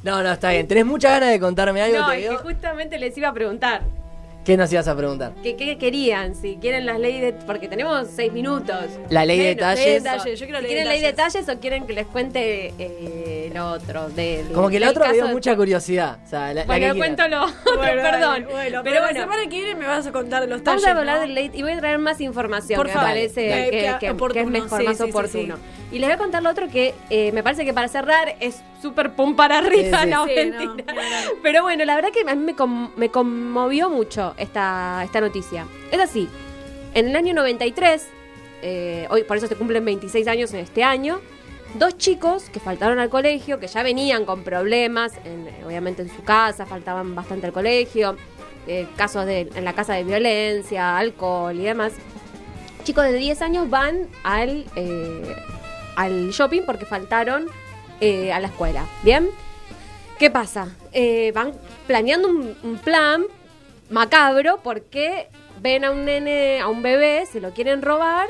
No, 0.03 0.23
no, 0.23 0.31
está 0.31 0.49
bien. 0.49 0.67
¿Tenés 0.67 0.85
muchas 0.85 1.11
ganas 1.11 1.29
de 1.29 1.39
contarme 1.39 1.81
algo? 1.81 1.99
No, 1.99 2.09
te 2.09 2.23
es 2.25 2.29
que 2.31 2.37
justamente 2.37 2.97
les 2.97 3.17
iba 3.17 3.29
a 3.29 3.33
preguntar. 3.33 3.83
¿Qué 4.43 4.57
nos 4.57 4.73
ibas 4.73 4.87
a 4.87 4.95
preguntar? 4.97 5.33
¿Qué, 5.43 5.55
qué 5.55 5.77
querían? 5.77 6.33
Si 6.33 6.57
quieren 6.57 6.87
las 6.87 6.99
leyes 6.99 7.21
de... 7.21 7.33
Porque 7.45 7.67
tenemos 7.67 8.07
seis 8.15 8.33
minutos. 8.33 8.75
La 9.09 9.23
ley 9.23 9.37
de 9.37 9.43
Menos, 9.43 9.55
detalles. 9.57 9.85
ley 9.85 9.93
de 9.93 9.99
detalles, 9.99 10.39
yo 10.39 10.45
quiero 10.47 10.59
Si 10.59 10.63
ley 10.63 10.69
¿Quieren 10.71 10.83
de 10.85 10.89
ley 10.93 10.99
de 11.01 11.07
detalles. 11.07 11.33
detalles 11.33 11.57
o 11.57 11.61
quieren 11.61 11.85
que 11.85 11.93
les 11.93 12.07
cuente 12.07 12.73
eh, 12.79 13.51
lo 13.53 13.71
otro? 13.71 14.09
De, 14.09 14.43
de- 14.45 14.51
Como 14.53 14.69
que 14.69 14.77
el 14.77 14.83
otro 14.85 15.05
me 15.05 15.13
dio 15.13 15.27
de- 15.27 15.33
mucha 15.33 15.55
curiosidad. 15.55 16.17
O 16.25 16.27
sea, 16.27 16.47
la, 16.47 16.53
la 16.55 16.65
Bueno, 16.65 16.79
quieras. 16.79 16.97
cuéntalo. 16.97 17.45
Bueno, 17.77 18.01
Perdón. 18.01 18.47
bueno, 18.49 18.81
pero 18.81 18.83
pero 18.83 19.01
bueno. 19.01 19.05
la 19.05 19.19
semana 19.25 19.43
que 19.43 19.55
viene 19.57 19.75
me 19.75 19.85
vas 19.85 20.07
a 20.07 20.11
contar 20.11 20.41
los 20.47 20.63
Vamos 20.63 20.81
talles. 20.81 20.87
a 20.95 20.99
hablar 20.99 21.15
¿no? 21.17 21.21
del 21.21 21.35
late 21.35 21.57
y 21.57 21.61
voy 21.61 21.71
a 21.73 21.77
traer 21.79 21.99
más 21.99 22.19
información 22.19 22.77
Por 22.77 22.87
que 22.87 22.93
favor. 22.93 23.07
me 23.09 23.13
parece 23.13 23.41
que, 23.41 23.49
Que- 23.49 23.69
que- 23.71 24.15
que 24.17 24.33
que 24.33 24.39
es 24.41 24.47
mejor, 24.47 24.79
sí, 24.79 24.85
más 24.87 24.97
sí, 24.97 25.03
sí, 25.03 25.09
oportuno. 25.11 25.55
sí. 25.55 25.61
Y 25.91 25.99
les 25.99 26.07
voy 26.07 26.15
a 26.15 26.17
contar 26.17 26.41
lo 26.41 26.49
otro 26.49 26.69
que 26.69 26.93
eh, 27.09 27.31
me 27.33 27.43
parece 27.43 27.65
que 27.65 27.73
para 27.73 27.87
cerrar 27.89 28.35
es 28.39 28.61
súper 28.81 29.13
pum 29.13 29.35
para 29.35 29.57
arriba, 29.57 29.99
Sí, 29.99 30.05
sí. 30.05 30.09
no, 30.09 30.25
Sí, 30.25 30.33
mentira. 30.35 30.65
no, 30.65 30.75
claro. 30.85 31.31
Pero 31.43 31.63
bueno, 31.63 31.83
la 31.85 31.95
verdad 31.95 32.09
que 32.11 32.21
a 32.29 32.33
mí 32.35 32.43
me, 32.43 32.55
con- 32.55 32.91
me 32.95 33.09
conmovió 33.09 33.89
mucho 33.89 34.33
esta, 34.37 35.01
esta 35.03 35.19
noticia. 35.19 35.65
Es 35.91 35.99
así, 35.99 36.29
en 36.93 37.09
el 37.09 37.15
año 37.15 37.33
93, 37.33 38.07
eh, 38.61 39.07
hoy 39.09 39.23
por 39.23 39.35
eso 39.37 39.47
se 39.47 39.55
cumplen 39.55 39.83
26 39.83 40.27
años 40.27 40.53
en 40.53 40.61
este 40.61 40.83
año, 40.83 41.19
dos 41.75 41.97
chicos 41.97 42.49
que 42.49 42.59
faltaron 42.61 42.99
al 42.99 43.09
colegio, 43.09 43.59
que 43.59 43.67
ya 43.67 43.83
venían 43.83 44.23
con 44.25 44.43
problemas, 44.43 45.13
en- 45.25 45.49
obviamente 45.65 46.01
en 46.03 46.09
su 46.15 46.23
casa, 46.23 46.65
faltaban 46.65 47.15
bastante 47.15 47.47
al 47.47 47.53
colegio, 47.53 48.15
eh, 48.67 48.87
casos 48.95 49.25
de, 49.25 49.49
en 49.55 49.65
la 49.65 49.73
casa 49.73 49.93
de 49.95 50.03
violencia, 50.05 50.97
alcohol 50.97 51.59
y 51.59 51.63
demás. 51.63 51.93
Chicos 52.83 53.03
de 53.03 53.13
10 53.13 53.41
años 53.41 53.69
van 53.69 54.07
al, 54.23 54.65
eh, 54.75 55.35
al 55.95 56.31
shopping 56.31 56.61
porque 56.65 56.85
faltaron 56.85 57.47
eh, 57.99 58.31
a 58.33 58.39
la 58.39 58.47
escuela. 58.47 58.85
¿Bien? 59.03 59.29
¿Qué 60.17 60.29
pasa? 60.29 60.69
Eh, 60.91 61.31
van 61.33 61.53
planeando 61.87 62.27
un, 62.27 62.79
plan 62.83 63.23
macabro 63.89 64.59
porque 64.63 65.27
ven 65.61 65.83
a 65.83 65.91
un 65.91 66.05
nene, 66.05 66.61
a 66.61 66.67
un 66.67 66.81
bebé, 66.81 67.25
se 67.25 67.41
lo 67.41 67.51
quieren 67.51 67.81
robar, 67.81 68.27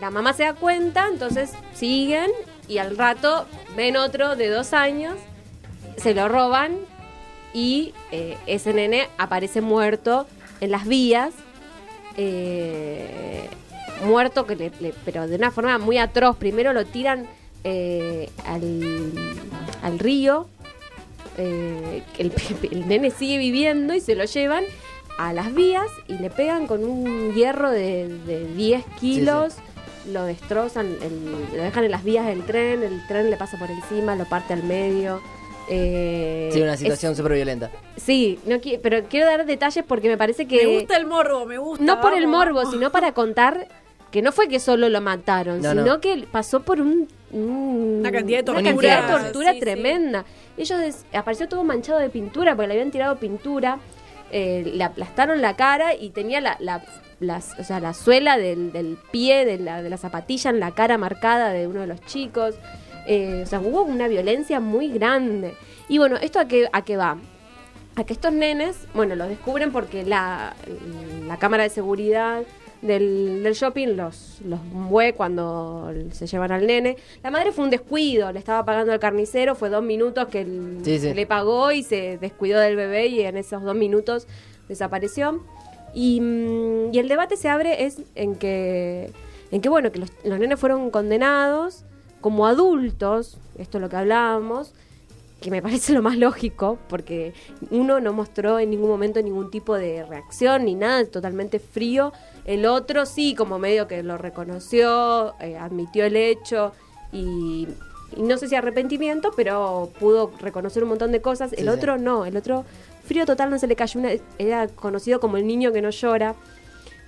la 0.00 0.10
mamá 0.10 0.32
se 0.32 0.44
da 0.44 0.54
cuenta, 0.54 1.08
entonces 1.08 1.52
siguen 1.74 2.30
y 2.68 2.78
al 2.78 2.96
rato 2.96 3.46
ven 3.76 3.96
otro 3.96 4.36
de 4.36 4.48
dos 4.48 4.72
años, 4.72 5.14
se 5.96 6.14
lo 6.14 6.28
roban 6.28 6.78
y 7.52 7.92
eh, 8.12 8.36
ese 8.46 8.72
nene 8.72 9.08
aparece 9.18 9.60
muerto 9.60 10.26
en 10.60 10.70
las 10.70 10.86
vías, 10.86 11.32
muerto, 14.04 14.46
que 14.46 14.56
le- 14.56 14.72
le- 14.80 14.94
pero 15.04 15.26
de 15.26 15.36
una 15.36 15.50
forma 15.50 15.78
muy 15.78 15.98
atroz. 15.98 16.36
Primero 16.36 16.72
lo 16.72 16.84
tiran 16.84 17.26
eh, 17.64 18.28
al, 18.46 19.12
al 19.82 19.98
río, 19.98 20.46
eh, 21.38 22.02
el, 22.18 22.32
el 22.70 22.88
nene 22.88 23.10
sigue 23.10 23.38
viviendo 23.38 23.94
y 23.94 24.00
se 24.00 24.14
lo 24.14 24.24
llevan 24.24 24.64
a 25.18 25.32
las 25.32 25.54
vías 25.54 25.86
y 26.08 26.14
le 26.14 26.30
pegan 26.30 26.66
con 26.66 26.84
un 26.84 27.34
hierro 27.34 27.70
de, 27.70 28.08
de 28.26 28.46
10 28.54 28.84
kilos. 29.00 29.54
Lo 30.10 30.24
destrozan, 30.24 30.86
el- 31.00 31.56
lo 31.56 31.62
dejan 31.62 31.84
en 31.84 31.92
las 31.92 32.02
vías 32.02 32.26
del 32.26 32.42
tren, 32.44 32.82
el 32.82 33.06
tren 33.06 33.30
le 33.30 33.36
pasa 33.36 33.56
por 33.58 33.70
encima, 33.70 34.16
lo 34.16 34.24
parte 34.24 34.52
al 34.52 34.64
medio. 34.64 35.20
eh, 35.70 36.50
Sí, 36.52 36.60
una 36.60 36.76
situación 36.76 37.14
súper 37.14 37.34
violenta. 37.34 37.70
Sí, 37.96 38.40
no 38.44 38.56
qui- 38.56 38.80
pero 38.82 39.04
quiero 39.08 39.26
dar 39.26 39.46
detalles 39.46 39.84
porque 39.86 40.08
me 40.08 40.16
parece 40.18 40.48
que... 40.48 40.66
Me 40.66 40.74
gusta 40.80 40.96
el 40.96 41.06
morbo, 41.06 41.46
me 41.46 41.58
gusta. 41.58 41.84
No 41.84 42.00
por 42.00 42.14
el 42.14 42.26
morbo, 42.26 42.68
sino 42.68 42.90
para 42.90 43.12
contar 43.14 43.68
que 44.12 44.22
no 44.22 44.30
fue 44.30 44.46
que 44.46 44.60
solo 44.60 44.88
lo 44.88 45.00
mataron, 45.00 45.60
No, 45.62 45.70
sino 45.70 45.84
no. 45.84 46.00
que 46.00 46.24
pasó 46.30 46.60
por 46.60 46.80
un, 46.80 47.08
un- 47.32 47.96
Una 48.00 48.12
cantidad 48.12 48.44
de 48.44 48.50
una 48.52 48.62
tortura. 48.62 48.90
cantidad 48.96 49.18
de 49.18 49.24
tortura 49.24 49.48
Sí, 49.50 49.54
sí. 49.54 49.60
tremenda. 49.60 50.24
Ellos 50.56 50.78
des- 50.78 51.04
apareció 51.14 51.48
todo 51.48 51.64
manchado 51.64 51.98
de 51.98 52.10
pintura 52.10 52.54
porque 52.54 52.68
le 52.68 52.74
habían 52.74 52.90
tirado 52.92 53.16
pintura, 53.16 53.78
eh, 54.30 54.70
le 54.74 54.84
aplastaron 54.84 55.40
la 55.42 55.56
cara 55.56 55.94
y 55.94 56.10
tenía 56.10 56.40
la, 56.40 56.56
la, 56.60 56.82
las- 57.20 57.58
o 57.58 57.64
sea, 57.64 57.80
la 57.80 57.94
suela 57.94 58.36
del, 58.36 58.70
del 58.70 58.98
pie 59.10 59.44
de 59.44 59.58
la, 59.58 59.82
de 59.82 59.90
la 59.90 59.96
zapatilla 59.96 60.50
en 60.50 60.60
la 60.60 60.72
cara 60.72 60.98
marcada 60.98 61.50
de 61.50 61.66
uno 61.66 61.80
de 61.80 61.86
los 61.86 62.00
chicos. 62.02 62.54
Eh, 63.06 63.40
o 63.44 63.46
sea, 63.46 63.60
hubo 63.60 63.82
una 63.82 64.08
violencia 64.08 64.60
muy 64.60 64.88
grande. 64.88 65.54
Y 65.88 65.98
bueno, 65.98 66.16
¿esto 66.16 66.38
a 66.38 66.46
qué, 66.46 66.68
a 66.72 66.82
qué 66.82 66.96
va? 66.96 67.16
a 67.94 68.04
que 68.04 68.14
estos 68.14 68.32
nenes, 68.32 68.86
bueno, 68.94 69.14
los 69.16 69.28
descubren 69.28 69.70
porque 69.70 70.02
la, 70.02 70.54
la 71.26 71.36
cámara 71.36 71.64
de 71.64 71.68
seguridad 71.68 72.42
del, 72.82 73.42
del 73.42 73.54
shopping 73.54 73.96
los, 73.96 74.40
los 74.44 74.62
mueve 74.64 75.14
cuando 75.14 75.90
se 76.10 76.26
llevan 76.26 76.52
al 76.52 76.66
nene. 76.66 76.96
La 77.22 77.30
madre 77.30 77.52
fue 77.52 77.64
un 77.64 77.70
descuido, 77.70 78.30
le 78.32 78.38
estaba 78.38 78.64
pagando 78.64 78.92
al 78.92 78.98
carnicero, 79.00 79.54
fue 79.54 79.70
dos 79.70 79.82
minutos 79.82 80.26
que 80.28 80.40
el- 80.42 80.78
Sí, 80.84 80.98
sí. 80.98 81.08
se 81.08 81.14
le 81.14 81.26
pagó 81.26 81.72
y 81.72 81.82
se 81.84 82.18
descuidó 82.18 82.58
del 82.60 82.76
bebé 82.76 83.06
y 83.06 83.20
en 83.22 83.36
esos 83.36 83.62
dos 83.62 83.74
minutos 83.76 84.26
desapareció. 84.68 85.42
Y, 85.94 86.20
mm, 86.20 86.92
y 86.94 86.98
el 86.98 87.08
debate 87.08 87.36
se 87.36 87.48
abre 87.48 87.84
es 87.84 87.98
en 88.14 88.34
que, 88.34 89.10
en 89.50 89.60
que 89.60 89.68
bueno, 89.68 89.92
que 89.92 90.00
los, 90.00 90.10
los 90.24 90.38
nenes 90.38 90.58
fueron 90.58 90.90
condenados 90.90 91.84
como 92.20 92.46
adultos, 92.46 93.36
esto 93.58 93.78
es 93.78 93.82
lo 93.82 93.88
que 93.88 93.96
hablábamos, 93.96 94.72
que 95.40 95.50
me 95.50 95.60
parece 95.60 95.92
lo 95.92 96.02
más 96.02 96.16
lógico, 96.16 96.78
porque 96.88 97.32
uno 97.70 98.00
no 98.00 98.12
mostró 98.12 98.58
en 98.60 98.70
ningún 98.70 98.88
momento 98.88 99.20
ningún 99.20 99.50
tipo 99.50 99.74
de 99.76 100.04
reacción 100.06 100.64
ni 100.64 100.74
nada, 100.76 101.04
totalmente 101.04 101.58
frío. 101.58 102.12
El 102.44 102.66
otro 102.66 103.06
sí, 103.06 103.34
como 103.34 103.58
medio 103.58 103.86
que 103.86 104.02
lo 104.02 104.18
reconoció, 104.18 105.34
eh, 105.40 105.56
admitió 105.56 106.04
el 106.04 106.16
hecho 106.16 106.72
y, 107.12 107.68
y 108.16 108.22
no 108.22 108.36
sé 108.38 108.48
si 108.48 108.56
arrepentimiento, 108.56 109.32
pero 109.36 109.90
pudo 110.00 110.32
reconocer 110.40 110.82
un 110.82 110.90
montón 110.90 111.12
de 111.12 111.20
cosas. 111.20 111.52
El 111.52 111.64
Sí, 111.64 111.68
otro 111.68 111.98
no, 111.98 112.24
el 112.26 112.36
otro 112.36 112.64
frío 113.04 113.26
total 113.26 113.50
no 113.50 113.58
se 113.58 113.66
le 113.66 113.76
cayó 113.76 114.00
una, 114.00 114.10
era 114.38 114.68
conocido 114.68 115.20
como 115.20 115.36
el 115.36 115.46
niño 115.46 115.72
que 115.72 115.82
no 115.82 115.90
llora. 115.90 116.34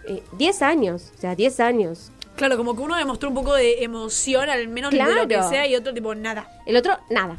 Eh, 0.07 0.23
10 0.39 0.63
años, 0.63 1.13
o 1.17 1.21
sea, 1.21 1.35
10 1.35 1.61
años. 1.61 2.11
Claro, 2.37 2.57
como 2.57 2.75
que 2.75 2.83
uno 2.83 2.97
demostró 2.97 3.29
un 3.29 3.35
poco 3.35 3.55
de 3.55 3.85
emoción, 3.85 4.51
al 4.51 4.69
menos 4.69 4.91
de 4.91 4.99
lo 4.99 5.29
que 5.29 5.43
sea, 5.45 5.67
y 5.67 5.77
otro 5.77 5.95
tipo, 5.95 6.15
nada. 6.15 6.49
El 6.67 6.77
otro, 6.77 6.97
nada. 7.11 7.39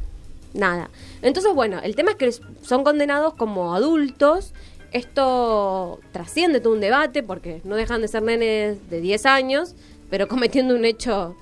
Nada. 0.54 0.89
Entonces, 1.22 1.54
bueno, 1.54 1.80
el 1.84 1.98
tema 1.98 2.12
es 2.12 2.18
que 2.18 2.32
son 2.62 2.84
condenados 2.86 3.34
como 3.34 3.76
adultos. 3.76 4.54
Esto 4.96 6.00
trasciende 6.14 6.62
todo 6.62 6.72
un 6.72 6.80
debate 6.80 7.22
porque 7.22 7.60
no 7.66 7.76
dejan 7.76 8.02
de 8.02 8.08
ser 8.08 8.24
nenes 8.24 8.89
de 8.89 9.02
10 9.02 9.26
años, 9.26 9.76
pero 10.10 10.28
cometiendo 10.30 10.74
un 10.74 10.86
hecho 10.86 11.36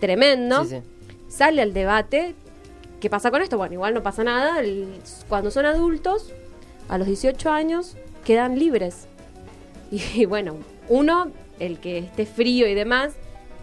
tremendo. 0.00 0.64
Sí, 0.64 0.70
sí. 0.70 0.82
Sale 1.28 1.62
al 1.62 1.72
debate. 1.72 2.34
¿Qué 3.00 3.08
pasa 3.08 3.30
con 3.30 3.42
esto? 3.42 3.58
Bueno, 3.58 3.74
igual 3.74 3.94
no 3.94 4.02
pasa 4.02 4.24
nada. 4.24 4.58
El- 4.58 4.88
cuando 5.28 5.52
son 5.52 5.66
adultos, 5.66 6.32
a 6.88 6.98
los 6.98 7.06
18 7.06 7.48
años, 7.50 7.96
quedan 8.24 8.58
libres. 8.58 9.06
Y, 10.16 10.24
bueno, 10.24 10.56
uno, 10.88 11.30
el 11.60 11.78
que 11.78 11.98
esté 11.98 12.26
frío 12.26 12.66
y 12.66 12.74
demás, 12.74 13.12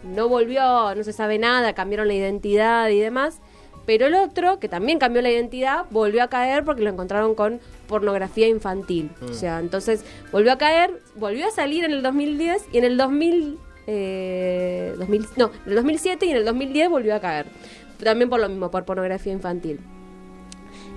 no 0.03 0.29
volvió, 0.29 0.95
no 0.95 1.03
se 1.03 1.11
sabe 1.11 1.37
nada, 1.37 1.73
cambiaron 1.73 2.07
la 2.07 2.13
identidad 2.13 2.87
y 2.87 2.99
demás. 3.01 3.39
Pero 3.85 4.05
el 4.05 4.13
otro, 4.13 4.57
que 4.59 4.69
también 4.69 4.99
cambió 4.99 5.21
la 5.21 5.31
identidad, 5.31 5.83
volvió 5.89 6.23
a 6.23 6.29
caer 6.29 6.63
porque 6.63 6.83
lo 6.83 6.89
encontraron 6.91 7.35
con 7.35 7.59
pornografía 7.91 8.47
infantil. 8.47 9.11
O 9.29 9.33
sea, 9.33 9.59
entonces 9.59 10.03
volvió 10.31 10.51
a 10.51 10.57
caer, 10.57 10.99
volvió 11.15 11.47
a 11.47 11.51
salir 11.51 11.83
en 11.83 11.91
el 11.91 12.01
2010 12.01 12.69
y 12.73 12.79
en 12.79 12.85
el 12.85 12.97
2000, 12.97 13.59
eh, 13.85 14.95
2000 14.97 15.27
no, 15.37 15.51
en 15.65 15.69
el 15.69 15.75
2007 15.75 16.25
y 16.25 16.31
en 16.31 16.37
el 16.37 16.45
2010 16.45 16.89
volvió 16.89 17.13
a 17.13 17.19
caer. 17.19 17.45
También 18.03 18.31
por 18.31 18.39
lo 18.39 18.49
mismo, 18.49 18.71
por 18.71 18.83
pornografía 18.85 19.31
infantil. 19.31 19.79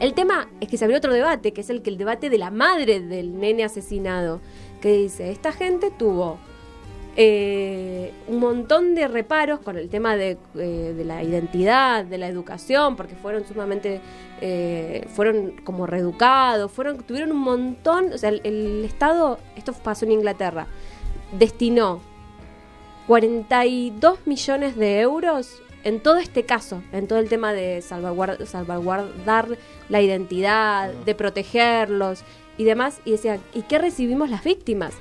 El 0.01 0.14
tema 0.14 0.49
es 0.61 0.68
que 0.68 0.78
se 0.78 0.84
abrió 0.84 0.99
otro 0.99 1.12
debate, 1.12 1.53
que 1.53 1.61
es 1.61 1.70
el 1.70 1.82
que 1.82 1.90
el 1.90 1.99
debate 1.99 2.30
de 2.30 2.38
la 2.38 2.51
madre 2.51 3.01
del 3.01 3.38
nene 3.38 3.64
asesinado, 3.64 4.40
que 4.80 4.92
dice, 4.92 5.30
esta 5.30 5.53
gente 5.53 5.90
tuvo 5.90 6.38
eh, 7.17 8.12
un 8.27 8.39
montón 8.41 8.95
de 8.95 9.07
reparos 9.09 9.61
con 9.61 9.77
el 9.77 9.89
tema 9.89 10.17
de, 10.17 10.37
eh, 10.57 10.95
de 10.97 11.05
la 11.05 11.23
identidad, 11.23 12.05
de 12.05 12.19
la 12.19 12.27
educación, 12.29 12.97
porque 12.97 13.15
fueron 13.15 13.47
sumamente, 13.47 14.01
eh, 14.41 15.07
fueron 15.15 15.53
como 15.65 15.87
reeducados, 15.87 16.73
fueron, 16.73 16.99
tuvieron 16.99 17.33
un 17.33 17.39
montón, 17.39 18.12
o 18.12 18.19
sea, 18.19 18.31
el, 18.31 18.41
el 18.45 18.85
Estado, 18.85 19.39
esto 19.57 19.73
pasó 19.73 20.05
en 20.05 20.12
Inglaterra, 20.12 20.67
destinó 21.39 22.01
42 23.07 24.27
millones 24.27 24.77
de 24.77 25.01
euros 25.01 25.61
en 25.85 26.01
todo 26.01 26.17
este 26.17 26.45
caso, 26.45 26.83
en 26.93 27.07
todo 27.07 27.19
el 27.19 27.29
tema 27.29 27.53
de 27.53 27.81
salvaguard- 27.81 28.45
salvaguardar 28.47 29.59
la 29.91 30.01
identidad, 30.01 30.91
de 30.93 31.15
protegerlos 31.15 32.25
y 32.57 32.65
demás, 32.65 33.01
y 33.05 33.11
decía, 33.12 33.39
¿y 33.53 33.62
qué 33.62 33.79
recibimos 33.79 34.31
las 34.31 34.43
víctimas? 34.43 34.95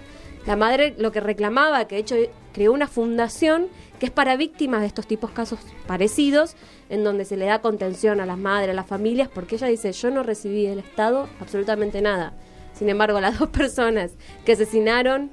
La 0.45 0.55
madre 0.55 0.93
lo 0.97 1.11
que 1.11 1.21
reclamaba, 1.21 1.85
que 1.87 1.95
de 1.95 2.01
hecho 2.01 2.15
creó 2.53 2.73
una 2.73 2.87
fundación 2.87 3.67
que 3.99 4.07
es 4.07 4.11
para 4.11 4.35
víctimas 4.35 4.81
de 4.81 4.87
estos 4.87 5.07
tipos 5.07 5.31
casos 5.31 5.59
parecidos, 5.87 6.55
en 6.89 7.03
donde 7.03 7.23
se 7.23 7.37
le 7.37 7.45
da 7.45 7.61
contención 7.61 8.19
a 8.19 8.25
las 8.25 8.37
madres, 8.37 8.71
a 8.71 8.73
las 8.73 8.87
familias, 8.87 9.29
porque 9.33 9.55
ella 9.55 9.67
dice, 9.67 9.93
yo 9.93 10.11
no 10.11 10.23
recibí 10.23 10.65
del 10.65 10.79
Estado 10.79 11.29
absolutamente 11.39 12.01
nada. 12.01 12.33
Sin 12.73 12.89
embargo, 12.89 13.21
las 13.21 13.39
dos 13.39 13.49
personas 13.49 14.11
que 14.45 14.53
asesinaron 14.53 15.31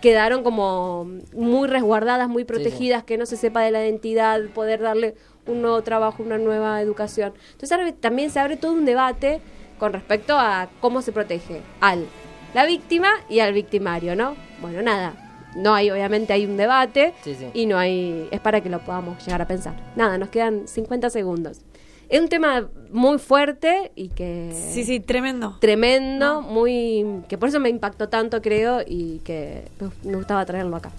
quedaron 0.00 0.42
como 0.42 1.06
muy 1.34 1.68
resguardadas, 1.68 2.28
muy 2.28 2.44
protegidas, 2.44 3.04
que 3.04 3.18
no 3.18 3.26
se 3.26 3.36
sepa 3.36 3.62
de 3.62 3.70
la 3.70 3.82
identidad, 3.82 4.40
poder 4.54 4.80
darle 4.80 5.14
un 5.46 5.60
nuevo 5.60 5.82
trabajo, 5.82 6.22
una 6.22 6.38
nueva 6.38 6.80
educación. 6.80 7.34
Entonces 7.52 7.94
también 8.00 8.30
se 8.30 8.40
abre 8.40 8.56
todo 8.56 8.72
un 8.72 8.84
debate 8.84 9.40
con 9.78 9.92
respecto 9.92 10.38
a 10.38 10.68
cómo 10.80 11.02
se 11.02 11.12
protege 11.12 11.60
al 11.80 12.06
la 12.54 12.66
víctima 12.66 13.08
y 13.28 13.40
al 13.40 13.52
victimario, 13.52 14.14
¿no? 14.16 14.34
Bueno, 14.60 14.82
nada. 14.82 15.14
No 15.54 15.74
hay, 15.74 15.90
obviamente 15.90 16.32
hay 16.32 16.46
un 16.46 16.56
debate 16.56 17.12
Sí, 17.22 17.34
sí. 17.34 17.46
y 17.52 17.66
no 17.66 17.76
hay, 17.78 18.26
es 18.30 18.40
para 18.40 18.62
que 18.62 18.70
lo 18.70 18.80
podamos 18.80 19.22
llegar 19.24 19.42
a 19.42 19.46
pensar. 19.46 19.74
Nada, 19.96 20.16
nos 20.16 20.30
quedan 20.30 20.66
50 20.66 21.10
segundos. 21.10 21.60
Es 22.08 22.20
un 22.20 22.28
tema 22.28 22.68
muy 22.90 23.18
fuerte 23.18 23.90
y 23.94 24.08
que 24.08 24.50
Sí, 24.72 24.84
sí, 24.84 25.00
tremendo. 25.00 25.56
tremendo, 25.60 26.40
muy 26.42 27.04
que 27.28 27.36
por 27.38 27.48
eso 27.48 27.60
me 27.60 27.68
impactó 27.70 28.08
tanto, 28.08 28.40
creo, 28.42 28.80
y 28.86 29.18
que 29.24 29.64
pues, 29.78 29.90
me 30.04 30.16
gustaba 30.16 30.44
traerlo 30.46 30.76
acá. 30.76 30.90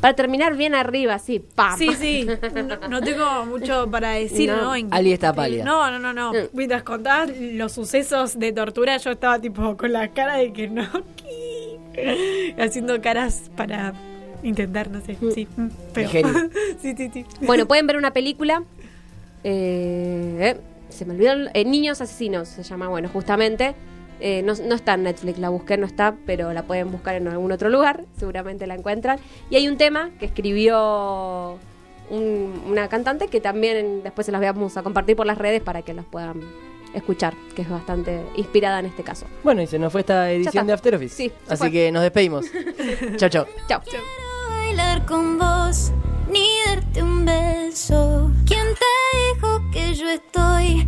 Para 0.00 0.14
terminar 0.14 0.56
bien 0.56 0.74
arriba, 0.74 1.18
sí, 1.18 1.40
¡pam! 1.40 1.76
Sí, 1.76 1.90
sí. 1.98 2.26
No, 2.54 2.88
no 2.88 3.00
tengo 3.00 3.46
mucho 3.46 3.90
para 3.90 4.10
decir, 4.10 4.48
No. 4.50 4.62
¿no? 4.62 4.74
En- 4.76 4.92
Ali 4.94 5.12
está 5.12 5.32
pálida. 5.32 5.64
No, 5.64 5.90
no, 5.90 5.98
no, 5.98 6.12
no. 6.12 6.32
Mm. 6.32 6.48
Mientras 6.52 6.82
contabas 6.84 7.30
los 7.36 7.72
sucesos 7.72 8.38
de 8.38 8.52
tortura, 8.52 8.96
yo 8.98 9.10
estaba 9.10 9.40
tipo 9.40 9.76
con 9.76 9.92
la 9.92 10.08
cara 10.08 10.36
de 10.36 10.52
que 10.52 10.68
no. 10.68 10.86
Haciendo 12.58 13.00
caras 13.00 13.50
para 13.56 13.92
intentar, 14.42 14.90
no 14.90 15.00
sé. 15.00 15.16
Sí, 15.34 15.48
mm, 15.56 15.66
pero. 15.94 16.08
Digerir. 16.08 16.50
sí, 16.80 16.94
sí, 16.96 17.10
sí. 17.12 17.26
Bueno, 17.40 17.66
pueden 17.66 17.86
ver 17.86 17.96
una 17.96 18.12
película. 18.12 18.62
eh, 19.44 20.36
eh, 20.40 20.60
se 20.90 21.04
me 21.04 21.14
olvidó. 21.14 21.32
eh, 21.54 21.64
Niños 21.64 22.00
Asesinos 22.00 22.48
se 22.48 22.62
llama, 22.62 22.88
bueno, 22.88 23.08
justamente. 23.08 23.74
Eh, 24.20 24.42
no, 24.42 24.54
no 24.54 24.74
está 24.74 24.94
en 24.94 25.04
Netflix, 25.04 25.38
la 25.38 25.48
busqué, 25.48 25.76
no 25.76 25.86
está, 25.86 26.14
pero 26.26 26.52
la 26.52 26.62
pueden 26.64 26.90
buscar 26.90 27.14
en 27.16 27.28
algún 27.28 27.52
otro 27.52 27.68
lugar, 27.68 28.04
seguramente 28.18 28.66
la 28.66 28.74
encuentran. 28.74 29.18
Y 29.50 29.56
hay 29.56 29.68
un 29.68 29.76
tema 29.76 30.10
que 30.18 30.26
escribió 30.26 31.58
un- 32.10 32.62
una 32.66 32.88
cantante 32.88 33.28
que 33.28 33.40
también 33.40 34.02
después 34.02 34.24
se 34.26 34.32
las 34.32 34.40
vamos 34.40 34.76
a 34.76 34.82
compartir 34.82 35.16
por 35.16 35.26
las 35.26 35.38
redes 35.38 35.60
para 35.62 35.82
que 35.82 35.94
las 35.94 36.04
puedan 36.04 36.40
escuchar, 36.94 37.34
que 37.54 37.62
es 37.62 37.68
bastante 37.68 38.22
inspirada 38.36 38.80
en 38.80 38.86
este 38.86 39.02
caso. 39.02 39.26
Bueno, 39.44 39.60
y 39.62 39.66
se 39.66 39.78
nos 39.78 39.92
fue 39.92 40.00
esta 40.00 40.30
edición 40.32 40.66
de 40.66 40.72
After 40.72 40.94
Office. 40.94 41.14
Sí, 41.14 41.32
se 41.46 41.52
Así 41.52 41.58
fue. 41.64 41.70
que 41.70 41.92
nos 41.92 42.02
despedimos. 42.02 42.46
chao, 43.16 43.28
chao. 43.28 43.46
Chao 43.68 43.82
bailar 44.68 45.04
con 45.06 45.38
vos 45.38 45.92
ni 46.30 46.46
darte 46.66 47.02
un 47.02 47.24
beso. 47.24 48.30
¿Quién 48.46 48.66
te 48.74 48.90
dijo 49.16 49.62
que 49.72 49.94
yo 49.94 50.10
estoy 50.10 50.86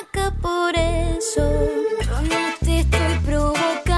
acá 0.00 0.34
por 0.40 0.74
eso? 0.74 1.42
Yo 2.04 2.22
no 2.22 2.54
te 2.60 2.80
estoy 2.80 3.18
provocando. 3.24 3.91